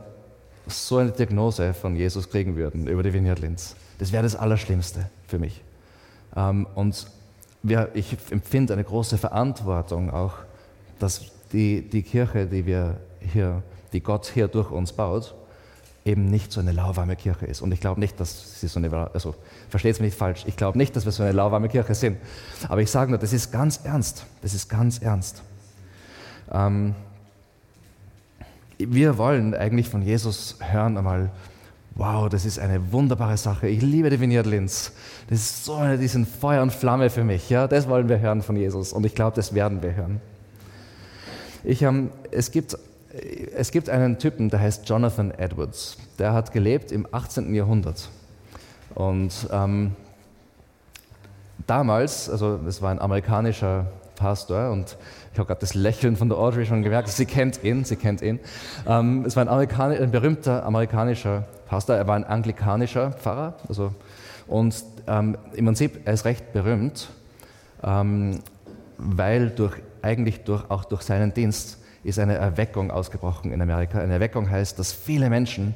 so 0.67 0.97
eine 0.97 1.11
Diagnose 1.11 1.73
von 1.73 1.95
Jesus 1.95 2.29
kriegen 2.29 2.55
würden 2.55 2.87
über 2.87 3.03
die 3.03 3.13
Vineyard 3.13 3.39
Linz. 3.39 3.75
Das 3.99 4.11
wäre 4.11 4.23
das 4.23 4.35
Allerschlimmste 4.35 5.09
für 5.27 5.39
mich. 5.39 5.61
Ähm, 6.35 6.67
und 6.75 7.07
wir, 7.63 7.89
ich 7.93 8.17
empfinde 8.31 8.73
eine 8.73 8.83
große 8.83 9.17
Verantwortung 9.17 10.09
auch, 10.09 10.33
dass 10.99 11.25
die, 11.51 11.87
die 11.87 12.03
Kirche, 12.03 12.45
die 12.45 12.65
wir 12.65 12.97
hier, 13.19 13.63
die 13.93 14.01
Gott 14.01 14.31
hier 14.33 14.47
durch 14.47 14.71
uns 14.71 14.93
baut, 14.93 15.35
eben 16.05 16.29
nicht 16.29 16.51
so 16.51 16.59
eine 16.59 16.71
lauwarme 16.71 17.15
Kirche 17.15 17.47
ist. 17.47 17.61
Und 17.61 17.71
ich 17.71 17.81
glaube 17.81 17.99
nicht, 17.99 18.19
dass 18.19 18.61
sie 18.61 18.67
so 18.67 18.79
eine, 18.79 19.09
also 19.13 19.33
versteht 19.69 19.95
es 19.95 19.99
mich 19.99 20.11
nicht 20.11 20.17
falsch, 20.17 20.43
ich 20.45 20.55
glaube 20.55 20.77
nicht, 20.77 20.95
dass 20.95 21.05
wir 21.05 21.11
so 21.11 21.23
eine 21.23 21.31
lauwarme 21.31 21.67
Kirche 21.67 21.95
sind. 21.95 22.17
Aber 22.69 22.81
ich 22.81 22.91
sage 22.91 23.09
nur, 23.09 23.17
das 23.17 23.33
ist 23.33 23.51
ganz 23.51 23.81
ernst. 23.83 24.25
Das 24.43 24.53
ist 24.53 24.69
ganz 24.69 24.99
ernst. 24.99 25.41
Ähm, 26.51 26.93
wir 28.77 29.17
wollen 29.17 29.55
eigentlich 29.55 29.89
von 29.89 30.03
Jesus 30.03 30.57
hören 30.59 30.95
einmal, 30.97 31.31
wow, 31.95 32.29
das 32.29 32.45
ist 32.45 32.59
eine 32.59 32.91
wunderbare 32.91 33.37
Sache. 33.37 33.67
Ich 33.67 33.81
liebe 33.81 34.09
die 34.11 34.19
Vineyard 34.19 34.45
Linz. 34.45 34.91
Das 35.29 35.39
ist 35.39 35.65
so 35.65 35.75
eine, 35.75 35.97
die 35.97 36.07
sind 36.07 36.27
Feuer 36.27 36.61
und 36.61 36.71
Flamme 36.71 37.09
für 37.09 37.23
mich. 37.23 37.49
Ja, 37.49 37.67
das 37.67 37.89
wollen 37.89 38.09
wir 38.09 38.19
hören 38.19 38.43
von 38.43 38.55
Jesus. 38.55 38.93
Und 38.93 39.05
ich 39.05 39.15
glaube, 39.15 39.35
das 39.35 39.55
werden 39.55 39.81
wir 39.81 39.95
hören. 39.95 40.21
Ich, 41.63 41.81
ähm, 41.81 42.11
es 42.29 42.51
gibt 42.51 42.77
es 43.55 43.71
gibt 43.71 43.89
einen 43.89 44.19
Typen, 44.19 44.49
der 44.49 44.59
heißt 44.59 44.87
Jonathan 44.87 45.31
Edwards. 45.31 45.97
Der 46.19 46.33
hat 46.33 46.51
gelebt 46.51 46.91
im 46.91 47.07
18. 47.11 47.53
Jahrhundert. 47.53 48.09
Und 48.93 49.47
ähm, 49.51 49.93
damals, 51.67 52.29
also 52.29 52.59
es 52.67 52.81
war 52.81 52.91
ein 52.91 52.99
amerikanischer 52.99 53.87
Pastor 54.15 54.71
und 54.71 54.97
ich 55.33 55.39
habe 55.39 55.47
gerade 55.47 55.59
das 55.59 55.73
Lächeln 55.73 56.15
von 56.15 56.29
der 56.29 56.37
Audrey 56.37 56.65
schon 56.65 56.81
gemerkt. 56.81 57.09
Sie 57.09 57.25
kennt 57.25 57.63
ihn, 57.63 57.83
sie 57.83 57.97
kennt 57.97 58.21
ihn. 58.21 58.39
Ähm, 58.87 59.25
es 59.25 59.35
war 59.35 59.43
ein, 59.43 59.49
Amerikan 59.49 59.91
ein 59.91 60.11
berühmter 60.11 60.65
amerikanischer 60.65 61.45
Pastor. 61.67 61.95
Er 61.95 62.07
war 62.07 62.15
ein 62.15 62.23
anglikanischer 62.23 63.11
Pfarrer. 63.11 63.55
Also, 63.67 63.93
und 64.47 64.83
ähm, 65.07 65.37
im 65.53 65.65
Prinzip, 65.65 66.01
er 66.05 66.13
ist 66.13 66.25
recht 66.25 66.53
berühmt, 66.53 67.09
ähm, 67.83 68.39
weil 68.97 69.49
durch, 69.49 69.75
eigentlich 70.01 70.43
durch, 70.43 70.69
auch 70.69 70.85
durch 70.85 71.01
seinen 71.01 71.33
Dienst 71.33 71.79
ist 72.05 72.19
eine 72.19 72.35
Erweckung 72.35 72.91
ausgebrochen 72.91 73.51
in 73.51 73.61
Amerika. 73.61 73.99
Eine 73.99 74.13
Erweckung 74.13 74.49
heißt, 74.49 74.77
dass 74.77 74.93
viele 74.93 75.29
Menschen, 75.29 75.73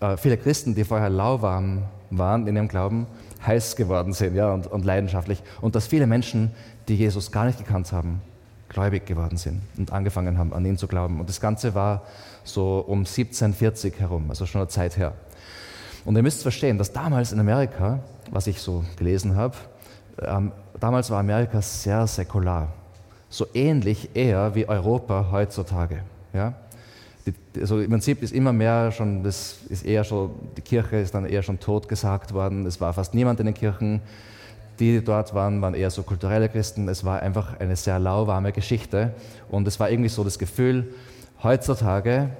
äh, 0.00 0.16
viele 0.16 0.36
Christen, 0.36 0.74
die 0.74 0.84
vorher 0.84 1.10
lauwarm 1.10 1.84
waren 2.10 2.46
in 2.46 2.56
ihrem 2.56 2.68
Glauben, 2.68 3.06
heiß 3.44 3.76
geworden 3.76 4.12
sind 4.12 4.34
ja, 4.34 4.52
und, 4.52 4.66
und 4.66 4.84
leidenschaftlich. 4.84 5.42
Und 5.60 5.74
dass 5.74 5.86
viele 5.86 6.06
Menschen, 6.06 6.52
die 6.88 6.94
Jesus 6.94 7.32
gar 7.32 7.44
nicht 7.44 7.58
gekannt 7.58 7.92
haben, 7.92 8.22
gläubig 8.68 9.06
geworden 9.06 9.36
sind 9.36 9.62
und 9.76 9.92
angefangen 9.92 10.38
haben, 10.38 10.52
an 10.52 10.64
ihn 10.64 10.76
zu 10.76 10.86
glauben. 10.86 11.20
Und 11.20 11.28
das 11.28 11.40
Ganze 11.40 11.74
war 11.74 12.02
so 12.44 12.84
um 12.86 13.00
1740 13.00 13.98
herum, 13.98 14.26
also 14.28 14.46
schon 14.46 14.60
eine 14.60 14.68
Zeit 14.68 14.96
her. 14.96 15.12
Und 16.04 16.14
ihr 16.16 16.22
müsst 16.22 16.42
verstehen, 16.42 16.78
dass 16.78 16.92
damals 16.92 17.32
in 17.32 17.40
Amerika, 17.40 17.98
was 18.30 18.46
ich 18.46 18.60
so 18.60 18.84
gelesen 18.96 19.36
habe, 19.36 19.56
ähm, 20.22 20.52
damals 20.78 21.10
war 21.10 21.18
Amerika 21.18 21.60
sehr 21.60 22.06
säkular. 22.06 22.68
So 23.28 23.46
ähnlich 23.54 24.10
eher 24.14 24.54
wie 24.54 24.68
Europa 24.68 25.28
heutzutage. 25.30 26.02
Ja? 26.32 26.54
Also 27.58 27.80
Im 27.80 27.90
Prinzip 27.90 28.22
ist 28.22 28.32
immer 28.32 28.52
mehr 28.52 28.92
schon, 28.92 29.24
das 29.24 29.58
ist 29.68 29.84
eher 29.84 30.04
schon, 30.04 30.30
die 30.56 30.60
Kirche 30.60 30.96
ist 30.96 31.14
dann 31.14 31.26
eher 31.26 31.42
schon 31.42 31.58
tot 31.58 31.88
gesagt 31.88 32.32
worden. 32.32 32.66
Es 32.66 32.80
war 32.80 32.92
fast 32.92 33.14
niemand 33.14 33.40
in 33.40 33.46
den 33.46 33.54
Kirchen. 33.54 34.00
Die, 34.78 34.92
die 34.92 35.04
dort 35.04 35.34
waren, 35.34 35.60
waren 35.62 35.74
eher 35.74 35.90
so 35.90 36.02
kulturelle 36.02 36.48
Christen. 36.48 36.88
Es 36.88 37.04
war 37.04 37.22
einfach 37.22 37.58
eine 37.58 37.76
sehr 37.76 37.98
lauwarme 37.98 38.52
Geschichte. 38.52 39.14
Und 39.48 39.66
es 39.66 39.80
war 39.80 39.90
irgendwie 39.90 40.10
so 40.10 40.22
das 40.22 40.38
Gefühl, 40.38 40.94
heutzutage 41.42 42.30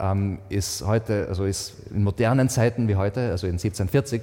ähm, 0.00 0.38
ist 0.48 0.84
heute, 0.86 1.26
also 1.28 1.44
ist 1.44 1.74
in 1.94 2.02
modernen 2.02 2.48
Zeiten 2.48 2.88
wie 2.88 2.96
heute, 2.96 3.30
also 3.30 3.46
in 3.46 3.54
1740, 3.54 4.22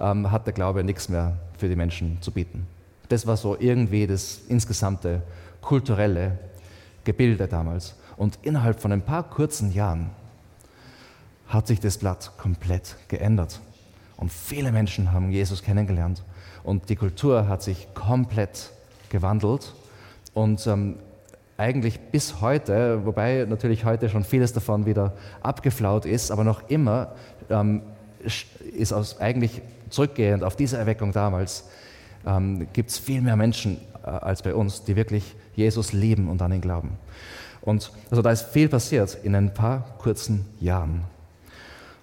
ähm, 0.00 0.30
hat 0.30 0.46
der 0.46 0.54
Glaube 0.54 0.82
nichts 0.82 1.08
mehr 1.08 1.36
für 1.58 1.68
die 1.68 1.76
Menschen 1.76 2.18
zu 2.20 2.32
bieten. 2.32 2.66
Das 3.10 3.26
war 3.26 3.36
so 3.36 3.56
irgendwie 3.58 4.06
das 4.06 4.42
insgesamte 4.48 5.20
kulturelle 5.60 6.38
Gebilde 7.02 7.48
damals. 7.48 7.96
Und 8.16 8.38
innerhalb 8.42 8.80
von 8.80 8.92
ein 8.92 9.02
paar 9.02 9.24
kurzen 9.24 9.72
Jahren 9.72 10.10
hat 11.48 11.66
sich 11.66 11.80
das 11.80 11.98
Blatt 11.98 12.30
komplett 12.38 12.94
geändert. 13.08 13.60
Und 14.16 14.30
viele 14.30 14.70
Menschen 14.70 15.10
haben 15.10 15.32
Jesus 15.32 15.62
kennengelernt. 15.62 16.22
Und 16.62 16.88
die 16.88 16.94
Kultur 16.94 17.48
hat 17.48 17.62
sich 17.62 17.92
komplett 17.94 18.70
gewandelt. 19.08 19.74
Und 20.32 20.64
ähm, 20.68 20.96
eigentlich 21.56 21.98
bis 21.98 22.40
heute, 22.40 23.04
wobei 23.04 23.44
natürlich 23.48 23.84
heute 23.84 24.08
schon 24.08 24.22
vieles 24.22 24.52
davon 24.52 24.86
wieder 24.86 25.14
abgeflaut 25.42 26.06
ist, 26.06 26.30
aber 26.30 26.44
noch 26.44 26.68
immer 26.68 27.16
ähm, 27.48 27.82
ist 28.76 28.92
aus, 28.92 29.18
eigentlich 29.18 29.62
zurückgehend 29.88 30.44
auf 30.44 30.54
diese 30.54 30.78
Erweckung 30.78 31.10
damals, 31.10 31.64
ähm, 32.26 32.66
gibt 32.72 32.90
es 32.90 32.98
viel 32.98 33.20
mehr 33.20 33.36
Menschen 33.36 33.78
äh, 34.04 34.08
als 34.08 34.42
bei 34.42 34.54
uns, 34.54 34.84
die 34.84 34.96
wirklich 34.96 35.34
Jesus 35.54 35.92
lieben 35.92 36.28
und 36.28 36.42
an 36.42 36.52
ihn 36.52 36.60
glauben. 36.60 36.98
Und 37.62 37.92
also 38.10 38.22
da 38.22 38.30
ist 38.30 38.42
viel 38.42 38.68
passiert 38.68 39.18
in 39.22 39.34
ein 39.34 39.52
paar 39.52 39.84
kurzen 39.98 40.46
Jahren. 40.60 41.04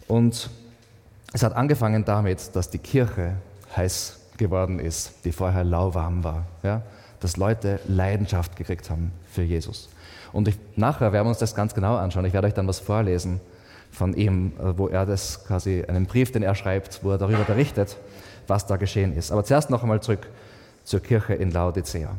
Und 0.07 0.49
es 1.33 1.43
hat 1.43 1.53
angefangen 1.53 2.05
damit, 2.05 2.55
dass 2.55 2.69
die 2.69 2.77
Kirche 2.77 3.33
heiß 3.75 4.19
geworden 4.37 4.79
ist, 4.79 5.25
die 5.25 5.31
vorher 5.31 5.63
lauwarm 5.63 6.23
war. 6.23 6.45
Ja? 6.63 6.83
Dass 7.19 7.37
Leute 7.37 7.79
Leidenschaft 7.87 8.55
gekriegt 8.55 8.89
haben 8.89 9.11
für 9.31 9.41
Jesus. 9.41 9.89
Und 10.31 10.47
ich, 10.47 10.57
nachher 10.75 11.11
werden 11.11 11.25
wir 11.25 11.29
uns 11.29 11.39
das 11.39 11.55
ganz 11.55 11.73
genau 11.73 11.95
anschauen. 11.95 12.25
Ich 12.25 12.33
werde 12.33 12.47
euch 12.47 12.53
dann 12.53 12.67
was 12.67 12.79
vorlesen 12.79 13.41
von 13.91 14.13
ihm, 14.13 14.53
äh, 14.59 14.77
wo 14.77 14.87
er 14.87 15.05
das 15.05 15.45
quasi, 15.45 15.83
einen 15.87 16.05
Brief, 16.05 16.31
den 16.31 16.43
er 16.43 16.55
schreibt, 16.55 17.03
wo 17.03 17.11
er 17.11 17.17
darüber 17.17 17.43
berichtet, 17.43 17.97
was 18.47 18.65
da 18.65 18.77
geschehen 18.77 19.15
ist. 19.15 19.31
Aber 19.31 19.43
zuerst 19.43 19.69
noch 19.69 19.81
einmal 19.81 20.01
zurück 20.01 20.27
zur 20.83 20.99
Kirche 20.99 21.33
in 21.33 21.51
Laodicea. 21.51 22.09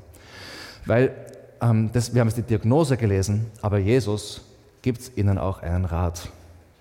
Weil 0.86 1.14
ähm, 1.60 1.90
das, 1.92 2.14
wir 2.14 2.20
haben 2.20 2.28
jetzt 2.28 2.36
die 2.38 2.42
Diagnose 2.42 2.96
gelesen, 2.96 3.50
aber 3.62 3.78
Jesus 3.78 4.42
gibt 4.82 5.16
ihnen 5.16 5.38
auch 5.38 5.62
einen 5.62 5.84
Rat. 5.84 6.28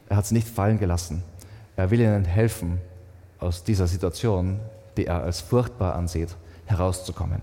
Er 0.09 0.17
hat 0.17 0.25
es 0.25 0.31
nicht 0.31 0.47
fallen 0.47 0.79
gelassen. 0.79 1.23
Er 1.75 1.91
will 1.91 1.99
ihnen 1.99 2.25
helfen, 2.25 2.79
aus 3.39 3.63
dieser 3.63 3.87
Situation, 3.87 4.59
die 4.95 5.05
er 5.05 5.23
als 5.23 5.41
furchtbar 5.41 5.95
ansieht, 5.95 6.35
herauszukommen. 6.65 7.41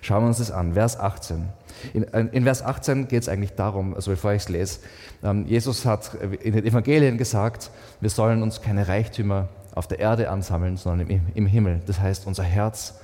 Schauen 0.00 0.22
wir 0.22 0.28
uns 0.28 0.38
das 0.38 0.50
an. 0.50 0.74
Vers 0.74 0.98
18. 0.98 1.48
In, 1.94 2.02
in 2.04 2.44
Vers 2.44 2.62
18 2.62 3.08
geht 3.08 3.22
es 3.22 3.28
eigentlich 3.28 3.54
darum, 3.54 3.94
also 3.94 4.10
bevor 4.10 4.32
ich 4.32 4.42
es 4.42 4.48
lese, 4.48 4.80
ähm, 5.22 5.46
Jesus 5.46 5.84
hat 5.84 6.14
in 6.14 6.52
den 6.52 6.64
Evangelien 6.64 7.18
gesagt, 7.18 7.70
wir 8.00 8.10
sollen 8.10 8.42
uns 8.42 8.60
keine 8.62 8.88
Reichtümer 8.88 9.48
auf 9.76 9.86
der 9.86 10.00
Erde 10.00 10.30
ansammeln, 10.30 10.76
sondern 10.76 11.06
im, 11.06 11.20
im 11.34 11.46
Himmel. 11.46 11.82
Das 11.86 12.00
heißt, 12.00 12.26
unser 12.26 12.42
Herz, 12.42 12.94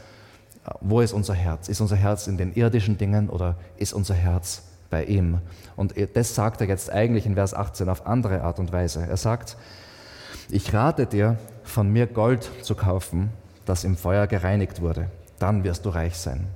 wo 0.81 1.01
ist 1.01 1.13
unser 1.13 1.35
Herz? 1.35 1.69
Ist 1.69 1.81
unser 1.81 1.97
Herz 1.97 2.27
in 2.27 2.39
den 2.39 2.55
irdischen 2.55 2.97
Dingen 2.97 3.29
oder 3.29 3.57
ist 3.77 3.93
unser 3.93 4.15
Herz 4.15 4.63
bei 4.89 5.05
ihm? 5.05 5.39
Und 5.77 5.95
das 6.15 6.35
sagt 6.35 6.63
er 6.63 6.67
jetzt 6.67 6.91
eigentlich 6.91 7.27
in 7.27 7.35
Vers 7.35 7.53
18 7.53 7.89
auf 7.91 8.07
andere 8.07 8.41
Art 8.41 8.59
und 8.59 8.73
Weise. 8.73 9.07
Er 9.07 9.19
sagt, 9.19 9.57
ich 10.49 10.73
rate 10.73 11.07
dir, 11.07 11.37
von 11.63 11.91
mir 11.91 12.07
Gold 12.07 12.51
zu 12.63 12.75
kaufen, 12.75 13.31
das 13.67 13.85
im 13.85 13.97
Feuer 13.97 14.27
gereinigt 14.27 14.81
wurde. 14.81 15.11
Dann 15.39 15.65
wirst 15.65 15.85
du 15.85 15.91
reich 15.91 16.17
sein. 16.17 16.47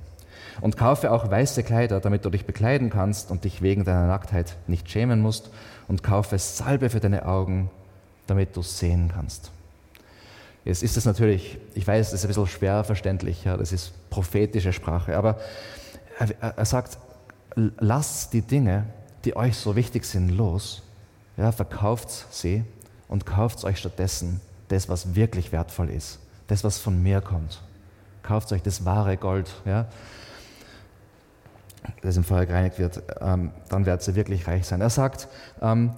Und 0.61 0.77
kaufe 0.77 1.11
auch 1.11 1.29
weiße 1.29 1.61
Kleider, 1.61 1.99
damit 1.99 2.25
du 2.25 2.31
dich 2.31 2.47
bekleiden 2.47 2.89
kannst 2.89 3.29
und 3.29 3.43
dich 3.43 3.61
wegen 3.61 3.85
deiner 3.85 4.07
Nacktheit 4.07 4.55
nicht 4.65 4.89
schämen 4.89 5.21
musst. 5.21 5.51
Und 5.87 6.01
kaufe 6.01 6.39
Salbe 6.39 6.89
für 6.89 6.99
deine 6.99 7.27
Augen, 7.27 7.69
damit 8.25 8.55
du 8.55 8.63
sehen 8.63 9.11
kannst. 9.13 9.51
Jetzt 10.67 10.83
ist 10.83 10.97
es 10.97 11.05
natürlich, 11.05 11.57
ich 11.75 11.87
weiß, 11.87 12.11
das 12.11 12.19
ist 12.19 12.25
ein 12.25 12.27
bisschen 12.27 12.47
schwer 12.47 12.83
verständlich, 12.83 13.45
ja, 13.45 13.55
das 13.55 13.71
ist 13.71 13.93
prophetische 14.09 14.73
Sprache, 14.73 15.15
aber 15.15 15.39
er, 16.19 16.57
er 16.57 16.65
sagt, 16.65 16.97
lasst 17.55 18.33
die 18.33 18.41
Dinge, 18.41 18.83
die 19.23 19.37
euch 19.37 19.55
so 19.55 19.77
wichtig 19.77 20.03
sind, 20.03 20.27
los, 20.27 20.83
ja, 21.37 21.53
verkauft 21.53 22.09
sie 22.31 22.65
und 23.07 23.25
kauft 23.25 23.63
euch 23.63 23.77
stattdessen 23.77 24.41
das, 24.67 24.89
was 24.89 25.15
wirklich 25.15 25.53
wertvoll 25.53 25.89
ist, 25.89 26.19
das, 26.47 26.65
was 26.65 26.79
von 26.79 27.01
mir 27.01 27.21
kommt. 27.21 27.61
Kauft 28.21 28.51
euch 28.51 28.61
das 28.61 28.83
wahre 28.83 29.15
Gold, 29.15 29.49
ja, 29.63 29.85
das 32.01 32.17
im 32.17 32.25
Feuer 32.25 32.45
gereinigt 32.45 32.77
wird, 32.77 33.01
ähm, 33.21 33.51
dann 33.69 33.85
werdet 33.85 34.05
ihr 34.05 34.15
wirklich 34.15 34.47
reich 34.47 34.67
sein. 34.67 34.81
Er 34.81 34.89
sagt, 34.89 35.29
ähm, 35.61 35.93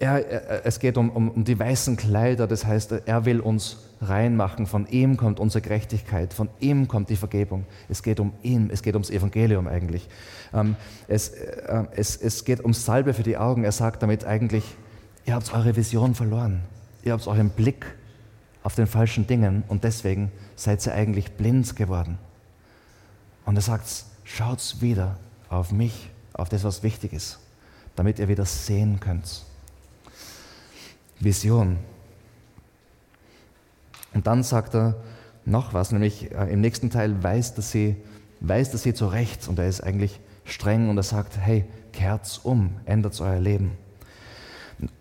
er, 0.00 0.64
es 0.64 0.80
geht 0.80 0.96
um, 0.96 1.10
um, 1.10 1.30
um 1.30 1.44
die 1.44 1.58
weißen 1.58 1.96
Kleider, 1.96 2.46
das 2.46 2.64
heißt, 2.64 2.92
er 3.04 3.24
will 3.26 3.38
uns 3.38 3.76
reinmachen. 4.00 4.66
Von 4.66 4.86
ihm 4.86 5.18
kommt 5.18 5.38
unsere 5.38 5.60
Gerechtigkeit, 5.60 6.32
von 6.32 6.48
ihm 6.58 6.88
kommt 6.88 7.10
die 7.10 7.16
Vergebung. 7.16 7.66
Es 7.88 8.02
geht 8.02 8.18
um 8.18 8.32
ihn, 8.42 8.70
es 8.72 8.82
geht 8.82 8.94
ums 8.94 9.10
Evangelium 9.10 9.68
eigentlich. 9.68 10.08
Ähm, 10.54 10.76
es, 11.06 11.28
äh, 11.28 11.84
es, 11.94 12.16
es 12.16 12.44
geht 12.44 12.60
um 12.62 12.72
Salbe 12.72 13.12
für 13.12 13.22
die 13.22 13.36
Augen. 13.36 13.62
Er 13.62 13.72
sagt 13.72 14.02
damit 14.02 14.24
eigentlich, 14.24 14.64
ihr 15.26 15.34
habt 15.34 15.52
eure 15.52 15.76
Vision 15.76 16.14
verloren. 16.14 16.62
Ihr 17.04 17.12
habt 17.12 17.26
euren 17.26 17.50
Blick 17.50 17.84
auf 18.62 18.74
den 18.74 18.86
falschen 18.86 19.26
Dingen 19.26 19.64
und 19.68 19.84
deswegen 19.84 20.32
seid 20.56 20.84
ihr 20.86 20.94
eigentlich 20.94 21.32
blind 21.32 21.76
geworden. 21.76 22.18
Und 23.44 23.56
er 23.56 23.62
sagt, 23.62 24.04
schaut 24.24 24.76
wieder 24.80 25.18
auf 25.50 25.72
mich, 25.72 26.10
auf 26.32 26.48
das, 26.48 26.64
was 26.64 26.82
wichtig 26.82 27.12
ist, 27.12 27.38
damit 27.96 28.18
ihr 28.18 28.28
wieder 28.28 28.46
sehen 28.46 28.98
könnt. 28.98 29.44
Vision. 31.20 31.78
Und 34.12 34.26
dann 34.26 34.42
sagt 34.42 34.74
er 34.74 34.96
noch 35.44 35.72
was, 35.72 35.92
nämlich 35.92 36.32
äh, 36.32 36.52
im 36.52 36.60
nächsten 36.60 36.90
Teil 36.90 37.22
weist 37.22 37.58
er 37.58 37.62
sie, 37.62 37.96
weist 38.40 38.72
er 38.72 38.78
sie 38.78 38.94
zurecht 38.94 39.48
und 39.48 39.58
er 39.58 39.68
ist 39.68 39.82
eigentlich 39.82 40.20
streng 40.44 40.88
und 40.88 40.96
er 40.96 41.02
sagt, 41.02 41.38
hey, 41.38 41.64
kehrt's 41.92 42.38
um, 42.38 42.70
ändert 42.84 43.20
euer 43.20 43.38
Leben. 43.38 43.72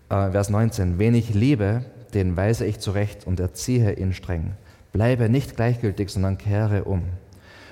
Äh, 0.09 0.32
Vers 0.32 0.49
19, 0.49 0.99
wen 0.99 1.15
ich 1.15 1.34
liebe, 1.34 1.86
den 2.13 2.36
weise 2.36 2.65
ich 2.65 2.80
zurecht 2.80 3.26
und 3.26 3.39
erziehe 3.39 3.93
ihn 3.93 4.13
streng. 4.13 4.53
Bleibe 4.91 5.30
nicht 5.30 5.55
gleichgültig, 5.55 6.09
sondern 6.09 6.38
kehre 6.38 6.84
um. 6.84 7.03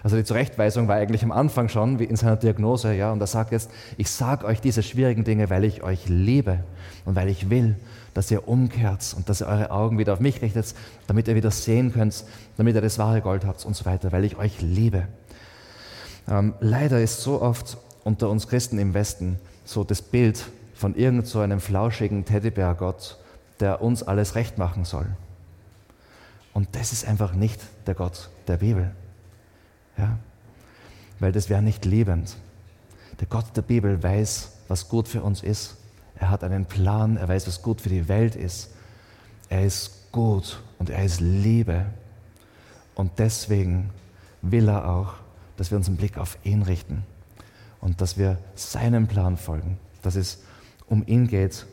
Also 0.03 0.15
die 0.15 0.23
Zurechtweisung 0.23 0.87
war 0.87 0.95
eigentlich 0.95 1.23
am 1.23 1.31
Anfang 1.31 1.69
schon, 1.69 1.99
wie 1.99 2.03
in 2.03 2.15
seiner 2.15 2.35
Diagnose, 2.35 2.93
ja, 2.93 3.11
und 3.11 3.19
er 3.19 3.27
sagt 3.27 3.51
jetzt, 3.51 3.71
ich 3.97 4.09
sage 4.09 4.45
euch 4.45 4.61
diese 4.61 4.83
schwierigen 4.83 5.23
Dinge, 5.23 5.49
weil 5.49 5.63
ich 5.63 5.83
euch 5.83 6.07
liebe 6.07 6.63
und 7.05 7.15
weil 7.15 7.29
ich 7.29 7.49
will, 7.49 7.75
dass 8.17 8.31
ihr 8.31 8.47
umkehrt 8.47 9.13
und 9.15 9.29
dass 9.29 9.41
ihr 9.41 9.47
eure 9.47 9.69
Augen 9.69 9.99
wieder 9.99 10.13
auf 10.13 10.19
mich 10.19 10.41
richtet, 10.41 10.73
damit 11.05 11.27
ihr 11.27 11.35
wieder 11.35 11.51
sehen 11.51 11.93
könnt, 11.93 12.23
damit 12.57 12.73
ihr 12.73 12.81
das 12.81 12.97
wahre 12.97 13.21
Gold 13.21 13.45
habt 13.45 13.63
und 13.63 13.75
so 13.75 13.85
weiter, 13.85 14.11
weil 14.11 14.25
ich 14.25 14.37
euch 14.37 14.59
liebe. 14.59 15.07
Ähm, 16.27 16.55
leider 16.59 16.99
ist 16.99 17.21
so 17.21 17.39
oft 17.39 17.77
unter 18.03 18.31
uns 18.31 18.47
Christen 18.47 18.79
im 18.79 18.95
Westen 18.95 19.37
so 19.65 19.83
das 19.83 20.01
Bild 20.01 20.47
von 20.73 20.95
irgend 20.95 21.27
so 21.27 21.41
einem 21.41 21.59
flauschigen 21.59 22.25
Teddybär-Gott, 22.25 23.19
der 23.59 23.83
uns 23.83 24.01
alles 24.01 24.33
recht 24.33 24.57
machen 24.57 24.83
soll. 24.83 25.05
Und 26.55 26.69
das 26.71 26.93
ist 26.93 27.07
einfach 27.07 27.33
nicht 27.33 27.61
der 27.85 27.93
Gott 27.93 28.31
der 28.47 28.57
Bibel. 28.57 28.95
Ja? 29.95 30.17
Weil 31.19 31.33
das 31.33 31.51
wäre 31.51 31.61
nicht 31.61 31.85
lebend. 31.85 32.35
Der 33.19 33.27
Gott 33.27 33.55
der 33.55 33.61
Bibel 33.61 34.01
weiß, 34.01 34.53
was 34.69 34.89
gut 34.89 35.07
für 35.07 35.21
uns 35.21 35.43
ist. 35.43 35.77
Er 36.19 36.29
hat 36.29 36.43
einen 36.43 36.65
Plan, 36.65 37.17
er 37.17 37.27
weiß, 37.27 37.47
was 37.47 37.61
gut 37.61 37.81
für 37.81 37.89
die 37.89 38.07
Welt 38.07 38.35
ist. 38.35 38.71
Er 39.49 39.65
ist 39.65 40.11
gut 40.11 40.61
und 40.79 40.89
er 40.89 41.03
ist 41.03 41.19
Liebe. 41.21 41.85
Und 42.95 43.19
deswegen 43.19 43.91
will 44.41 44.67
er 44.67 44.89
auch, 44.89 45.13
dass 45.57 45.71
wir 45.71 45.77
unseren 45.77 45.97
Blick 45.97 46.17
auf 46.17 46.37
ihn 46.43 46.63
richten 46.63 47.03
und 47.81 48.01
dass 48.01 48.17
wir 48.17 48.37
seinem 48.55 49.07
Plan 49.07 49.37
folgen, 49.37 49.77
dass 50.01 50.15
es 50.15 50.43
um 50.87 51.05
ihn 51.05 51.27
geht 51.27 51.65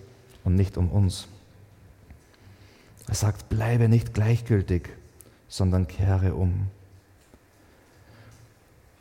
und 0.45 0.55
nicht 0.55 0.77
um 0.77 0.91
uns. 0.91 1.29
Er 3.09 3.15
sagt, 3.15 3.49
bleibe 3.49 3.89
nicht 3.89 4.15
gleichgültig, 4.15 4.91
sondern 5.49 5.87
kehre 5.87 6.35
um. 6.35 6.69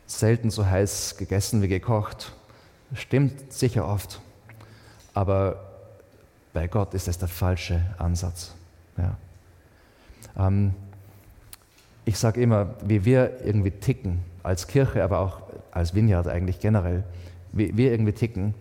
Selten 0.08 0.50
so 0.50 0.66
heiß 0.66 1.18
gegessen 1.18 1.62
wie 1.62 1.68
gekocht. 1.68 2.34
Stimmt 2.94 3.52
sicher 3.52 3.88
oft. 3.88 4.22
Aber 5.14 5.60
bei 6.54 6.68
Gott 6.68 6.94
ist 6.94 7.08
es 7.08 7.18
der 7.18 7.28
falsche 7.28 7.82
Ansatz. 7.98 8.54
Ja. 8.98 9.18
Ähm, 10.38 10.74
ich 12.06 12.18
sage 12.18 12.42
immer, 12.42 12.76
wie 12.84 13.06
wir 13.06 13.44
irgendwie 13.44 13.72
ticken, 13.72 14.20
als 14.44 14.68
Kirche, 14.68 15.04
aber 15.04 15.20
auch 15.20 15.42
als 15.72 15.96
Vineyard 15.96 16.28
eigentlich 16.28 16.60
generell, 16.60 17.04
wie 17.54 17.76
wir 17.78 17.92
irgendwie 17.92 18.12
ticken, 18.12 18.54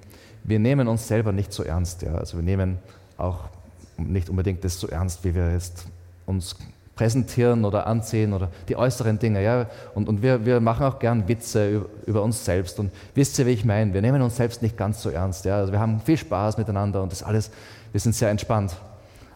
wir 0.45 0.59
nehmen 0.59 0.89
uns 0.89 1.09
selber 1.09 1.33
nicht 1.33 1.53
so 1.53 1.63
ernst. 1.63 2.03
Ja. 2.03 2.15
Also 2.15 2.37
wir 2.37 2.45
nehmen 2.45 2.79
auch 3.17 3.49
nicht 3.97 4.31
unbedingt 4.31 4.65
das 4.65 4.79
so 4.79 4.89
ernst, 4.89 5.25
wie 5.25 5.35
wir 5.35 5.53
jetzt 5.53 5.87
uns 6.27 6.57
präsentieren 7.03 7.65
oder 7.65 7.89
anziehen 7.89 8.33
oder 8.33 8.49
die 8.69 8.77
äußeren 8.77 9.19
Dinge. 9.19 9.43
Ja? 9.43 9.67
Und, 9.93 10.09
und 10.09 10.23
wir, 10.23 10.47
wir 10.47 10.61
machen 10.61 10.87
auch 10.87 11.01
gern 11.01 11.27
Witze 11.27 11.69
über, 11.69 11.87
über, 12.07 12.23
uns 12.23 12.45
selbst. 12.45 12.79
Und 12.79 12.93
wisst 13.17 13.37
ihr, 13.41 13.47
wie 13.47 13.51
ich 13.51 13.65
meine? 13.65 13.93
Wir 13.93 14.01
nehmen 14.01 14.23
uns 14.23 14.37
selbst 14.37 14.63
nicht 14.63 14.77
ganz 14.77 15.03
so 15.03 15.11
ernst. 15.11 15.45
Ja? 15.45 15.57
Also 15.57 15.73
wir 15.73 15.81
haben 15.81 16.01
viel 16.01 16.17
Spaß 16.17 16.59
miteinander 16.59 17.03
und 17.03 17.11
das 17.11 17.25
alles, 17.25 17.51
wir 17.91 18.01
sind 18.01 18.15
sehr 18.15 18.31
entspannt. 18.31 18.77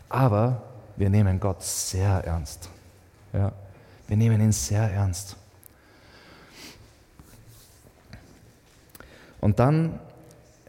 Aber 0.09 0.63
wir 0.95 1.11
nehmen 1.11 1.41
Gott 1.41 1.61
sehr 1.61 2.23
ernst. 2.25 2.71
Ja? 3.33 3.51
Wir 4.07 4.17
nehmen 4.17 4.41
ihn 4.41 4.53
sehr 4.53 4.89
ernst. 4.89 5.35
Und 9.41 9.59
dann 9.59 9.99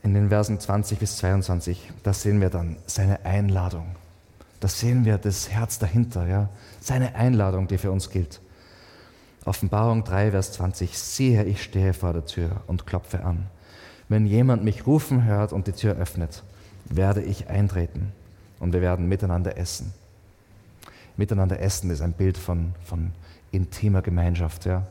in 0.02 0.16
den 0.16 0.30
Versen 0.30 0.60
20 0.60 0.98
bis 0.98 1.18
22, 1.18 1.92
da 2.02 2.12
sehen 2.12 2.42
wir 2.42 2.50
dann 2.50 2.78
seine 2.88 3.24
Einladung. 3.24 3.96
Da 4.60 4.68
sehen 4.68 5.06
wir 5.06 5.20
das 5.20 5.50
Herz 5.52 5.78
dahinter, 5.78 6.26
ja? 6.26 6.50
Seine 6.80 7.16
Einladung, 7.16 7.68
die 7.68 7.78
für 7.78 7.92
uns 7.92 8.10
gilt. 8.10 8.42
Offenbarung 9.46 10.04
3, 10.04 10.32
Vers 10.32 10.52
20, 10.54 10.98
siehe, 10.98 11.44
ich 11.46 11.64
stehe 11.64 11.94
vor 11.94 12.14
der 12.14 12.26
Tür 12.26 12.62
und 12.68 12.86
klopfe 12.86 13.24
an. 13.24 13.48
Wenn 14.10 14.26
jemand 14.26 14.64
mich 14.64 14.86
rufen 14.86 15.26
hört 15.26 15.54
und 15.54 15.68
die 15.68 15.72
Tür 15.72 15.96
öffnet, 15.96 16.44
werde 16.86 17.22
ich 17.22 17.48
eintreten 17.48 18.12
und 18.60 18.74
wir 18.74 18.82
werden 18.82 19.08
miteinander 19.08 19.58
essen. 19.58 19.94
Miteinander 21.18 21.60
essen 21.60 21.90
ist 21.90 22.02
ein 22.02 22.14
Bild 22.14 22.38
von, 22.38 22.74
von 22.84 23.12
intimer 23.52 24.02
Gemeinschaft. 24.02 24.66
Ja? 24.66 24.88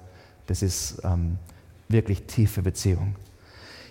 Das 0.47 0.62
ist 0.62 1.03
ähm, 1.05 1.39
wirklich 1.89 2.24
tiefe 2.24 2.62
Beziehung. 2.62 3.14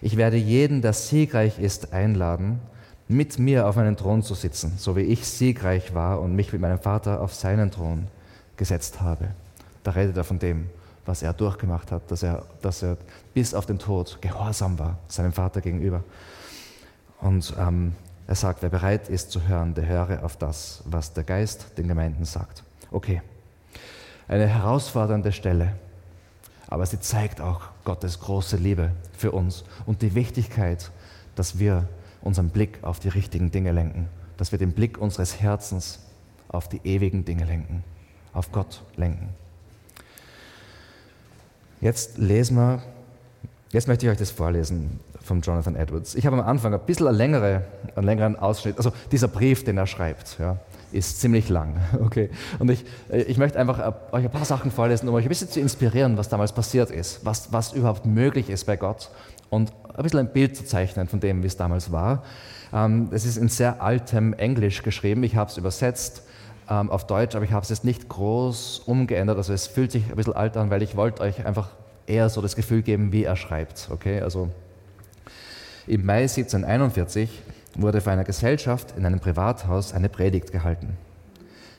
Ich 0.02 0.18
werde 0.18 0.38
jeden, 0.38 0.82
der 0.82 0.94
siegreich 0.94 1.60
ist, 1.60 1.94
einladen, 1.94 2.60
mit 3.08 3.38
mir 3.38 3.68
auf 3.68 3.76
meinen 3.76 3.98
Thron 3.98 4.24
zu 4.24 4.34
sitzen, 4.34 4.74
so 4.78 4.96
wie 4.96 5.02
ich 5.02 5.28
siegreich 5.28 5.94
war 5.94 6.22
und 6.22 6.36
mich 6.36 6.52
mit 6.52 6.62
meinem 6.62 6.80
Vater 6.80 7.22
auf 7.22 7.34
seinen 7.34 7.72
Thron 7.72 8.08
gesetzt 8.58 9.02
habe. 9.02 9.30
Da 9.84 9.92
redet 9.92 10.18
er 10.18 10.24
von 10.24 10.40
dem, 10.40 10.70
was 11.06 11.22
er 11.22 11.34
durchgemacht 11.34 11.92
hat, 11.92 12.10
dass 12.10 12.24
er, 12.24 12.46
dass 12.62 12.82
er 12.82 12.98
bis 13.34 13.54
auf 13.54 13.66
den 13.66 13.78
Tod 13.78 14.20
gehorsam 14.22 14.80
war 14.80 14.98
seinem 15.08 15.34
Vater 15.34 15.62
gegenüber. 15.62 16.04
Und 17.22 17.54
ähm, 17.60 17.94
er 18.28 18.36
sagt, 18.36 18.64
wer 18.64 18.70
bereit 18.70 19.08
ist 19.08 19.30
zu 19.30 19.48
hören, 19.48 19.76
der 19.76 19.86
höre 19.86 20.24
auf 20.24 20.36
das, 20.38 20.82
was 20.86 21.14
der 21.14 21.24
Geist 21.24 21.78
den 21.78 21.88
Gemeinden 21.88 22.26
sagt. 22.26 22.64
Okay, 22.90 23.22
eine 24.28 24.48
herausfordernde 24.48 25.32
Stelle, 25.32 25.74
aber 26.68 26.88
sie 26.88 27.00
zeigt 27.00 27.40
auch 27.40 27.62
Gottes 27.84 28.20
große 28.20 28.58
Liebe 28.58 28.92
für 29.16 29.32
uns 29.32 29.64
und 29.86 30.02
die 30.02 30.16
Wichtigkeit, 30.16 30.90
dass 31.36 31.60
wir 31.60 31.88
unseren 32.26 32.50
Blick 32.50 32.80
auf 32.82 33.00
die 33.00 33.08
richtigen 33.08 33.52
Dinge 33.52 33.72
lenken, 33.72 34.10
dass 34.36 34.52
wir 34.52 34.60
den 34.60 34.74
Blick 34.74 34.98
unseres 34.98 35.40
Herzens 35.40 36.00
auf 36.50 36.68
die 36.68 36.82
ewigen 36.84 37.24
Dinge 37.24 37.46
lenken, 37.46 37.84
auf 38.34 38.52
Gott 38.52 38.82
lenken. 38.98 39.30
Jetzt 41.80 42.18
lesen 42.18 42.58
wir, 42.58 42.82
jetzt 43.72 43.88
möchte 43.88 44.06
ich 44.06 44.12
euch 44.12 44.18
das 44.18 44.32
vorlesen 44.32 45.00
von 45.22 45.42
Jonathan 45.42 45.76
Edwards. 45.76 46.16
Ich 46.16 46.26
habe 46.26 46.38
am 46.38 46.48
Anfang 46.48 46.74
ein 46.74 46.80
bisschen 46.80 47.08
eine 47.08 47.16
längere, 47.16 47.62
einen 47.96 48.06
längeren 48.06 48.36
Ausschnitt, 48.38 48.78
also 48.78 48.92
dieser 49.12 49.28
Brief, 49.28 49.64
den 49.64 49.78
er 49.78 49.86
schreibt, 49.88 50.38
ja, 50.40 50.58
ist 50.92 51.22
ziemlich 51.22 51.48
lang. 51.50 51.76
Okay. 52.02 52.30
Und 52.58 52.72
ich, 52.72 52.86
ich 53.12 53.38
möchte 53.38 53.60
einfach 53.60 53.80
äh, 53.80 53.92
euch 54.16 54.26
ein 54.26 54.32
paar 54.32 54.46
Sachen 54.46 54.72
vorlesen, 54.72 55.08
um 55.10 55.16
euch 55.16 55.26
ein 55.26 55.30
bisschen 55.30 55.50
zu 55.50 55.60
inspirieren, 55.60 56.18
was 56.18 56.30
damals 56.30 56.54
passiert 56.54 56.90
ist, 56.90 57.24
was, 57.24 57.54
was 57.54 57.74
überhaupt 57.74 58.06
möglich 58.06 58.50
ist 58.50 58.66
bei 58.66 58.78
Gott 58.78 59.12
und 59.50 59.72
ein 59.96 60.04
bisschen 60.04 60.20
ein 60.20 60.34
Bild 60.34 60.56
zu 60.56 60.66
zeichnen 60.66 61.08
von 61.08 61.20
dem, 61.20 61.42
wie 61.44 61.48
es 61.48 61.58
damals 61.58 61.92
war. 61.92 62.24
Ähm, 62.74 63.10
es 63.12 63.26
ist 63.26 63.38
in 63.38 63.48
sehr 63.48 63.82
altem 63.82 64.34
Englisch 64.34 64.84
geschrieben. 64.84 65.24
Ich 65.24 65.36
habe 65.36 65.50
es 65.50 65.58
übersetzt 65.58 66.24
ähm, 66.70 66.90
auf 66.90 67.08
Deutsch, 67.08 67.36
aber 67.36 67.46
ich 67.46 67.52
habe 67.52 67.64
es 67.64 67.70
jetzt 67.70 67.86
nicht 67.86 68.10
groß 68.10 68.80
umgeändert. 68.86 69.38
Also 69.38 69.54
es 69.54 69.68
fühlt 69.68 69.92
sich 69.92 70.10
ein 70.10 70.16
bisschen 70.16 70.34
alt 70.34 70.58
an, 70.58 70.70
weil 70.70 70.82
ich 70.82 70.96
wollte 70.96 71.22
euch 71.22 71.46
einfach 71.46 71.70
eher 72.08 72.30
so 72.30 72.42
das 72.42 72.56
Gefühl 72.56 72.82
geben, 72.82 73.12
wie 73.12 73.24
er 73.24 73.36
schreibt. 73.36 73.88
Okay, 73.92 74.22
also 74.22 74.50
im 75.88 76.06
Mai 76.06 76.24
1741 76.24 77.30
wurde 77.76 78.02
vor 78.02 78.14
einer 78.14 78.24
Gesellschaft 78.24 78.94
in 78.98 79.06
einem 79.06 79.20
Privathaus 79.20 79.94
eine 79.94 80.10
Predigt 80.10 80.52
gehalten. 80.52 80.98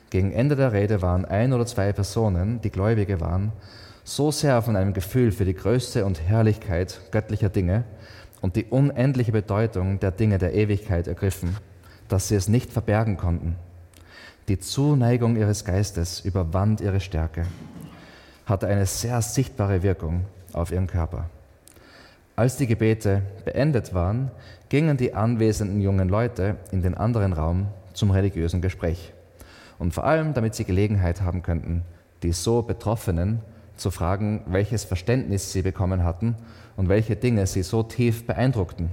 Gegen 0.09 0.31
Ende 0.31 0.55
der 0.55 0.71
Rede 0.71 1.01
waren 1.01 1.25
ein 1.25 1.51
oder 1.51 1.65
zwei 1.65 1.91
Personen, 1.91 2.61
die 2.61 2.69
Gläubige 2.69 3.19
waren, 3.19 3.51
so 4.05 4.31
sehr 4.31 4.61
von 4.61 4.77
einem 4.77 4.93
Gefühl 4.93 5.33
für 5.33 5.43
die 5.43 5.53
Größe 5.53 6.05
und 6.05 6.21
Herrlichkeit 6.21 7.01
göttlicher 7.11 7.49
Dinge 7.49 7.83
und 8.41 8.55
die 8.55 8.65
unendliche 8.65 9.31
Bedeutung 9.31 9.99
der 9.99 10.11
Dinge 10.11 10.37
der 10.37 10.53
Ewigkeit 10.53 11.07
ergriffen, 11.07 11.55
dass 12.07 12.27
sie 12.27 12.35
es 12.35 12.47
nicht 12.47 12.71
verbergen 12.71 13.17
konnten. 13.17 13.55
Die 14.47 14.59
Zuneigung 14.59 15.35
ihres 15.35 15.65
Geistes 15.65 16.21
überwand 16.21 16.79
ihre 16.79 16.99
Stärke, 16.99 17.45
hatte 18.45 18.67
eine 18.67 18.85
sehr 18.85 19.21
sichtbare 19.21 19.83
Wirkung 19.83 20.25
auf 20.53 20.71
ihren 20.71 20.87
Körper. 20.87 21.29
Als 22.35 22.55
die 22.55 22.67
Gebete 22.67 23.23
beendet 23.45 23.93
waren, 23.93 24.31
gingen 24.69 24.95
die 24.95 25.13
anwesenden 25.13 25.81
jungen 25.81 26.07
Leute 26.07 26.55
in 26.71 26.81
den 26.81 26.95
anderen 26.95 27.33
Raum 27.33 27.67
zum 27.93 28.11
religiösen 28.11 28.61
Gespräch. 28.61 29.11
Und 29.79 29.93
vor 29.93 30.05
allem, 30.05 30.33
damit 30.33 30.55
sie 30.55 30.63
Gelegenheit 30.63 31.21
haben 31.21 31.41
könnten, 31.41 31.83
die 32.23 32.31
so 32.31 32.61
Betroffenen 32.61 33.41
zu 33.75 33.91
fragen, 33.91 34.43
welches 34.47 34.83
Verständnis 34.83 35.51
sie 35.51 35.61
bekommen 35.61 36.03
hatten 36.03 36.35
und 36.77 36.87
welche 36.87 37.17
Dinge 37.17 37.45
sie 37.47 37.63
so 37.63 37.83
tief 37.83 38.25
beeindruckten. 38.25 38.89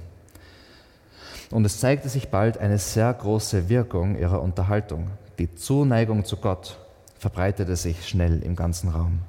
Und 1.50 1.64
es 1.64 1.78
zeigte 1.78 2.08
sich 2.08 2.30
bald 2.30 2.58
eine 2.58 2.78
sehr 2.78 3.12
große 3.12 3.68
Wirkung 3.68 4.18
ihrer 4.18 4.42
Unterhaltung. 4.42 5.10
Die 5.38 5.54
Zuneigung 5.54 6.24
zu 6.24 6.38
Gott 6.38 6.78
verbreitete 7.18 7.76
sich 7.76 8.08
schnell 8.08 8.42
im 8.42 8.56
ganzen 8.56 8.88
Raum. 8.88 9.20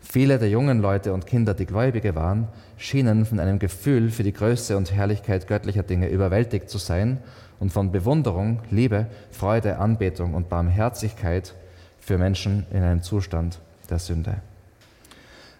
Viele 0.00 0.38
der 0.38 0.48
jungen 0.48 0.80
Leute 0.80 1.12
und 1.12 1.26
Kinder, 1.26 1.54
die 1.54 1.66
Gläubige 1.66 2.14
waren, 2.14 2.48
schienen 2.76 3.26
von 3.26 3.40
einem 3.40 3.58
Gefühl 3.58 4.10
für 4.10 4.22
die 4.22 4.32
Größe 4.32 4.76
und 4.76 4.92
Herrlichkeit 4.92 5.46
göttlicher 5.46 5.82
Dinge 5.82 6.08
überwältigt 6.08 6.70
zu 6.70 6.78
sein 6.78 7.18
und 7.58 7.72
von 7.72 7.90
Bewunderung, 7.90 8.60
Liebe, 8.70 9.06
Freude, 9.30 9.78
Anbetung 9.78 10.34
und 10.34 10.48
Barmherzigkeit 10.48 11.54
für 11.98 12.18
Menschen 12.18 12.66
in 12.70 12.82
einem 12.82 13.02
Zustand 13.02 13.58
der 13.90 13.98
Sünde. 13.98 14.36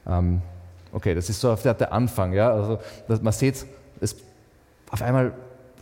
Ähm, 0.07 0.43
okay, 0.97 1.15
das 1.15 1.29
ist 1.29 1.41
so 1.41 1.55
der 1.55 1.93
Anfang. 1.93 2.33
Ja? 2.33 2.53
Also, 2.53 2.79
man 3.07 3.33
sieht, 3.33 3.67
es, 4.01 4.17
auf 4.91 5.03
einmal 5.03 5.33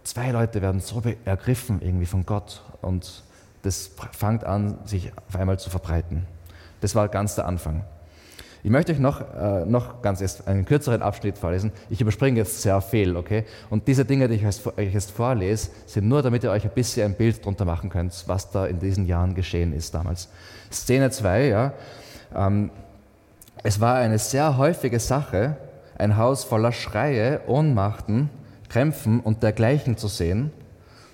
zwei 0.03 0.31
Leute 0.33 0.61
werden 0.61 0.81
so 0.81 1.01
ergriffen 1.25 1.81
irgendwie 1.81 2.07
von 2.07 2.27
Gott 2.27 2.63
und 2.83 3.23
das 3.63 3.91
fängt 4.13 4.45
an, 4.45 4.79
sich 4.85 5.13
auf 5.29 5.37
einmal 5.37 5.59
zu 5.59 5.71
verbreiten. 5.71 6.27
Das 6.81 6.95
war 6.95 7.09
ganz 7.09 7.37
der 7.37 7.47
Anfang. 7.47 7.85
Ich 8.63 8.71
möchte 8.71 8.93
euch 8.93 8.99
noch, 8.99 9.21
äh, 9.21 9.65
noch 9.67 10.03
ganz 10.03 10.21
erst 10.21 10.49
einen 10.49 10.65
kürzeren 10.65 11.03
Abschnitt 11.03 11.39
vorlesen. 11.39 11.71
Ich 11.91 12.01
überspringe 12.01 12.39
jetzt 12.39 12.63
sehr 12.63 12.81
viel, 12.81 13.17
okay? 13.17 13.45
Und 13.71 13.87
diese 13.87 14.05
Dinge, 14.05 14.27
die 14.27 14.35
ich 14.35 14.45
euch 14.45 14.95
jetzt 14.95 15.11
vorlese, 15.11 15.71
sind 15.87 16.09
nur, 16.09 16.23
damit 16.23 16.45
ihr 16.45 16.51
euch 16.51 16.65
ein 16.65 16.71
bisschen 16.71 17.13
ein 17.13 17.15
Bild 17.15 17.41
darunter 17.41 17.67
machen 17.67 17.91
könnt, 17.91 18.25
was 18.27 18.51
da 18.51 18.67
in 18.67 18.81
diesen 18.81 19.07
Jahren 19.07 19.35
geschehen 19.35 19.73
ist 19.75 19.95
damals. 19.95 20.29
Szene 20.73 21.11
2, 21.11 21.47
ja. 21.47 21.73
Ähm, 22.35 22.71
es 23.65 23.81
war 23.81 23.97
eine 23.97 24.19
sehr 24.21 24.57
häufige 24.57 25.01
Sache, 25.01 25.57
ein 25.99 26.17
Haus 26.17 26.45
voller 26.45 26.71
Schreie, 26.71 27.41
Ohnmachten, 27.49 28.31
Krämpfen 28.69 29.19
und 29.19 29.43
dergleichen 29.43 29.97
zu 29.97 30.07
sehen, 30.07 30.53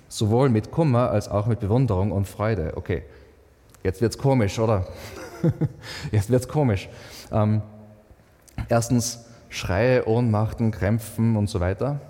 sowohl 0.09 0.51
mit 0.51 0.71
Kummer 0.71 1.11
als 1.11 1.29
auch 1.29 1.47
mit 1.47 1.61
Bewunderung 1.61 2.13
und 2.13 2.29
Freude. 2.29 2.73
Okay, 2.77 3.05
jetzt 3.83 4.03
wird's 4.03 4.19
komisch, 4.19 4.59
oder? 4.59 4.87
jetzt 6.13 6.29
wird's 6.29 6.49
komisch. 6.49 6.91
Ähm, 7.33 7.63
Erstens 8.69 9.25
Schreie, 9.49 10.07
Ohnmachten, 10.07 10.71
Krämpfen 10.71 11.37
und 11.37 11.49
so 11.49 11.61
weiter. 11.61 12.01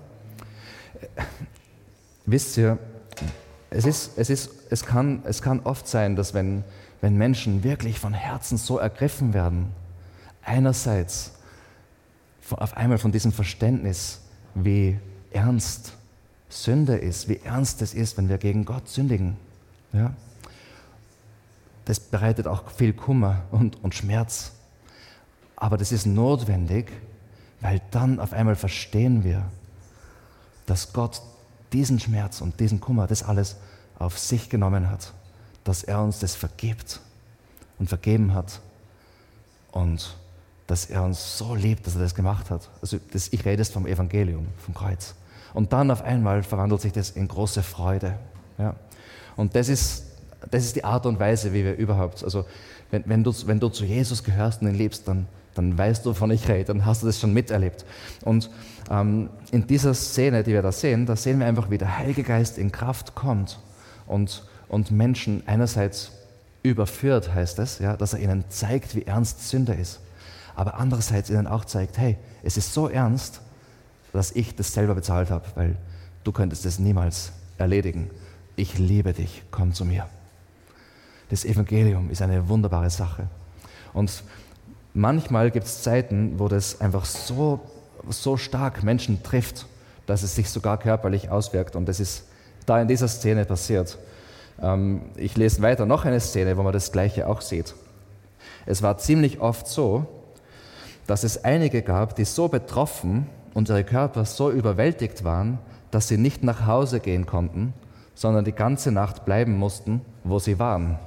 Wisst 2.25 2.57
ihr, 2.57 2.77
es, 3.69 3.85
ist, 3.85 4.17
es, 4.17 4.29
ist, 4.29 4.51
es, 4.69 4.85
kann, 4.85 5.23
es 5.25 5.41
kann 5.41 5.61
oft 5.63 5.87
sein, 5.87 6.15
dass 6.15 6.33
wenn, 6.33 6.63
wenn 6.99 7.17
Menschen 7.17 7.63
wirklich 7.63 7.99
von 7.99 8.13
Herzen 8.13 8.57
so 8.57 8.77
ergriffen 8.77 9.33
werden, 9.33 9.71
einerseits 10.43 11.31
auf 12.49 12.75
einmal 12.75 12.97
von 12.97 13.11
diesem 13.11 13.31
Verständnis, 13.31 14.21
wie 14.55 14.99
ernst 15.31 15.93
Sünde 16.49 16.97
ist, 16.97 17.29
wie 17.29 17.39
ernst 17.43 17.81
es 17.81 17.93
ist, 17.93 18.17
wenn 18.17 18.27
wir 18.27 18.37
gegen 18.37 18.65
Gott 18.65 18.89
sündigen. 18.89 19.37
Ja? 19.93 20.13
Das 21.85 21.99
bereitet 21.99 22.47
auch 22.47 22.69
viel 22.69 22.93
Kummer 22.93 23.43
und, 23.51 23.81
und 23.83 23.95
Schmerz. 23.95 24.51
Aber 25.55 25.77
das 25.77 25.91
ist 25.91 26.05
notwendig, 26.05 26.91
weil 27.61 27.81
dann 27.91 28.19
auf 28.19 28.33
einmal 28.33 28.55
verstehen 28.55 29.23
wir, 29.23 29.45
dass 30.65 30.93
Gott 30.93 31.21
diesen 31.71 31.99
Schmerz 31.99 32.41
und 32.41 32.59
diesen 32.59 32.81
Kummer, 32.81 33.07
das 33.07 33.23
alles 33.23 33.55
auf 33.97 34.17
sich 34.19 34.49
genommen 34.49 34.89
hat, 34.89 35.13
dass 35.63 35.83
er 35.83 36.01
uns 36.01 36.19
das 36.19 36.35
vergibt 36.35 36.99
und 37.79 37.87
vergeben 37.87 38.33
hat 38.33 38.59
und 39.71 40.15
dass 40.71 40.85
er 40.85 41.03
uns 41.03 41.37
so 41.37 41.53
liebt, 41.53 41.85
dass 41.85 41.95
er 41.95 42.01
das 42.01 42.15
gemacht 42.15 42.49
hat. 42.49 42.69
Also 42.81 42.97
das, 43.11 43.27
ich 43.33 43.43
rede 43.43 43.61
jetzt 43.61 43.73
vom 43.73 43.85
Evangelium, 43.85 44.47
vom 44.57 44.73
Kreuz. 44.73 45.15
Und 45.53 45.73
dann 45.73 45.91
auf 45.91 46.01
einmal 46.01 46.43
verwandelt 46.43 46.79
sich 46.79 46.93
das 46.93 47.09
in 47.09 47.27
große 47.27 47.61
Freude. 47.61 48.17
Ja. 48.57 48.75
Und 49.35 49.53
das 49.53 49.67
ist, 49.67 50.05
das 50.49 50.63
ist 50.63 50.77
die 50.77 50.85
Art 50.85 51.05
und 51.05 51.19
Weise, 51.19 51.51
wie 51.51 51.65
wir 51.65 51.75
überhaupt, 51.75 52.23
also 52.23 52.45
wenn, 52.89 53.03
wenn, 53.05 53.21
du, 53.21 53.33
wenn 53.47 53.59
du 53.59 53.67
zu 53.67 53.83
Jesus 53.83 54.23
gehörst 54.23 54.61
und 54.61 54.69
ihn 54.69 54.75
liebst, 54.75 55.09
dann, 55.09 55.27
dann 55.55 55.77
weißt 55.77 56.05
du, 56.05 56.11
wovon 56.11 56.31
ich 56.31 56.47
rede, 56.47 56.63
dann 56.63 56.85
hast 56.85 57.03
du 57.03 57.07
das 57.07 57.19
schon 57.19 57.33
miterlebt. 57.33 57.83
Und 58.23 58.49
ähm, 58.89 59.29
in 59.51 59.67
dieser 59.67 59.93
Szene, 59.93 60.41
die 60.41 60.53
wir 60.53 60.61
da 60.61 60.71
sehen, 60.71 61.05
da 61.05 61.17
sehen 61.17 61.39
wir 61.39 61.47
einfach, 61.47 61.69
wie 61.69 61.79
der 61.79 61.97
Heilige 61.97 62.23
Geist 62.23 62.57
in 62.57 62.71
Kraft 62.71 63.13
kommt 63.13 63.59
und, 64.07 64.47
und 64.69 64.89
Menschen 64.89 65.43
einerseits 65.47 66.13
überführt, 66.63 67.35
heißt 67.35 67.59
es, 67.59 67.79
ja, 67.79 67.97
dass 67.97 68.13
er 68.13 68.21
ihnen 68.21 68.45
zeigt, 68.47 68.95
wie 68.95 69.03
ernst 69.03 69.49
Sünde 69.49 69.73
ist, 69.73 69.99
aber 70.55 70.75
andererseits 70.75 71.29
ihnen 71.29 71.47
auch 71.47 71.65
zeigt, 71.65 71.97
hey, 71.97 72.17
es 72.43 72.57
ist 72.57 72.73
so 72.73 72.89
ernst, 72.89 73.41
dass 74.13 74.31
ich 74.31 74.55
das 74.55 74.73
selber 74.73 74.95
bezahlt 74.95 75.29
habe, 75.29 75.45
weil 75.55 75.77
du 76.23 76.31
könntest 76.31 76.65
es 76.65 76.79
niemals 76.79 77.31
erledigen. 77.57 78.09
Ich 78.55 78.77
liebe 78.77 79.13
dich, 79.13 79.43
komm 79.51 79.73
zu 79.73 79.85
mir. 79.85 80.07
Das 81.29 81.45
Evangelium 81.45 82.09
ist 82.09 82.21
eine 82.21 82.49
wunderbare 82.49 82.89
Sache. 82.89 83.27
Und 83.93 84.23
manchmal 84.93 85.51
gibt 85.51 85.65
es 85.65 85.81
Zeiten, 85.81 86.39
wo 86.39 86.47
das 86.47 86.81
einfach 86.81 87.05
so, 87.05 87.61
so 88.09 88.35
stark 88.35 88.83
Menschen 88.83 89.23
trifft, 89.23 89.65
dass 90.05 90.23
es 90.23 90.35
sich 90.35 90.49
sogar 90.49 90.77
körperlich 90.77 91.29
auswirkt. 91.29 91.75
Und 91.75 91.85
das 91.85 91.99
ist 91.99 92.25
da 92.65 92.81
in 92.81 92.87
dieser 92.87 93.07
Szene 93.07 93.45
passiert. 93.45 93.97
Ähm, 94.61 95.03
ich 95.15 95.37
lese 95.37 95.61
weiter 95.61 95.85
noch 95.85 96.05
eine 96.05 96.19
Szene, 96.19 96.57
wo 96.57 96.63
man 96.63 96.73
das 96.73 96.91
Gleiche 96.91 97.27
auch 97.27 97.41
sieht. 97.41 97.73
Es 98.65 98.81
war 98.81 98.97
ziemlich 98.97 99.39
oft 99.39 99.67
so, 99.67 100.05
dass 101.07 101.23
es 101.23 101.43
einige 101.43 101.81
gab, 101.81 102.15
die 102.15 102.25
so 102.25 102.47
betroffen 102.47 103.27
und 103.53 103.69
ihre 103.69 103.83
Körper 103.83 104.25
so 104.25 104.51
überwältigt 104.51 105.23
waren, 105.23 105.59
dass 105.91 106.07
sie 106.07 106.17
nicht 106.17 106.43
nach 106.43 106.65
Hause 106.65 106.99
gehen 106.99 107.25
konnten, 107.25 107.73
sondern 108.15 108.45
die 108.45 108.53
ganze 108.53 108.91
Nacht 108.91 109.25
bleiben 109.25 109.57
mussten, 109.57 110.01
wo 110.23 110.39
sie 110.39 110.59
waren. 110.59 110.97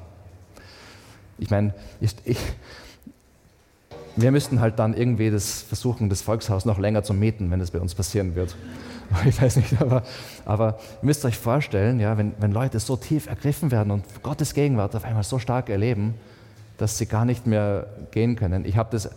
Ich 1.38 1.50
meine, 1.50 1.74
ich, 2.00 2.14
ich, 2.24 2.38
wir 4.16 4.30
müssten 4.30 4.60
halt 4.60 4.78
dann 4.78 4.94
irgendwie 4.94 5.30
das 5.30 5.62
versuchen, 5.62 6.08
das 6.08 6.22
Volkshaus 6.22 6.64
noch 6.64 6.78
länger 6.78 7.02
zu 7.02 7.14
mieten, 7.14 7.50
wenn 7.50 7.60
es 7.60 7.70
bei 7.70 7.80
uns 7.80 7.94
passieren 7.94 8.34
wird. 8.34 8.54
Ich 9.26 9.40
weiß 9.40 9.56
nicht, 9.56 9.80
aber, 9.80 10.02
aber 10.46 10.78
ihr 11.02 11.06
müsst 11.06 11.24
euch 11.26 11.38
vorstellen, 11.38 12.00
ja, 12.00 12.16
wenn, 12.16 12.32
wenn 12.38 12.52
Leute 12.52 12.80
so 12.80 12.96
tief 12.96 13.26
ergriffen 13.26 13.70
werden 13.70 13.90
und 13.90 14.04
Gottes 14.22 14.54
Gegenwart 14.54 14.96
auf 14.96 15.04
einmal 15.04 15.22
so 15.22 15.38
stark 15.38 15.68
erleben, 15.68 16.14
dass 16.78 16.96
sie 16.98 17.06
gar 17.06 17.26
nicht 17.26 17.46
mehr 17.46 17.86
gehen 18.12 18.34
können. 18.34 18.64
Ich 18.64 18.76
habe 18.76 18.88
das 18.90 19.10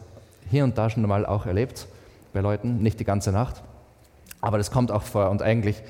hier 0.49 0.63
und 0.63 0.77
da 0.77 0.89
schon 0.89 1.03
mal 1.03 1.25
auch 1.25 1.45
erlebt 1.45 1.87
bei 2.33 2.41
Leuten, 2.41 2.81
nicht 2.81 2.99
die 2.99 3.05
ganze 3.05 3.31
Nacht. 3.31 3.63
Aber 4.41 4.57
das 4.57 4.71
kommt 4.71 4.91
auch 4.91 5.03
vor 5.03 5.29
und 5.29 5.41
eigentlich, 5.41 5.81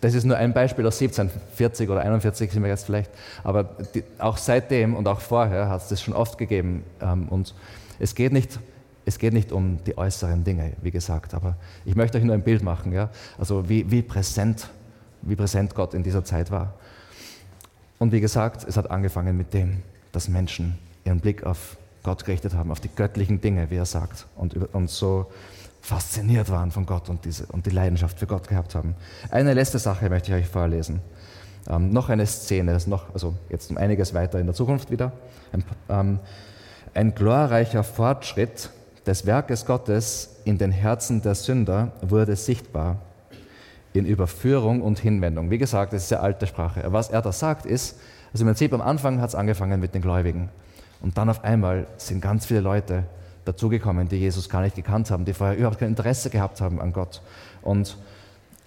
das 0.00 0.14
ist 0.14 0.24
nur 0.24 0.36
ein 0.36 0.52
Beispiel 0.52 0.86
aus 0.86 1.00
1740 1.00 1.88
oder 1.88 2.00
41 2.00 2.50
sind 2.52 2.62
wir 2.62 2.70
jetzt 2.70 2.86
vielleicht, 2.86 3.10
aber 3.44 3.64
die, 3.94 4.04
auch 4.18 4.36
seitdem 4.36 4.94
und 4.94 5.06
auch 5.08 5.20
vorher 5.20 5.68
hat 5.68 5.82
es 5.82 5.88
das 5.88 6.02
schon 6.02 6.14
oft 6.14 6.38
gegeben. 6.38 6.84
Ähm, 7.00 7.28
und 7.28 7.54
es 7.98 8.14
geht, 8.14 8.32
nicht, 8.32 8.58
es 9.04 9.18
geht 9.18 9.32
nicht 9.32 9.52
um 9.52 9.82
die 9.84 9.96
äußeren 9.98 10.44
Dinge, 10.44 10.72
wie 10.82 10.90
gesagt, 10.90 11.34
aber 11.34 11.56
ich 11.84 11.94
möchte 11.94 12.18
euch 12.18 12.24
nur 12.24 12.34
ein 12.34 12.42
Bild 12.42 12.62
machen, 12.62 12.92
ja? 12.92 13.10
also 13.38 13.68
wie, 13.68 13.90
wie, 13.90 14.02
präsent, 14.02 14.68
wie 15.22 15.36
präsent 15.36 15.74
Gott 15.74 15.94
in 15.94 16.02
dieser 16.02 16.24
Zeit 16.24 16.50
war. 16.50 16.74
Und 17.98 18.12
wie 18.12 18.20
gesagt, 18.20 18.64
es 18.68 18.76
hat 18.76 18.90
angefangen 18.90 19.36
mit 19.36 19.54
dem, 19.54 19.82
dass 20.10 20.28
Menschen 20.28 20.78
ihren 21.04 21.20
Blick 21.20 21.44
auf 21.44 21.76
Gott 22.02 22.24
gerichtet 22.24 22.54
haben, 22.54 22.70
auf 22.70 22.80
die 22.80 22.90
göttlichen 22.94 23.40
Dinge, 23.40 23.70
wie 23.70 23.76
er 23.76 23.86
sagt, 23.86 24.26
und, 24.36 24.56
und 24.74 24.90
so 24.90 25.26
fasziniert 25.80 26.50
waren 26.50 26.70
von 26.70 26.86
Gott 26.86 27.08
und, 27.08 27.24
diese, 27.24 27.46
und 27.46 27.66
die 27.66 27.70
Leidenschaft 27.70 28.18
für 28.18 28.26
Gott 28.26 28.48
gehabt 28.48 28.74
haben. 28.74 28.94
Eine 29.30 29.54
letzte 29.54 29.78
Sache 29.78 30.08
möchte 30.08 30.30
ich 30.30 30.44
euch 30.44 30.48
vorlesen. 30.48 31.00
Ähm, 31.68 31.90
noch 31.90 32.08
eine 32.08 32.26
Szene, 32.26 32.72
das 32.72 32.86
noch, 32.86 33.12
also 33.14 33.34
jetzt 33.48 33.70
um 33.70 33.76
einiges 33.76 34.14
weiter 34.14 34.38
in 34.38 34.46
der 34.46 34.54
Zukunft 34.54 34.90
wieder. 34.90 35.12
Ein, 35.52 35.64
ähm, 35.88 36.18
ein 36.94 37.14
glorreicher 37.14 37.84
Fortschritt 37.84 38.70
des 39.06 39.26
Werkes 39.26 39.66
Gottes 39.66 40.36
in 40.44 40.58
den 40.58 40.70
Herzen 40.70 41.22
der 41.22 41.34
Sünder 41.34 41.92
wurde 42.02 42.36
sichtbar 42.36 42.98
in 43.92 44.06
Überführung 44.06 44.82
und 44.82 44.98
Hinwendung. 44.98 45.50
Wie 45.50 45.58
gesagt, 45.58 45.92
das 45.92 46.04
ist 46.04 46.12
eine 46.12 46.22
alte 46.22 46.46
Sprache. 46.46 46.82
Was 46.86 47.10
er 47.10 47.22
da 47.22 47.32
sagt 47.32 47.66
ist, 47.66 47.98
also 48.32 48.44
im 48.44 48.48
Prinzip 48.48 48.72
am 48.72 48.80
Anfang 48.80 49.20
hat 49.20 49.30
es 49.30 49.34
angefangen 49.34 49.80
mit 49.80 49.94
den 49.94 50.02
Gläubigen. 50.02 50.48
Und 51.02 51.18
dann 51.18 51.28
auf 51.28 51.44
einmal 51.44 51.86
sind 51.96 52.20
ganz 52.20 52.46
viele 52.46 52.60
Leute 52.60 53.04
dazugekommen, 53.44 54.08
die 54.08 54.16
Jesus 54.16 54.48
gar 54.48 54.62
nicht 54.62 54.76
gekannt 54.76 55.10
haben, 55.10 55.24
die 55.24 55.34
vorher 55.34 55.56
überhaupt 55.56 55.80
kein 55.80 55.88
Interesse 55.88 56.30
gehabt 56.30 56.60
haben 56.60 56.80
an 56.80 56.92
Gott. 56.92 57.20
Und 57.60 57.96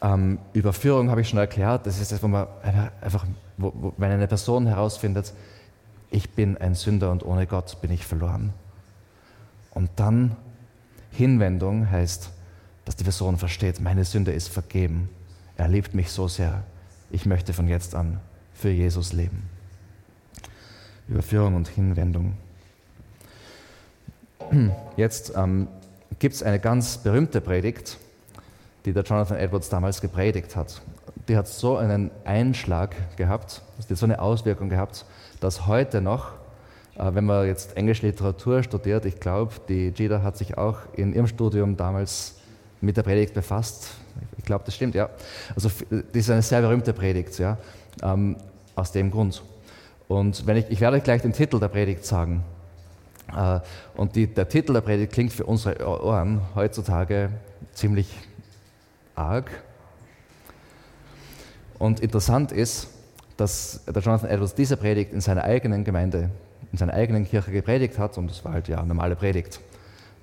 ähm, 0.02 0.40
Überführung 0.54 1.10
habe 1.10 1.22
ich 1.22 1.30
schon 1.30 1.40
erklärt, 1.40 1.88
das 1.88 2.00
ist 2.00 2.12
das, 2.12 2.22
wo 2.22 2.28
man 2.28 2.48
einfach, 3.02 3.26
wo, 3.58 3.72
wo, 3.74 3.94
wenn 3.98 4.12
eine 4.12 4.28
Person 4.28 4.68
herausfindet, 4.68 5.34
ich 6.12 6.30
bin 6.32 6.58
ein 6.58 6.76
Sünder 6.76 7.12
und 7.12 7.26
ohne 7.26 7.48
Gott 7.48 7.80
bin 7.82 7.92
ich 7.92 8.06
verloren. 8.06 8.54
Und 9.72 9.90
dann 9.96 10.36
Hinwendung 11.12 11.90
heißt, 11.90 12.30
dass 12.84 12.96
die 12.98 13.04
Person 13.04 13.38
versteht, 13.38 13.80
meine 13.80 14.04
Sünde 14.04 14.32
ist 14.32 14.50
vergeben. 14.50 15.10
Er 15.58 15.70
liebt 15.70 15.94
mich 15.94 16.12
so 16.12 16.28
sehr. 16.28 16.64
Ich 17.10 17.26
möchte 17.26 17.54
von 17.54 17.68
jetzt 17.68 17.96
an 17.96 18.20
für 18.54 18.70
Jesus 18.70 19.14
leben. 19.14 19.55
Überführung 21.08 21.56
und 21.56 21.68
Hinwendung. 21.68 22.34
Jetzt 24.98 25.34
ähm, 25.36 25.68
gibt 26.20 26.36
es 26.36 26.44
eine 26.44 26.60
ganz 26.60 26.98
berühmte 26.98 27.42
Predigt, 27.42 27.98
die 28.86 28.94
der 28.94 29.04
Jonathan 29.04 29.38
Edwards 29.38 29.70
damals 29.70 30.02
gepredigt 30.02 30.56
hat. 30.56 30.82
Die 31.28 31.36
hat 31.36 31.48
so 31.48 31.78
einen 31.78 32.12
Einschlag 32.24 32.96
gehabt, 33.18 33.62
die 33.78 33.94
hat 33.94 33.98
so 33.98 34.06
eine 34.06 34.20
Auswirkung 34.20 34.70
gehabt, 34.70 35.06
dass 35.40 35.66
heute 35.66 36.02
noch, 36.02 36.32
äh, 36.98 37.14
wenn 37.14 37.26
man 37.26 37.48
jetzt 37.48 37.76
englische 37.78 38.06
Literatur 38.06 38.62
studiert, 38.64 39.06
ich 39.06 39.20
glaube, 39.20 39.54
die 39.68 39.92
Gida 39.92 40.22
hat 40.22 40.38
sich 40.38 40.58
auch 40.58 40.80
in 40.94 41.14
ihrem 41.14 41.28
Studium 41.28 41.78
damals 41.78 42.36
mit 42.82 42.98
der 42.98 43.04
Predigt 43.04 43.34
befasst. 43.34 43.96
Ich 44.38 44.46
glaube, 44.46 44.64
das 44.66 44.76
stimmt, 44.76 44.96
ja. 44.96 45.10
Also, 45.56 45.70
das 45.90 46.04
ist 46.14 46.30
eine 46.30 46.42
sehr 46.42 46.62
berühmte 46.62 46.94
Predigt, 46.94 47.38
ja, 47.40 47.58
ähm, 48.04 48.36
aus 48.76 48.92
dem 48.92 49.10
Grund. 49.10 49.42
Und 50.08 50.46
wenn 50.46 50.58
ich, 50.58 50.70
ich 50.70 50.82
werde 50.82 51.00
gleich 51.02 51.22
den 51.22 51.34
Titel 51.34 51.60
der 51.60 51.68
Predigt 51.68 52.06
sagen. 52.06 52.44
Äh, 53.36 53.60
und 53.96 54.16
die, 54.16 54.28
der 54.28 54.48
Titel 54.48 54.74
der 54.74 54.82
Predigt 54.82 55.14
klingt 55.14 55.34
für 55.34 55.46
unsere 55.46 55.84
Ohren 55.86 56.42
heutzutage 56.54 57.30
ziemlich 57.74 58.08
arg. 59.16 59.50
Und 61.80 62.00
interessant 62.00 62.52
ist, 62.52 62.90
dass 63.38 63.84
der 63.86 64.02
Jonathan 64.02 64.30
Edwards 64.30 64.56
diese 64.56 64.78
Predigt 64.78 65.12
in 65.12 65.22
seiner 65.22 65.44
eigenen 65.44 65.84
Gemeinde, 65.84 66.30
in 66.72 66.78
seiner 66.78 66.94
eigenen 66.94 67.26
Kirche 67.26 67.52
gepredigt 67.52 68.00
hat, 68.00 68.18
und 68.18 68.30
das 68.30 68.46
war 68.46 68.54
halt 68.54 68.68
ja 68.68 68.78
eine 68.78 68.88
normale 68.88 69.16
Predigt. 69.16 69.60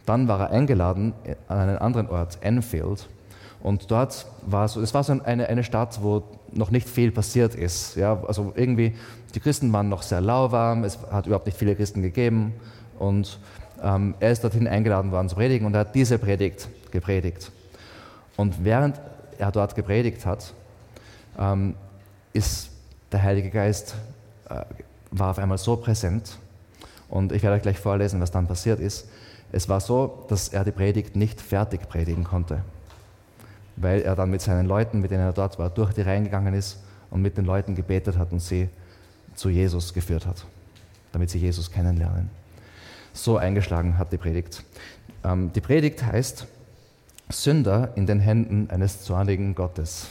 Dann 0.06 0.28
war 0.28 0.40
er 0.40 0.50
eingeladen 0.50 1.12
an 1.48 1.58
einen 1.58 1.78
anderen 1.78 2.08
Ort, 2.08 2.38
Enfield, 2.40 3.08
und 3.62 3.90
dort 3.90 4.26
war 4.44 4.66
so, 4.66 4.80
es 4.80 4.92
war 4.92 5.04
so 5.04 5.12
eine, 5.22 5.48
eine 5.48 5.62
Stadt, 5.62 6.02
wo 6.02 6.24
noch 6.50 6.70
nicht 6.70 6.88
viel 6.88 7.12
passiert 7.12 7.54
ist. 7.54 7.96
Ja, 7.96 8.20
also 8.26 8.52
irgendwie, 8.56 8.94
die 9.34 9.40
Christen 9.40 9.72
waren 9.72 9.88
noch 9.88 10.02
sehr 10.02 10.20
lauwarm, 10.20 10.84
es 10.84 10.98
hat 11.10 11.26
überhaupt 11.26 11.46
nicht 11.46 11.56
viele 11.56 11.76
Christen 11.76 12.02
gegeben. 12.02 12.54
Und 12.98 13.38
ähm, 13.82 14.14
er 14.18 14.32
ist 14.32 14.42
dorthin 14.42 14.66
eingeladen 14.66 15.12
worden 15.12 15.28
zu 15.28 15.36
predigen 15.36 15.66
und 15.66 15.74
er 15.74 15.80
hat 15.80 15.94
diese 15.94 16.18
Predigt 16.18 16.68
gepredigt. 16.90 17.52
Und 18.36 18.64
während 18.64 19.00
er 19.38 19.52
dort 19.52 19.74
gepredigt 19.76 20.26
hat, 20.26 20.52
ähm, 21.38 21.74
ist 22.32 22.70
der 23.12 23.22
Heilige 23.22 23.50
Geist 23.50 23.94
äh, 24.48 24.64
war 25.12 25.30
auf 25.30 25.38
einmal 25.38 25.58
so 25.58 25.76
präsent. 25.76 26.38
Und 27.08 27.30
ich 27.30 27.42
werde 27.42 27.56
euch 27.56 27.62
gleich 27.62 27.78
vorlesen, 27.78 28.20
was 28.20 28.30
dann 28.30 28.46
passiert 28.46 28.80
ist. 28.80 29.08
es 29.52 29.68
war 29.68 29.80
so, 29.80 30.24
dass 30.28 30.48
er 30.48 30.64
die 30.64 30.72
Predigt 30.72 31.14
nicht 31.14 31.40
fertig 31.40 31.88
predigen 31.88 32.24
konnte, 32.24 32.62
weil 33.76 34.02
er 34.02 34.14
dann 34.14 34.30
mit 34.30 34.40
seinen 34.40 34.66
Leuten, 34.66 35.00
mit 35.00 35.10
denen 35.10 35.22
er 35.22 35.32
dort 35.32 35.58
war, 35.58 35.70
durch 35.70 35.92
die 35.92 36.02
Reihen 36.02 36.24
gegangen 36.24 36.54
ist 36.54 36.82
und 37.10 37.22
mit 37.22 37.36
den 37.36 37.44
Leuten 37.44 37.74
gebetet 37.74 38.18
hat 38.18 38.32
und 38.32 38.40
sie 38.40 38.68
zu 39.34 39.48
Jesus 39.48 39.94
geführt 39.94 40.26
hat, 40.26 40.44
damit 41.12 41.30
sie 41.30 41.38
Jesus 41.38 41.70
kennenlernen. 41.70 42.30
So 43.12 43.36
eingeschlagen 43.36 43.98
hat 43.98 44.12
die 44.12 44.16
Predigt. 44.16 44.64
Ähm, 45.24 45.52
die 45.52 45.60
Predigt 45.60 46.04
heißt 46.04 46.46
Sünder 47.28 47.92
in 47.94 48.06
den 48.06 48.20
Händen 48.20 48.70
eines 48.70 49.02
zornigen 49.02 49.54
Gottes. 49.54 50.08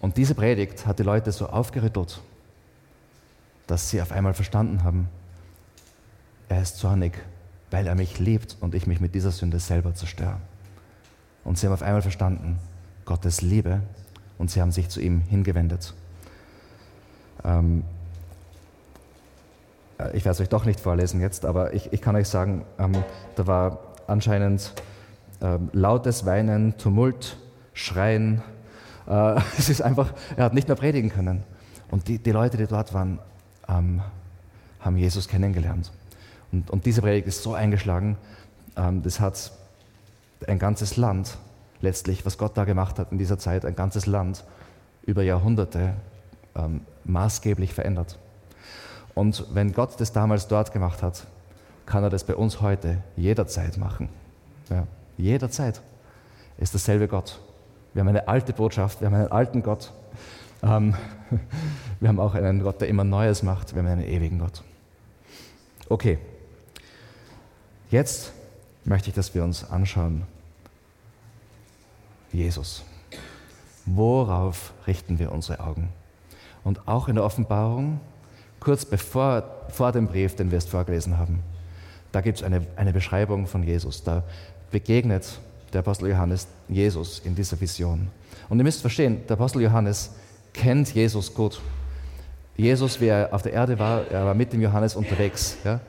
Und 0.00 0.16
diese 0.16 0.34
Predigt 0.34 0.86
hat 0.86 0.98
die 0.98 1.02
Leute 1.02 1.32
so 1.32 1.48
aufgerüttelt, 1.48 2.20
dass 3.66 3.90
sie 3.90 4.00
auf 4.00 4.12
einmal 4.12 4.34
verstanden 4.34 4.84
haben, 4.84 5.08
er 6.48 6.62
ist 6.62 6.78
zornig, 6.78 7.12
weil 7.70 7.86
er 7.86 7.94
mich 7.94 8.18
liebt 8.18 8.56
und 8.60 8.74
ich 8.74 8.86
mich 8.86 9.00
mit 9.00 9.14
dieser 9.14 9.32
Sünde 9.32 9.58
selber 9.58 9.94
zerstöre. 9.94 10.38
Und 11.44 11.58
sie 11.58 11.66
haben 11.66 11.74
auf 11.74 11.82
einmal 11.82 12.02
verstanden, 12.02 12.58
Gottes 13.04 13.40
Liebe 13.40 13.80
und 14.38 14.50
sie 14.50 14.60
haben 14.60 14.70
sich 14.70 14.88
zu 14.88 15.00
ihm 15.00 15.20
hingewendet. 15.22 15.94
Ähm, 17.44 17.84
äh, 19.98 20.16
ich 20.16 20.24
werde 20.24 20.30
es 20.30 20.40
euch 20.40 20.48
doch 20.48 20.64
nicht 20.64 20.80
vorlesen 20.80 21.20
jetzt, 21.20 21.44
aber 21.44 21.74
ich, 21.74 21.92
ich 21.92 22.00
kann 22.00 22.16
euch 22.16 22.28
sagen, 22.28 22.64
ähm, 22.78 22.92
da 23.36 23.46
war 23.46 23.78
anscheinend 24.06 24.74
ähm, 25.40 25.70
lautes 25.72 26.26
Weinen, 26.26 26.76
Tumult, 26.78 27.36
Schreien. 27.72 28.42
Äh, 29.06 29.40
es 29.58 29.68
ist 29.68 29.82
einfach, 29.82 30.12
er 30.36 30.44
hat 30.44 30.54
nicht 30.54 30.68
mehr 30.68 30.76
predigen 30.76 31.10
können. 31.10 31.44
Und 31.90 32.08
die, 32.08 32.18
die 32.18 32.32
Leute, 32.32 32.56
die 32.56 32.66
dort 32.66 32.92
waren, 32.92 33.18
ähm, 33.68 34.02
haben 34.80 34.96
Jesus 34.96 35.28
kennengelernt. 35.28 35.92
Und, 36.52 36.70
und, 36.70 36.86
diese 36.86 37.02
Predigt 37.02 37.26
ist 37.26 37.42
so 37.42 37.54
eingeschlagen, 37.54 38.16
ähm, 38.76 39.02
das 39.02 39.20
hat 39.20 39.52
ein 40.46 40.58
ganzes 40.58 40.96
Land 40.96 41.38
letztlich, 41.80 42.24
was 42.26 42.38
Gott 42.38 42.56
da 42.56 42.64
gemacht 42.64 42.98
hat 42.98 43.12
in 43.12 43.18
dieser 43.18 43.38
Zeit, 43.38 43.64
ein 43.64 43.76
ganzes 43.76 44.06
Land 44.06 44.44
über 45.04 45.22
Jahrhunderte 45.22 45.94
ähm, 46.54 46.82
maßgeblich 47.04 47.72
verändert. 47.72 48.18
Und 49.14 49.46
wenn 49.52 49.72
Gott 49.72 50.00
das 50.00 50.12
damals 50.12 50.48
dort 50.48 50.72
gemacht 50.72 51.02
hat, 51.02 51.26
kann 51.86 52.02
er 52.02 52.10
das 52.10 52.24
bei 52.24 52.36
uns 52.36 52.60
heute 52.60 52.98
jederzeit 53.16 53.78
machen. 53.78 54.10
Ja, 54.68 54.86
jederzeit 55.16 55.80
ist 56.58 56.74
dasselbe 56.74 57.08
Gott. 57.08 57.40
Wir 57.94 58.00
haben 58.00 58.08
eine 58.08 58.28
alte 58.28 58.52
Botschaft, 58.52 59.00
wir 59.00 59.06
haben 59.06 59.14
einen 59.14 59.32
alten 59.32 59.62
Gott. 59.62 59.92
Ähm, 60.62 60.94
wir 62.00 62.08
haben 62.08 62.20
auch 62.20 62.34
einen 62.34 62.62
Gott, 62.62 62.80
der 62.80 62.88
immer 62.88 63.04
Neues 63.04 63.42
macht. 63.42 63.74
Wir 63.74 63.82
haben 63.82 63.88
einen 63.88 64.04
ewigen 64.04 64.38
Gott. 64.38 64.62
Okay, 65.88 66.18
jetzt 67.90 68.32
möchte 68.88 69.10
ich, 69.10 69.14
dass 69.14 69.34
wir 69.34 69.44
uns 69.44 69.68
anschauen, 69.70 70.22
Jesus. 72.32 72.84
Worauf 73.86 74.72
richten 74.86 75.18
wir 75.18 75.32
unsere 75.32 75.60
Augen? 75.60 75.88
Und 76.64 76.86
auch 76.86 77.08
in 77.08 77.14
der 77.14 77.24
Offenbarung, 77.24 78.00
kurz 78.60 78.84
bevor 78.84 79.44
vor 79.68 79.92
dem 79.92 80.06
Brief, 80.06 80.36
den 80.36 80.50
wir 80.50 80.58
jetzt 80.58 80.68
vorgelesen 80.68 81.18
haben, 81.18 81.42
da 82.12 82.20
gibt 82.20 82.38
es 82.38 82.44
eine, 82.44 82.66
eine 82.76 82.92
Beschreibung 82.92 83.46
von 83.46 83.62
Jesus. 83.62 84.02
Da 84.02 84.22
begegnet 84.70 85.38
der 85.72 85.80
Apostel 85.80 86.08
Johannes 86.08 86.48
Jesus 86.68 87.20
in 87.20 87.34
dieser 87.34 87.60
Vision. 87.60 88.08
Und 88.48 88.58
ihr 88.58 88.64
müsst 88.64 88.80
verstehen, 88.80 89.26
der 89.28 89.36
Apostel 89.36 89.62
Johannes 89.62 90.14
kennt 90.54 90.94
Jesus 90.94 91.32
gut. 91.34 91.60
Jesus, 92.56 93.00
wie 93.00 93.06
er 93.06 93.32
auf 93.32 93.42
der 93.42 93.52
Erde 93.52 93.78
war, 93.78 94.06
er 94.10 94.24
war 94.24 94.34
mit 94.34 94.52
dem 94.52 94.60
Johannes 94.60 94.96
unterwegs. 94.96 95.58
Ja? 95.64 95.80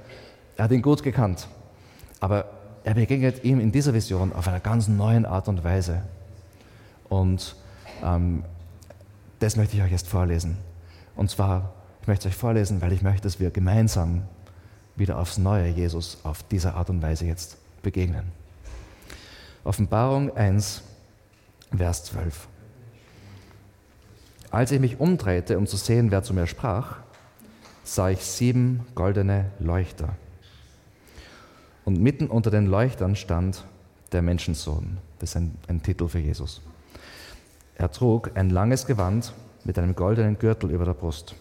Er 0.58 0.66
hat 0.66 0.72
ihn 0.72 0.82
gut 0.82 1.02
gekannt. 1.02 1.48
Aber 2.20 2.59
er 2.84 2.94
begegnet 2.94 3.44
ihm 3.44 3.60
in 3.60 3.72
dieser 3.72 3.94
Vision 3.94 4.34
auf 4.34 4.48
einer 4.48 4.60
ganz 4.60 4.88
neuen 4.88 5.26
Art 5.26 5.48
und 5.48 5.64
Weise. 5.64 6.02
Und 7.10 7.56
ähm, 8.04 8.44
das 9.40 9.56
möchte 9.56 9.78
ich 9.78 9.84
euch 9.84 9.92
jetzt 9.92 10.08
vorlesen. 10.08 10.58
Und 11.16 11.30
zwar, 11.30 11.74
ich 12.02 12.08
möchte 12.08 12.28
es 12.28 12.34
euch 12.34 12.40
vorlesen, 12.40 12.82
weil 12.82 12.94
ich 12.94 13.02
möchte, 13.02 13.24
dass 13.24 13.40
wir 13.40 13.52
gemeinsam 13.52 14.24
wieder 14.96 15.18
aufs 15.18 15.38
Neue 15.38 15.68
Jesus 15.68 16.20
auf 16.24 16.44
diese 16.44 16.74
Art 16.74 16.90
und 16.90 17.02
Weise 17.02 17.26
jetzt 17.26 17.58
begegnen. 17.82 18.32
Offenbarung 19.64 20.36
1, 20.36 20.84
Vers 21.76 22.04
12. 22.06 22.48
Als 24.52 24.72
ich 24.72 24.80
mich 24.80 25.00
umdrehte, 25.00 25.58
um 25.58 25.68
zu 25.68 25.78
sehen, 25.78 26.12
wer 26.12 26.24
zu 26.24 26.34
mir 26.34 26.48
sprach, 26.48 26.98
sah 27.84 28.10
ich 28.10 28.22
sieben 28.22 28.86
goldene 28.96 29.52
Leuchter. 29.60 30.10
Und 31.90 32.00
mitten 32.00 32.28
unter 32.28 32.52
den 32.52 32.68
Leuchtern 32.68 33.16
stand 33.16 33.66
der 34.12 34.22
Menschensohn. 34.22 35.00
Das 35.18 35.32
ist 35.32 35.38
ein, 35.38 35.56
ein 35.68 35.82
Titel 35.82 36.08
für 36.08 36.20
Jesus. 36.20 36.62
Er 37.74 37.92
trug 37.92 38.30
ein 38.36 38.52
langes 38.52 38.86
Gewand 38.86 39.34
mit 39.64 39.80
einem 39.80 39.96
goldenen 39.96 40.38
Gürtel 40.38 40.70
über 40.70 40.86
der 40.86 40.94
Brust. 40.94 41.34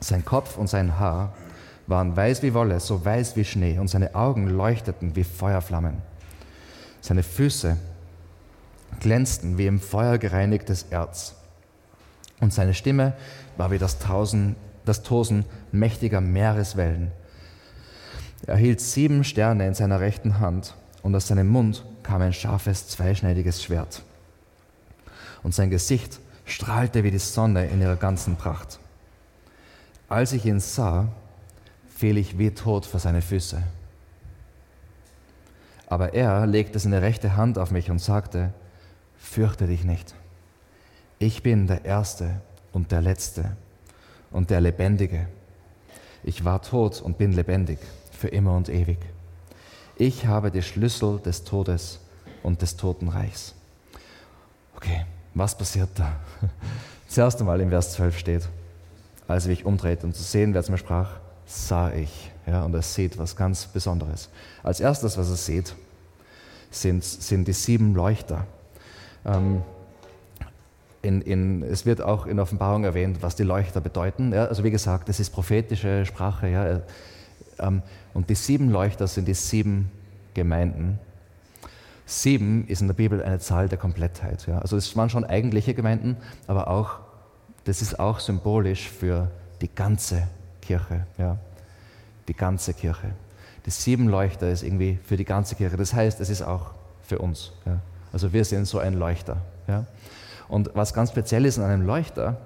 Sein 0.00 0.24
Kopf 0.24 0.58
und 0.58 0.68
sein 0.68 0.98
Haar 0.98 1.32
waren 1.86 2.16
weiß 2.16 2.42
wie 2.42 2.54
Wolle, 2.54 2.80
so 2.80 3.04
weiß 3.04 3.36
wie 3.36 3.44
Schnee, 3.44 3.78
und 3.78 3.86
seine 3.86 4.16
Augen 4.16 4.48
leuchteten 4.48 5.14
wie 5.14 5.22
Feuerflammen. 5.22 5.98
Seine 7.00 7.22
Füße 7.22 7.76
glänzten 8.98 9.58
wie 9.58 9.68
im 9.68 9.78
Feuer 9.78 10.18
gereinigtes 10.18 10.86
Erz. 10.90 11.36
Und 12.40 12.52
seine 12.52 12.74
Stimme 12.74 13.12
war 13.56 13.70
wie 13.70 13.78
das, 13.78 14.00
Tausend, 14.00 14.56
das 14.84 15.04
Tosen 15.04 15.44
mächtiger 15.70 16.20
Meereswellen. 16.20 17.12
Er 18.46 18.56
hielt 18.56 18.80
sieben 18.80 19.22
Sterne 19.22 19.66
in 19.68 19.74
seiner 19.74 20.00
rechten 20.00 20.40
Hand, 20.40 20.74
und 21.02 21.14
aus 21.14 21.28
seinem 21.28 21.48
Mund 21.48 21.84
kam 22.02 22.22
ein 22.22 22.32
scharfes, 22.32 22.88
zweischneidiges 22.88 23.62
Schwert. 23.62 24.02
Und 25.42 25.54
sein 25.54 25.70
Gesicht 25.70 26.20
strahlte 26.44 27.04
wie 27.04 27.10
die 27.10 27.18
Sonne 27.18 27.66
in 27.66 27.80
ihrer 27.80 27.96
ganzen 27.96 28.36
Pracht. 28.36 28.78
Als 30.08 30.32
ich 30.32 30.44
ihn 30.44 30.60
sah, 30.60 31.08
fiel 31.88 32.18
ich 32.18 32.38
wie 32.38 32.50
tot 32.50 32.84
vor 32.86 33.00
seine 33.00 33.22
Füße. 33.22 33.62
Aber 35.86 36.14
er 36.14 36.46
legte 36.46 36.78
seine 36.78 37.02
rechte 37.02 37.36
Hand 37.36 37.58
auf 37.58 37.70
mich 37.70 37.90
und 37.90 38.00
sagte, 38.00 38.52
fürchte 39.16 39.66
dich 39.66 39.84
nicht. 39.84 40.14
Ich 41.18 41.42
bin 41.42 41.66
der 41.66 41.84
Erste 41.84 42.40
und 42.72 42.90
der 42.90 43.02
Letzte 43.02 43.56
und 44.30 44.50
der 44.50 44.60
Lebendige. 44.60 45.28
Ich 46.24 46.44
war 46.44 46.62
tot 46.62 47.00
und 47.00 47.18
bin 47.18 47.32
lebendig 47.32 47.78
für 48.22 48.28
immer 48.28 48.54
und 48.54 48.68
ewig. 48.68 48.98
Ich 49.96 50.26
habe 50.26 50.52
die 50.52 50.62
Schlüssel 50.62 51.18
des 51.18 51.42
Todes 51.42 51.98
und 52.44 52.62
des 52.62 52.76
Totenreichs. 52.76 53.52
Okay, 54.76 55.06
was 55.34 55.58
passiert 55.58 55.88
da? 55.96 56.12
Zuerst 57.08 57.40
einmal 57.40 57.60
im 57.60 57.70
Vers 57.70 57.94
12 57.94 58.16
steht, 58.16 58.48
als 59.26 59.46
ich 59.46 59.64
umdrehte, 59.64 60.06
um 60.06 60.14
zu 60.14 60.22
sehen, 60.22 60.54
wer 60.54 60.62
zu 60.62 60.70
mir 60.70 60.78
sprach, 60.78 61.10
sah 61.46 61.92
ich. 61.92 62.30
Ja, 62.46 62.62
und 62.62 62.72
er 62.74 62.82
sieht 62.82 63.18
was 63.18 63.34
ganz 63.34 63.66
Besonderes. 63.66 64.28
Als 64.62 64.78
erstes, 64.78 65.18
was 65.18 65.28
er 65.28 65.36
sieht, 65.36 65.74
sind, 66.70 67.02
sind 67.02 67.48
die 67.48 67.52
sieben 67.52 67.92
Leuchter. 67.92 68.46
Ähm, 69.26 69.62
in, 71.02 71.22
in, 71.22 71.64
es 71.64 71.86
wird 71.86 72.00
auch 72.00 72.26
in 72.26 72.38
Offenbarung 72.38 72.84
erwähnt, 72.84 73.18
was 73.20 73.34
die 73.34 73.42
Leuchter 73.42 73.80
bedeuten. 73.80 74.32
Ja, 74.32 74.44
also 74.44 74.62
wie 74.62 74.70
gesagt, 74.70 75.08
das 75.08 75.18
ist 75.18 75.30
prophetische 75.30 76.06
Sprache. 76.06 76.48
Ja, 76.48 76.82
ähm, 77.58 77.82
und 78.14 78.30
die 78.30 78.34
sieben 78.34 78.70
Leuchter 78.70 79.06
sind 79.06 79.26
die 79.26 79.34
sieben 79.34 79.90
Gemeinden. 80.34 80.98
Sieben 82.04 82.66
ist 82.66 82.80
in 82.80 82.88
der 82.88 82.94
Bibel 82.94 83.22
eine 83.22 83.38
Zahl 83.38 83.68
der 83.68 83.78
Komplettheit. 83.78 84.46
Ja. 84.46 84.58
Also 84.58 84.76
es 84.76 84.96
waren 84.96 85.08
schon 85.08 85.24
eigentliche 85.24 85.74
Gemeinden, 85.74 86.16
aber 86.46 86.68
auch, 86.68 86.98
das 87.64 87.80
ist 87.80 87.98
auch 87.98 88.20
symbolisch 88.20 88.88
für 88.88 89.30
die 89.60 89.72
ganze 89.72 90.26
Kirche. 90.60 91.06
Ja. 91.16 91.38
Die 92.28 92.34
ganze 92.34 92.74
Kirche. 92.74 93.12
Die 93.64 93.70
sieben 93.70 94.08
Leuchter 94.08 94.50
ist 94.50 94.62
irgendwie 94.62 94.98
für 95.04 95.16
die 95.16 95.24
ganze 95.24 95.54
Kirche. 95.54 95.76
Das 95.76 95.94
heißt, 95.94 96.20
es 96.20 96.28
ist 96.28 96.42
auch 96.42 96.72
für 97.02 97.18
uns. 97.18 97.52
Ja. 97.64 97.78
Also 98.12 98.32
wir 98.32 98.44
sind 98.44 98.66
so 98.66 98.78
ein 98.78 98.94
Leuchter. 98.94 99.38
Ja. 99.68 99.86
Und 100.48 100.70
was 100.74 100.92
ganz 100.92 101.10
speziell 101.10 101.46
ist 101.46 101.58
an 101.58 101.70
einem 101.70 101.86
Leuchter, 101.86 102.38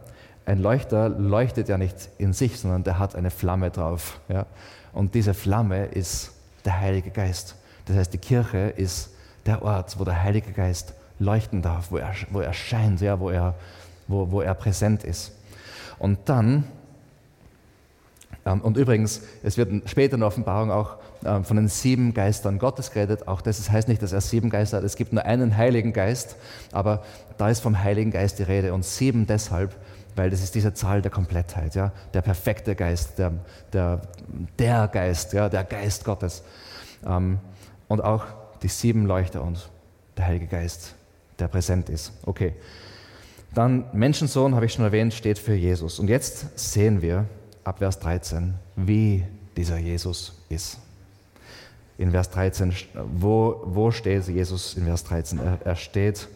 ein 0.44 0.60
Leuchter 0.60 1.08
leuchtet 1.08 1.68
ja 1.68 1.76
nicht 1.76 2.08
in 2.18 2.32
sich, 2.32 2.60
sondern 2.60 2.84
der 2.84 3.00
hat 3.00 3.16
eine 3.16 3.30
Flamme 3.30 3.70
drauf. 3.70 4.20
Ja. 4.28 4.46
Und 4.96 5.14
diese 5.14 5.34
Flamme 5.34 5.84
ist 5.84 6.30
der 6.64 6.80
Heilige 6.80 7.10
Geist. 7.10 7.54
Das 7.84 7.96
heißt, 7.96 8.14
die 8.14 8.18
Kirche 8.18 8.72
ist 8.76 9.10
der 9.44 9.60
Ort, 9.60 9.98
wo 9.98 10.04
der 10.04 10.22
Heilige 10.22 10.52
Geist 10.52 10.94
leuchten 11.18 11.60
darf, 11.60 11.90
wo 11.90 11.98
er, 11.98 12.14
wo 12.30 12.40
er 12.40 12.54
scheint, 12.54 13.02
ja, 13.02 13.20
wo, 13.20 13.28
er, 13.28 13.54
wo, 14.08 14.30
wo 14.30 14.40
er 14.40 14.54
präsent 14.54 15.04
ist. 15.04 15.32
Und 15.98 16.20
dann 16.24 16.64
ähm, 18.46 18.62
und 18.62 18.78
übrigens, 18.78 19.20
es 19.42 19.58
wird 19.58 19.86
später 19.86 20.14
in 20.14 20.20
der 20.20 20.28
Offenbarung 20.28 20.70
auch 20.70 20.96
ähm, 21.26 21.44
von 21.44 21.58
den 21.58 21.68
sieben 21.68 22.14
Geistern 22.14 22.58
Gottes 22.58 22.90
geredet. 22.90 23.28
Auch 23.28 23.42
das 23.42 23.70
heißt 23.70 23.88
nicht, 23.88 24.00
dass 24.00 24.12
er 24.14 24.22
sieben 24.22 24.48
Geister 24.48 24.78
hat. 24.78 24.84
Es 24.84 24.96
gibt 24.96 25.12
nur 25.12 25.26
einen 25.26 25.58
Heiligen 25.58 25.92
Geist, 25.92 26.36
aber 26.72 27.02
da 27.36 27.50
ist 27.50 27.60
vom 27.60 27.82
Heiligen 27.82 28.12
Geist 28.12 28.38
die 28.38 28.44
Rede. 28.44 28.72
Und 28.72 28.84
sieben 28.86 29.26
deshalb, 29.26 29.76
weil 30.16 30.30
das 30.30 30.42
ist 30.42 30.54
diese 30.54 30.74
Zahl 30.74 31.02
der 31.02 31.10
Komplettheit, 31.10 31.74
ja? 31.74 31.92
der 32.14 32.22
perfekte 32.22 32.74
Geist, 32.74 33.18
der, 33.18 33.32
der, 33.72 34.00
der 34.58 34.88
Geist, 34.88 35.34
ja? 35.34 35.48
der 35.48 35.64
Geist 35.64 36.04
Gottes. 36.04 36.42
Ähm, 37.06 37.38
und 37.88 38.02
auch 38.02 38.24
die 38.62 38.68
sieben 38.68 39.06
Leuchter 39.06 39.42
und 39.42 39.68
der 40.16 40.26
Heilige 40.26 40.46
Geist, 40.46 40.94
der 41.38 41.48
präsent 41.48 41.88
ist. 41.88 42.12
Okay. 42.24 42.54
Dann 43.54 43.84
Menschensohn, 43.92 44.54
habe 44.54 44.66
ich 44.66 44.72
schon 44.72 44.84
erwähnt, 44.84 45.14
steht 45.14 45.38
für 45.38 45.54
Jesus. 45.54 45.98
Und 45.98 46.08
jetzt 46.08 46.58
sehen 46.58 47.00
wir 47.00 47.26
ab 47.64 47.78
Vers 47.78 48.00
13, 48.00 48.54
wie 48.74 49.24
dieser 49.56 49.78
Jesus 49.78 50.42
ist. 50.48 50.78
In 51.98 52.10
Vers 52.10 52.30
13, 52.30 52.74
wo, 53.14 53.62
wo 53.64 53.90
steht 53.90 54.28
Jesus 54.28 54.74
in 54.74 54.84
Vers 54.84 55.04
13? 55.04 55.38
Er, 55.38 55.58
er 55.64 55.76
steht 55.76 56.28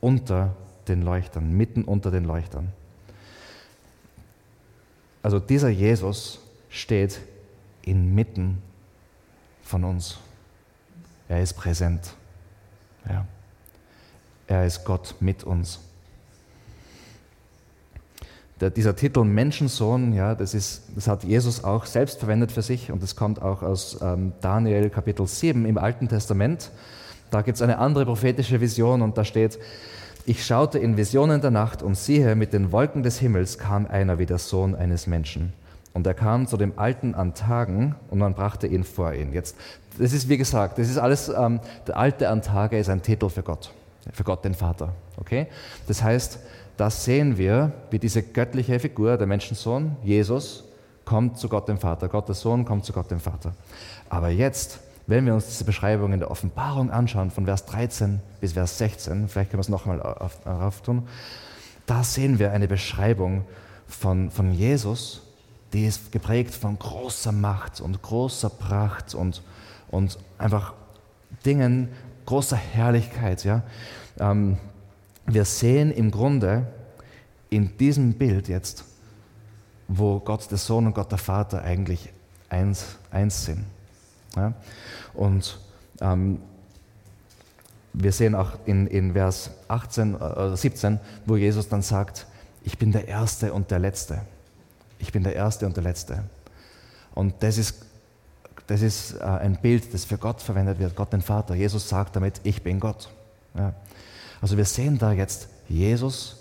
unter 0.00 0.54
den 0.88 1.02
Leuchtern, 1.02 1.52
mitten 1.52 1.84
unter 1.84 2.10
den 2.10 2.24
Leuchtern. 2.24 2.72
Also 5.24 5.40
dieser 5.40 5.70
Jesus 5.70 6.38
steht 6.68 7.18
inmitten 7.80 8.60
von 9.62 9.82
uns. 9.82 10.18
Er 11.30 11.40
ist 11.40 11.54
präsent. 11.54 12.12
Ja. 13.08 13.24
Er 14.46 14.66
ist 14.66 14.84
Gott 14.84 15.14
mit 15.20 15.42
uns. 15.42 15.80
Der, 18.60 18.68
dieser 18.68 18.94
Titel 18.94 19.24
Menschensohn, 19.24 20.12
ja, 20.12 20.34
das, 20.34 20.52
ist, 20.52 20.82
das 20.94 21.08
hat 21.08 21.24
Jesus 21.24 21.64
auch 21.64 21.86
selbst 21.86 22.18
verwendet 22.18 22.52
für 22.52 22.60
sich 22.60 22.92
und 22.92 23.02
das 23.02 23.16
kommt 23.16 23.40
auch 23.40 23.62
aus 23.62 23.96
ähm, 24.02 24.34
Daniel 24.42 24.90
Kapitel 24.90 25.26
7 25.26 25.64
im 25.64 25.78
Alten 25.78 26.06
Testament. 26.06 26.70
Da 27.30 27.40
gibt 27.40 27.56
es 27.56 27.62
eine 27.62 27.78
andere 27.78 28.04
prophetische 28.04 28.60
Vision 28.60 29.00
und 29.00 29.16
da 29.16 29.24
steht, 29.24 29.58
ich 30.26 30.44
schaute 30.46 30.78
in 30.78 30.96
Visionen 30.96 31.40
der 31.40 31.50
Nacht 31.50 31.82
und 31.82 31.96
siehe, 31.96 32.34
mit 32.34 32.52
den 32.52 32.72
Wolken 32.72 33.02
des 33.02 33.18
Himmels 33.18 33.58
kam 33.58 33.86
einer 33.86 34.18
wie 34.18 34.26
der 34.26 34.38
Sohn 34.38 34.74
eines 34.74 35.06
Menschen. 35.06 35.52
Und 35.92 36.06
er 36.06 36.14
kam 36.14 36.46
zu 36.46 36.56
dem 36.56 36.72
Alten 36.76 37.14
an 37.14 37.34
Tagen 37.34 37.94
und 38.10 38.18
man 38.18 38.34
brachte 38.34 38.66
ihn 38.66 38.84
vor 38.84 39.12
ihn. 39.12 39.32
Jetzt, 39.32 39.56
das 39.98 40.12
ist 40.12 40.28
wie 40.28 40.36
gesagt, 40.36 40.78
das 40.78 40.88
ist 40.88 40.98
alles, 40.98 41.28
ähm, 41.28 41.60
der 41.86 41.96
Alte 41.96 42.28
an 42.28 42.42
Tage 42.42 42.78
ist 42.78 42.88
ein 42.88 43.02
Titel 43.02 43.28
für 43.28 43.42
Gott, 43.42 43.72
für 44.12 44.24
Gott 44.24 44.44
den 44.44 44.54
Vater. 44.54 44.94
Okay? 45.18 45.46
Das 45.86 46.02
heißt, 46.02 46.38
da 46.76 46.90
sehen 46.90 47.38
wir, 47.38 47.72
wie 47.90 47.98
diese 47.98 48.22
göttliche 48.22 48.80
Figur, 48.80 49.16
der 49.16 49.26
Menschensohn, 49.26 49.96
Jesus, 50.02 50.64
kommt 51.04 51.38
zu 51.38 51.48
Gott 51.48 51.68
dem 51.68 51.78
Vater. 51.78 52.08
Gott 52.08 52.26
der 52.26 52.34
Sohn 52.34 52.64
kommt 52.64 52.84
zu 52.84 52.92
Gott 52.92 53.10
dem 53.10 53.20
Vater. 53.20 53.52
Aber 54.08 54.30
jetzt, 54.30 54.80
wenn 55.06 55.26
wir 55.26 55.34
uns 55.34 55.46
diese 55.46 55.64
Beschreibung 55.64 56.12
in 56.12 56.20
der 56.20 56.30
Offenbarung 56.30 56.90
anschauen, 56.90 57.30
von 57.30 57.44
Vers 57.44 57.66
13 57.66 58.20
bis 58.40 58.54
Vers 58.54 58.78
16, 58.78 59.28
vielleicht 59.28 59.50
können 59.50 59.58
wir 59.58 59.62
es 59.62 59.68
nochmal 59.68 60.00
auf, 60.00 60.82
tun, 60.82 61.06
da 61.86 62.02
sehen 62.02 62.38
wir 62.38 62.52
eine 62.52 62.68
Beschreibung 62.68 63.44
von, 63.86 64.30
von 64.30 64.52
Jesus, 64.52 65.22
die 65.72 65.86
ist 65.86 66.12
geprägt 66.12 66.54
von 66.54 66.78
großer 66.78 67.32
Macht 67.32 67.80
und 67.80 68.00
großer 68.00 68.48
Pracht 68.48 69.14
und, 69.14 69.42
und 69.90 70.18
einfach 70.38 70.72
Dingen, 71.44 71.88
großer 72.24 72.56
Herrlichkeit. 72.56 73.44
Ja? 73.44 73.62
Ähm, 74.18 74.56
wir 75.26 75.44
sehen 75.44 75.90
im 75.90 76.10
Grunde 76.10 76.66
in 77.50 77.76
diesem 77.76 78.14
Bild 78.14 78.48
jetzt, 78.48 78.84
wo 79.88 80.20
Gott 80.20 80.50
der 80.50 80.58
Sohn 80.58 80.86
und 80.86 80.94
Gott 80.94 81.10
der 81.10 81.18
Vater 81.18 81.62
eigentlich 81.62 82.10
eins, 82.48 82.96
eins 83.10 83.44
sind. 83.44 83.64
Ja? 84.36 84.52
Und 85.14 85.58
ähm, 86.00 86.40
wir 87.92 88.12
sehen 88.12 88.34
auch 88.34 88.52
in, 88.66 88.86
in 88.88 89.12
Vers 89.12 89.50
18 89.68 90.16
oder 90.16 90.56
17, 90.56 90.98
wo 91.26 91.36
Jesus 91.36 91.68
dann 91.68 91.82
sagt, 91.82 92.26
ich 92.64 92.78
bin 92.78 92.92
der 92.92 93.06
Erste 93.06 93.52
und 93.52 93.70
der 93.70 93.78
Letzte. 93.78 94.22
Ich 94.98 95.12
bin 95.12 95.22
der 95.22 95.36
Erste 95.36 95.66
und 95.66 95.76
der 95.76 95.84
Letzte. 95.84 96.24
Und 97.14 97.34
das 97.40 97.58
ist, 97.58 97.84
das 98.66 98.82
ist 98.82 99.14
äh, 99.14 99.22
ein 99.22 99.56
Bild, 99.60 99.94
das 99.94 100.04
für 100.04 100.18
Gott 100.18 100.40
verwendet 100.40 100.78
wird, 100.78 100.96
Gott 100.96 101.12
den 101.12 101.22
Vater. 101.22 101.54
Jesus 101.54 101.88
sagt 101.88 102.16
damit, 102.16 102.40
ich 102.42 102.62
bin 102.62 102.80
Gott. 102.80 103.10
Ja. 103.56 103.74
Also 104.40 104.56
wir 104.56 104.64
sehen 104.64 104.98
da 104.98 105.12
jetzt 105.12 105.48
Jesus 105.68 106.36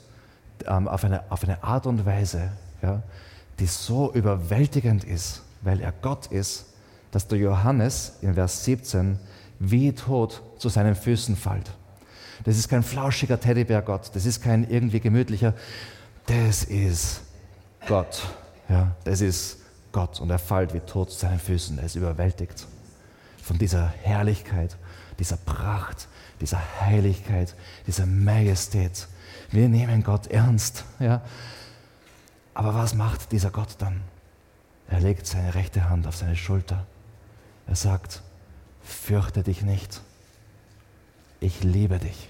ähm, 0.66 0.88
auf, 0.88 1.04
eine, 1.04 1.24
auf 1.30 1.44
eine 1.44 1.64
Art 1.64 1.86
und 1.86 2.06
Weise, 2.06 2.52
ja, 2.82 3.04
die 3.60 3.66
so 3.66 4.12
überwältigend 4.14 5.04
ist, 5.04 5.42
weil 5.62 5.80
er 5.80 5.94
Gott 6.02 6.28
ist, 6.28 6.66
dass 7.14 7.28
der 7.28 7.38
Johannes 7.38 8.14
in 8.22 8.34
Vers 8.34 8.66
17 8.66 9.20
wie 9.60 9.94
tot 9.94 10.42
zu 10.58 10.68
seinen 10.68 10.96
Füßen 10.96 11.36
fällt. 11.36 11.72
Das 12.44 12.58
ist 12.58 12.68
kein 12.68 12.82
flauschiger 12.82 13.40
Teddybär-Gott, 13.40 14.10
das 14.16 14.26
ist 14.26 14.42
kein 14.42 14.68
irgendwie 14.70 15.00
gemütlicher, 15.00 15.54
das 16.26 16.64
ist 16.64 17.22
Gott. 17.88 18.24
Ja, 18.68 18.96
das 19.04 19.22
ist 19.22 19.60
Gott 19.92 20.20
und 20.20 20.32
er 20.32 20.40
fällt 20.40 20.74
wie 20.74 20.80
tot 20.80 21.12
zu 21.12 21.20
seinen 21.20 21.40
Füßen. 21.40 21.78
Er 21.78 21.86
ist 21.86 21.96
überwältigt 21.96 22.66
von 23.44 23.60
dieser 23.60 23.94
Herrlichkeit, 24.02 24.76
dieser 25.20 25.38
Pracht, 25.38 26.08
dieser 26.42 26.60
Heiligkeit, 26.82 27.54
dieser 27.86 28.08
Majestät. 28.08 29.08
Wir 29.52 29.70
nehmen 29.70 30.04
Gott 30.04 30.28
ernst. 30.28 30.84
Ja. 31.00 31.22
Aber 32.56 32.74
was 32.74 32.96
macht 32.96 33.32
dieser 33.32 33.52
Gott 33.52 33.76
dann? 33.78 34.02
Er 34.90 35.00
legt 35.00 35.28
seine 35.28 35.54
rechte 35.54 35.90
Hand 35.90 36.08
auf 36.08 36.16
seine 36.16 36.36
Schulter. 36.36 36.88
Er 37.68 37.76
sagt, 37.76 38.22
fürchte 38.82 39.44
dich 39.44 39.62
nicht. 39.62 40.02
Ich 41.40 41.64
liebe 41.64 42.00
dich. 42.00 42.30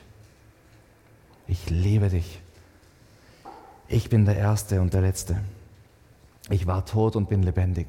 Ich 1.48 1.70
liebe 1.70 2.10
dich. 2.10 2.42
Ich 3.88 4.10
bin 4.10 4.26
der 4.26 4.38
Erste 4.38 4.82
und 4.82 4.94
der 4.94 5.02
Letzte. 5.02 5.40
Ich 6.50 6.68
war 6.68 6.86
tot 6.86 7.16
und 7.16 7.30
bin 7.30 7.44
lebendig. 7.44 7.88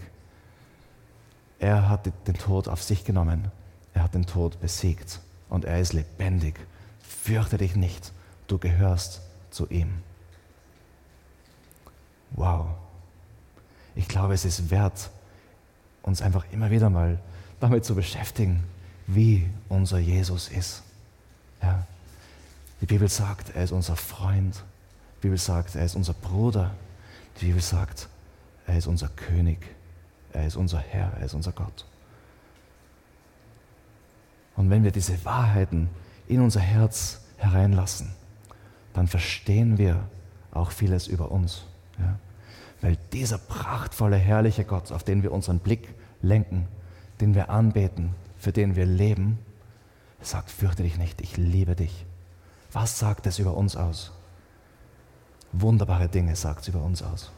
Er 1.58 1.88
hat 1.88 2.10
den 2.26 2.34
Tod 2.34 2.68
auf 2.68 2.82
sich 2.82 3.04
genommen. 3.04 3.50
Er 3.94 4.02
hat 4.02 4.14
den 4.14 4.26
Tod 4.26 4.60
besiegt 4.60 5.20
und 5.48 5.64
er 5.64 5.80
ist 5.80 5.92
lebendig. 5.92 6.58
Fürchte 7.00 7.56
dich 7.58 7.76
nicht, 7.76 8.12
du 8.48 8.58
gehörst 8.58 9.22
zu 9.50 9.68
ihm. 9.68 10.02
Wow. 12.32 12.66
Ich 13.94 14.08
glaube, 14.08 14.34
es 14.34 14.44
ist 14.44 14.70
wert, 14.70 15.10
uns 16.02 16.20
einfach 16.20 16.44
immer 16.52 16.70
wieder 16.70 16.90
mal 16.90 17.18
damit 17.64 17.84
zu 17.86 17.94
beschäftigen, 17.94 18.62
wie 19.06 19.48
unser 19.70 19.98
Jesus 19.98 20.48
ist. 20.48 20.82
Ja. 21.62 21.86
Die 22.82 22.86
Bibel 22.86 23.08
sagt, 23.08 23.56
er 23.56 23.64
ist 23.64 23.72
unser 23.72 23.96
Freund. 23.96 24.62
Die 25.16 25.22
Bibel 25.22 25.38
sagt, 25.38 25.74
er 25.74 25.86
ist 25.86 25.94
unser 25.94 26.12
Bruder. 26.12 26.74
Die 27.40 27.46
Bibel 27.46 27.62
sagt, 27.62 28.08
er 28.66 28.76
ist 28.76 28.86
unser 28.86 29.08
König, 29.08 29.58
er 30.34 30.46
ist 30.46 30.56
unser 30.56 30.78
Herr, 30.78 31.14
er 31.18 31.24
ist 31.24 31.32
unser 31.32 31.52
Gott. 31.52 31.86
Und 34.56 34.68
wenn 34.68 34.84
wir 34.84 34.92
diese 34.92 35.24
Wahrheiten 35.24 35.88
in 36.28 36.42
unser 36.42 36.60
Herz 36.60 37.22
hereinlassen, 37.38 38.10
dann 38.92 39.08
verstehen 39.08 39.78
wir 39.78 40.06
auch 40.52 40.70
vieles 40.70 41.06
über 41.06 41.32
uns. 41.32 41.64
Ja? 41.98 42.18
Weil 42.82 42.98
dieser 43.14 43.38
prachtvolle, 43.38 44.16
herrliche 44.16 44.64
Gott, 44.66 44.92
auf 44.92 45.02
den 45.02 45.22
wir 45.22 45.32
unseren 45.32 45.60
Blick 45.60 45.88
lenken, 46.20 46.68
den 47.20 47.34
wir 47.34 47.50
anbeten, 47.50 48.14
für 48.38 48.52
den 48.52 48.76
wir 48.76 48.86
leben, 48.86 49.38
sagt, 50.20 50.50
fürchte 50.50 50.82
dich 50.82 50.98
nicht, 50.98 51.20
ich 51.20 51.36
liebe 51.36 51.76
dich. 51.76 52.04
Was 52.72 52.98
sagt 52.98 53.26
es 53.26 53.38
über 53.38 53.56
uns 53.56 53.76
aus? 53.76 54.12
Wunderbare 55.52 56.08
Dinge 56.08 56.34
sagt 56.34 56.62
es 56.62 56.68
über 56.68 56.82
uns 56.82 57.02
aus. 57.02 57.30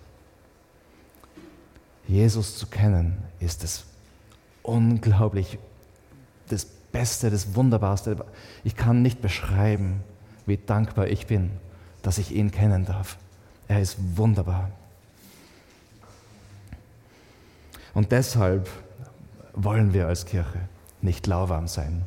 Jesus 2.09 2.57
zu 2.57 2.66
kennen, 2.66 3.22
ist 3.41 3.62
das 3.62 3.85
unglaublich, 4.62 5.59
das 6.49 6.64
Beste, 6.64 7.31
das 7.31 7.55
Wunderbarste. 7.55 8.24
Ich 8.64 8.77
kann 8.77 9.03
nicht 9.03 9.20
beschreiben, 9.20 10.03
wie 10.47 10.57
dankbar 10.57 11.09
ich 11.09 11.27
bin, 11.27 11.51
dass 12.03 12.18
ich 12.18 12.33
ihn 12.33 12.51
kennen 12.51 12.87
darf. 12.87 13.18
Er 13.68 13.81
ist 13.81 13.97
wunderbar. 14.16 14.70
Und 17.93 18.12
deshalb 18.12 18.68
wollen 19.57 19.92
wir 19.92 20.07
als 20.07 20.26
Kirche 20.26 20.61
nicht 21.02 21.26
lauwarm 21.26 21.66
sein. 21.66 22.02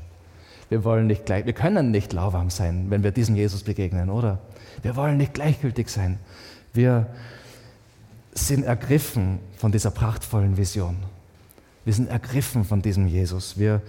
Wir 0.69 0.83
wollen 0.83 1.07
nicht 1.07 1.25
gleich, 1.25 1.45
wir 1.45 1.53
können 1.53 1.91
nicht 1.91 2.13
lauwarm 2.13 2.51
sein, 2.51 2.85
wenn 2.89 3.03
wir 3.03 3.11
diesem 3.11 3.35
Jesus 3.35 3.63
begegnen, 3.63 4.09
oder? 4.09 4.37
Wir 4.83 4.95
wollen 4.95 5.17
nicht 5.17 5.33
gleichgültig 5.33 5.89
sein. 5.89 6.19
Wir 6.73 7.07
sind 8.33 8.63
ergriffen 8.63 9.39
von 9.57 9.71
dieser 9.71 9.89
prachtvollen 9.89 10.57
Vision. 10.57 10.97
Wir 11.85 11.93
sind 11.93 12.07
ergriffen 12.07 12.63
von 12.63 12.83
diesem 12.83 13.07
Jesus. 13.07 13.57
Wir, 13.57 13.81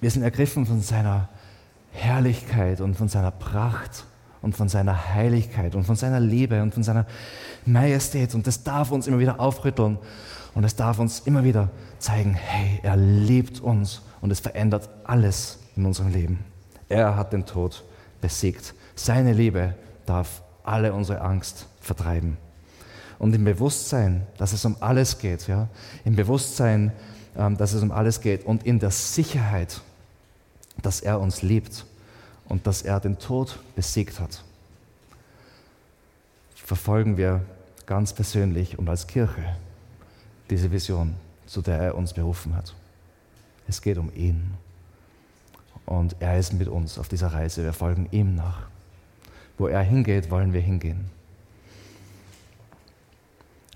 wir 0.00 0.10
sind 0.10 0.22
ergriffen 0.22 0.64
von 0.64 0.80
seiner 0.80 1.28
Herrlichkeit 1.92 2.80
und 2.80 2.94
von 2.94 3.08
seiner 3.08 3.30
Pracht 3.30 4.04
und 4.40 4.56
von 4.56 4.70
seiner 4.70 5.14
Heiligkeit 5.14 5.74
und 5.74 5.84
von 5.84 5.96
seiner 5.96 6.20
Liebe 6.20 6.62
und 6.62 6.72
von 6.72 6.82
seiner 6.82 7.04
Majestät. 7.66 8.34
Und 8.34 8.46
das 8.46 8.62
darf 8.62 8.90
uns 8.90 9.06
immer 9.06 9.18
wieder 9.18 9.38
aufrütteln 9.38 9.98
und 10.54 10.64
es 10.64 10.76
darf 10.76 10.98
uns 10.98 11.20
immer 11.20 11.44
wieder 11.44 11.70
zeigen, 11.98 12.34
hey, 12.34 12.80
er 12.82 12.96
liebt 12.96 13.60
uns 13.60 14.02
und 14.20 14.30
es 14.30 14.40
verändert 14.40 14.88
alles 15.04 15.58
in 15.76 15.86
unserem 15.86 16.12
Leben. 16.12 16.44
Er 16.88 17.16
hat 17.16 17.32
den 17.32 17.46
Tod 17.46 17.84
besiegt. 18.20 18.74
Seine 18.94 19.32
Liebe 19.32 19.74
darf 20.06 20.42
alle 20.64 20.92
unsere 20.92 21.20
Angst 21.20 21.66
vertreiben 21.80 22.36
und 23.20 23.34
im 23.34 23.44
Bewusstsein, 23.44 24.26
dass 24.38 24.52
es 24.52 24.64
um 24.64 24.76
alles 24.80 25.18
geht, 25.18 25.46
ja, 25.46 25.68
im 26.04 26.16
Bewusstsein, 26.16 26.92
ähm, 27.36 27.56
dass 27.56 27.74
es 27.74 27.82
um 27.82 27.92
alles 27.92 28.20
geht 28.20 28.44
und 28.44 28.64
in 28.64 28.78
der 28.78 28.90
Sicherheit, 28.90 29.80
dass 30.82 31.00
er 31.00 31.20
uns 31.20 31.42
liebt 31.42 31.84
und 32.46 32.66
dass 32.66 32.82
er 32.82 32.98
den 32.98 33.18
Tod 33.18 33.58
besiegt 33.76 34.18
hat, 34.20 34.42
verfolgen 36.54 37.16
wir 37.16 37.42
ganz 37.84 38.12
persönlich 38.12 38.78
und 38.78 38.88
als 38.88 39.06
Kirche 39.06 39.56
diese 40.50 40.70
Vision, 40.70 41.14
zu 41.46 41.62
der 41.62 41.78
er 41.78 41.94
uns 41.94 42.12
berufen 42.12 42.54
hat. 42.54 42.74
Es 43.68 43.80
geht 43.80 43.98
um 43.98 44.12
ihn. 44.14 44.54
Und 45.86 46.16
er 46.20 46.38
ist 46.38 46.52
mit 46.52 46.68
uns 46.68 46.98
auf 46.98 47.08
dieser 47.08 47.28
Reise. 47.28 47.62
Wir 47.62 47.72
folgen 47.72 48.08
ihm 48.10 48.34
nach. 48.34 48.68
Wo 49.56 49.68
er 49.68 49.82
hingeht, 49.82 50.30
wollen 50.30 50.52
wir 50.52 50.60
hingehen. 50.60 51.10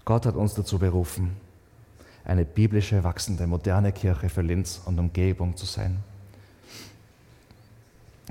Gott 0.05 0.27
hat 0.27 0.35
uns 0.35 0.55
dazu 0.55 0.79
berufen, 0.79 1.37
eine 2.25 2.45
biblische, 2.45 3.05
wachsende, 3.05 3.47
moderne 3.47 3.93
Kirche 3.93 4.29
für 4.29 4.43
Linz 4.43 4.81
und 4.85 4.99
Umgebung 4.99 5.57
zu 5.57 5.67
sein, 5.67 5.99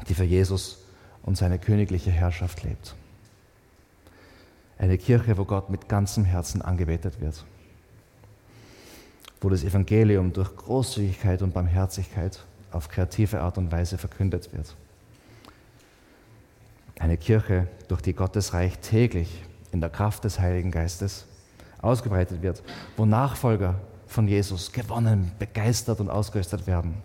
die 0.07 0.13
für 0.13 0.23
Jesus 0.23 0.79
und 1.23 1.37
seine 1.37 1.57
königliche 1.59 2.11
Herrschaft 2.11 2.63
lebt. 2.63 2.95
Eine 4.77 4.97
Kirche, 4.97 5.37
wo 5.37 5.45
Gott 5.45 5.69
mit 5.69 5.87
ganzem 5.87 6.25
Herzen 6.25 6.61
angebetet 6.61 7.21
wird, 7.21 7.45
wo 9.43 9.49
das 9.49 9.63
Evangelium 9.63 10.31
durch 10.31 10.55
Großzügigkeit 10.55 11.41
und 11.41 11.53
Barmherzigkeit 11.53 12.39
auf 12.71 12.87
kreative 12.87 13.41
Art 13.41 13.57
und 13.57 13.71
Weise 13.71 13.97
verkündet 13.97 14.51
wird. 14.53 14.75
Eine 16.97 17.17
Kirche, 17.17 17.67
durch 17.89 18.01
die 18.01 18.13
Gottes 18.13 18.53
Reich 18.53 18.79
täglich 18.79 19.43
in 19.73 19.81
der 19.81 19.89
Kraft 19.89 20.23
des 20.23 20.39
Heiligen 20.39 20.71
Geistes 20.71 21.25
ausgebreitet 21.81 22.41
wird, 22.41 22.63
wo 22.95 23.05
Nachfolger 23.05 23.75
von 24.07 24.27
Jesus 24.27 24.71
gewonnen, 24.71 25.31
begeistert 25.39 25.99
und 25.99 26.09
ausgerüstet 26.09 26.65
werden, 26.65 26.95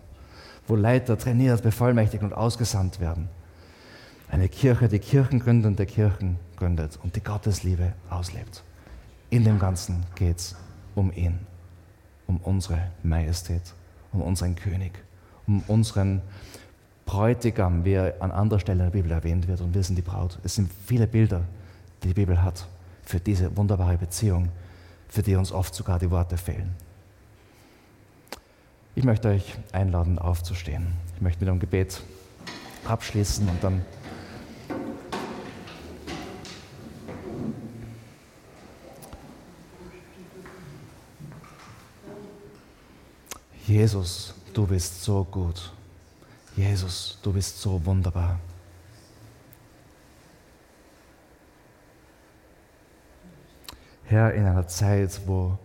wo 0.67 0.75
Leiter 0.75 1.17
trainiert, 1.17 1.61
bevollmächtigt 1.61 2.23
und 2.23 2.33
ausgesandt 2.33 3.01
werden. 3.01 3.27
Eine 4.29 4.47
Kirche, 4.47 4.87
die 4.87 4.99
kirchengründende 4.99 5.85
Kirchen 5.85 6.37
gründet 6.55 6.99
und 7.03 7.15
die 7.15 7.23
Gottesliebe 7.23 7.93
auslebt. 8.09 8.63
In 9.29 9.43
dem 9.43 9.59
Ganzen 9.59 10.05
geht 10.15 10.37
es 10.37 10.55
um 10.95 11.11
ihn, 11.11 11.39
um 12.29 12.37
unsere 12.37 12.91
Majestät, 13.03 13.73
um 14.13 14.21
unseren 14.21 14.55
König 14.55 14.93
um 15.49 15.63
unseren 15.67 16.21
Bräutigam, 17.05 17.83
wie 17.83 17.93
er 17.93 18.21
an 18.21 18.31
anderer 18.31 18.59
Stelle 18.59 18.85
in 18.85 18.91
der 18.91 18.97
Bibel 18.97 19.11
erwähnt 19.11 19.47
wird, 19.47 19.61
und 19.61 19.73
wir 19.73 19.81
sind 19.81 19.95
die 19.95 20.03
Braut. 20.03 20.37
Es 20.43 20.55
sind 20.55 20.71
viele 20.85 21.07
Bilder, 21.07 21.41
die 22.03 22.09
die 22.09 22.13
Bibel 22.13 22.41
hat 22.41 22.67
für 23.03 23.19
diese 23.19 23.57
wunderbare 23.57 23.97
Beziehung, 23.97 24.49
für 25.07 25.23
die 25.23 25.35
uns 25.35 25.51
oft 25.51 25.73
sogar 25.73 25.97
die 25.97 26.11
Worte 26.11 26.37
fehlen. 26.37 26.75
Ich 28.93 29.03
möchte 29.03 29.29
euch 29.29 29.55
einladen, 29.71 30.19
aufzustehen. 30.19 30.87
Ich 31.15 31.21
möchte 31.21 31.39
mit 31.39 31.49
einem 31.49 31.59
Gebet 31.59 31.99
abschließen 32.85 33.49
und 33.49 33.63
dann 33.63 33.81
Jesus, 43.69 44.33
du 44.51 44.65
bist 44.65 45.03
so 45.03 45.23
gut. 45.23 45.71
Jesus, 46.55 47.19
du 47.21 47.31
bist 47.31 47.61
so 47.61 47.85
wunderbar. 47.85 48.39
Herr, 54.05 54.33
in 54.33 54.43
einer 54.47 54.67
Zeit 54.67 55.21
wo, 55.27 55.55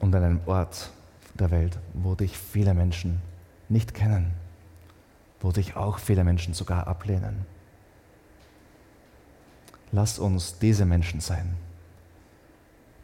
und 0.00 0.12
an 0.12 0.24
einem 0.24 0.40
Ort 0.46 0.90
der 1.34 1.52
Welt, 1.52 1.78
wo 1.94 2.16
dich 2.16 2.36
viele 2.36 2.74
Menschen 2.74 3.22
nicht 3.68 3.94
kennen, 3.94 4.32
wo 5.38 5.52
dich 5.52 5.76
auch 5.76 6.00
viele 6.00 6.24
Menschen 6.24 6.52
sogar 6.52 6.88
ablehnen. 6.88 7.46
Lass 9.92 10.18
uns 10.18 10.58
diese 10.58 10.84
Menschen 10.84 11.20
sein, 11.20 11.54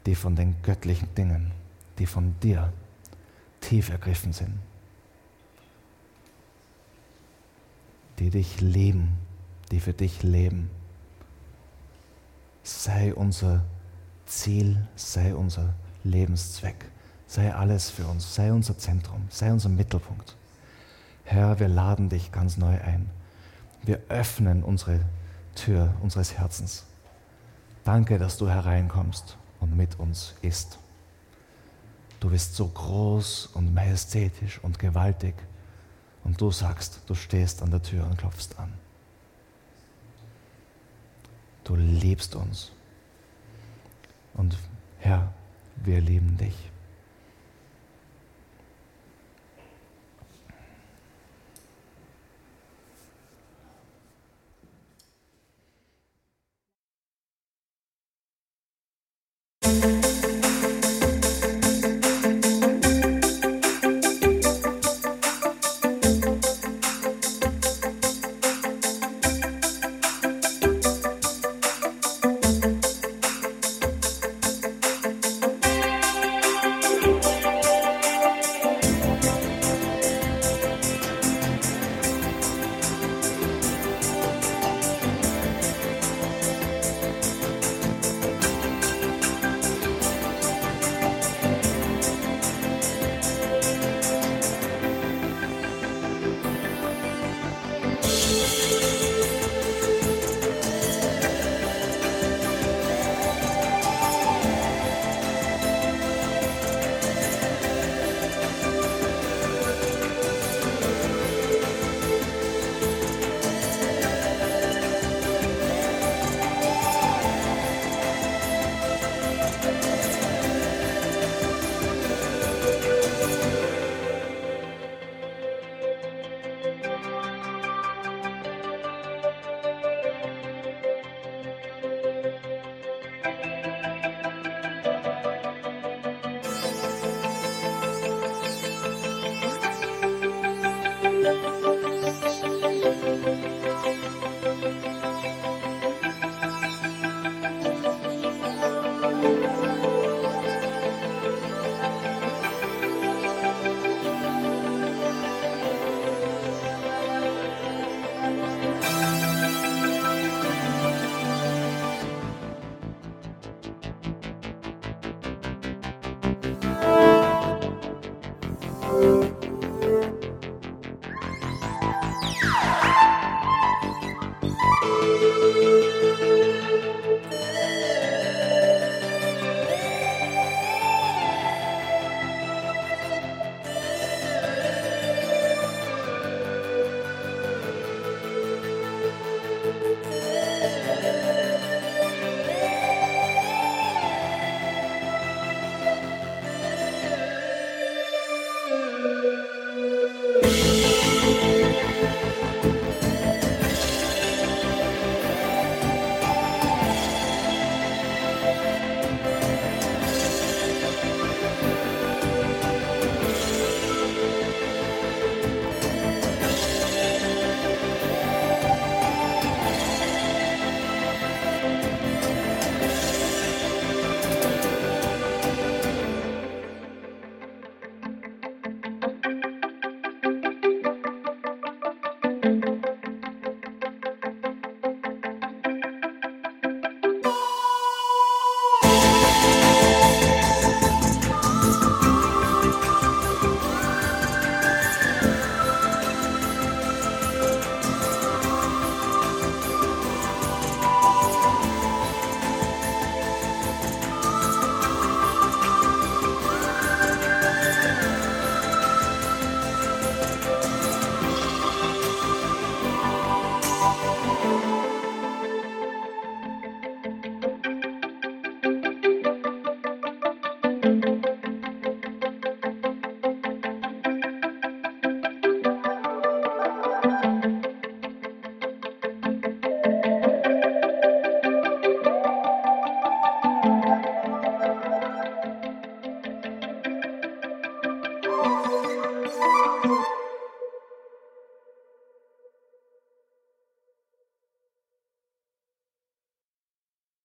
die 0.05 0.17
von 0.17 0.35
den 0.35 0.57
göttlichen 0.63 1.15
Dingen, 1.15 1.53
die 2.01 2.07
von 2.07 2.35
dir 2.41 2.73
tief 3.69 3.91
ergriffen 3.91 4.33
sind. 4.33 4.59
die 8.19 8.31
dich 8.31 8.61
lieben, 8.61 9.17
die 9.71 9.81
für 9.81 9.93
dich 9.93 10.23
leben. 10.23 10.71
Sei 12.63 13.15
unser 13.15 13.65
Ziel, 14.27 14.87
sei 14.97 15.35
unser 15.35 15.75
Lebenszweck, 16.03 16.91
sei 17.27 17.55
alles 17.55 17.91
für 17.91 18.07
uns, 18.07 18.35
sei 18.35 18.53
unser 18.53 18.79
Zentrum, 18.79 19.27
sei 19.29 19.53
unser 19.53 19.69
Mittelpunkt. 19.69 20.37
Herr, 21.25 21.59
wir 21.59 21.69
laden 21.69 22.09
dich 22.09 22.33
ganz 22.33 22.57
neu 22.57 22.81
ein. 22.81 23.11
Wir 23.83 24.01
öffnen 24.09 24.63
unsere 24.63 25.01
Tür 25.55 25.95
unseres 26.01 26.35
Herzens. 26.35 26.85
Danke, 27.85 28.19
dass 28.19 28.37
du 28.37 28.49
hereinkommst 28.49 29.37
und 29.61 29.77
mit 29.77 29.99
uns 29.99 30.35
isst. 30.43 30.79
Du 32.21 32.31
bist 32.31 32.57
so 32.57 32.69
groß 32.69 33.51
und 33.55 33.75
majestätisch 33.75 34.59
und 34.63 34.79
gewaltig 34.79 35.35
und 36.25 36.41
du 36.41 36.51
sagst, 36.51 37.03
du 37.07 37.15
stehst 37.15 37.63
an 37.63 37.71
der 37.71 37.83
Tür 37.83 38.05
und 38.05 38.19
klopfst 38.19 38.59
an. 38.59 38.73
Du 41.65 41.75
liebst 41.75 42.35
uns. 42.35 42.73
Und 44.35 44.57
Herr, 44.99 45.33
wir 45.77 46.01
lieben 46.01 46.37
dich. 46.37 46.55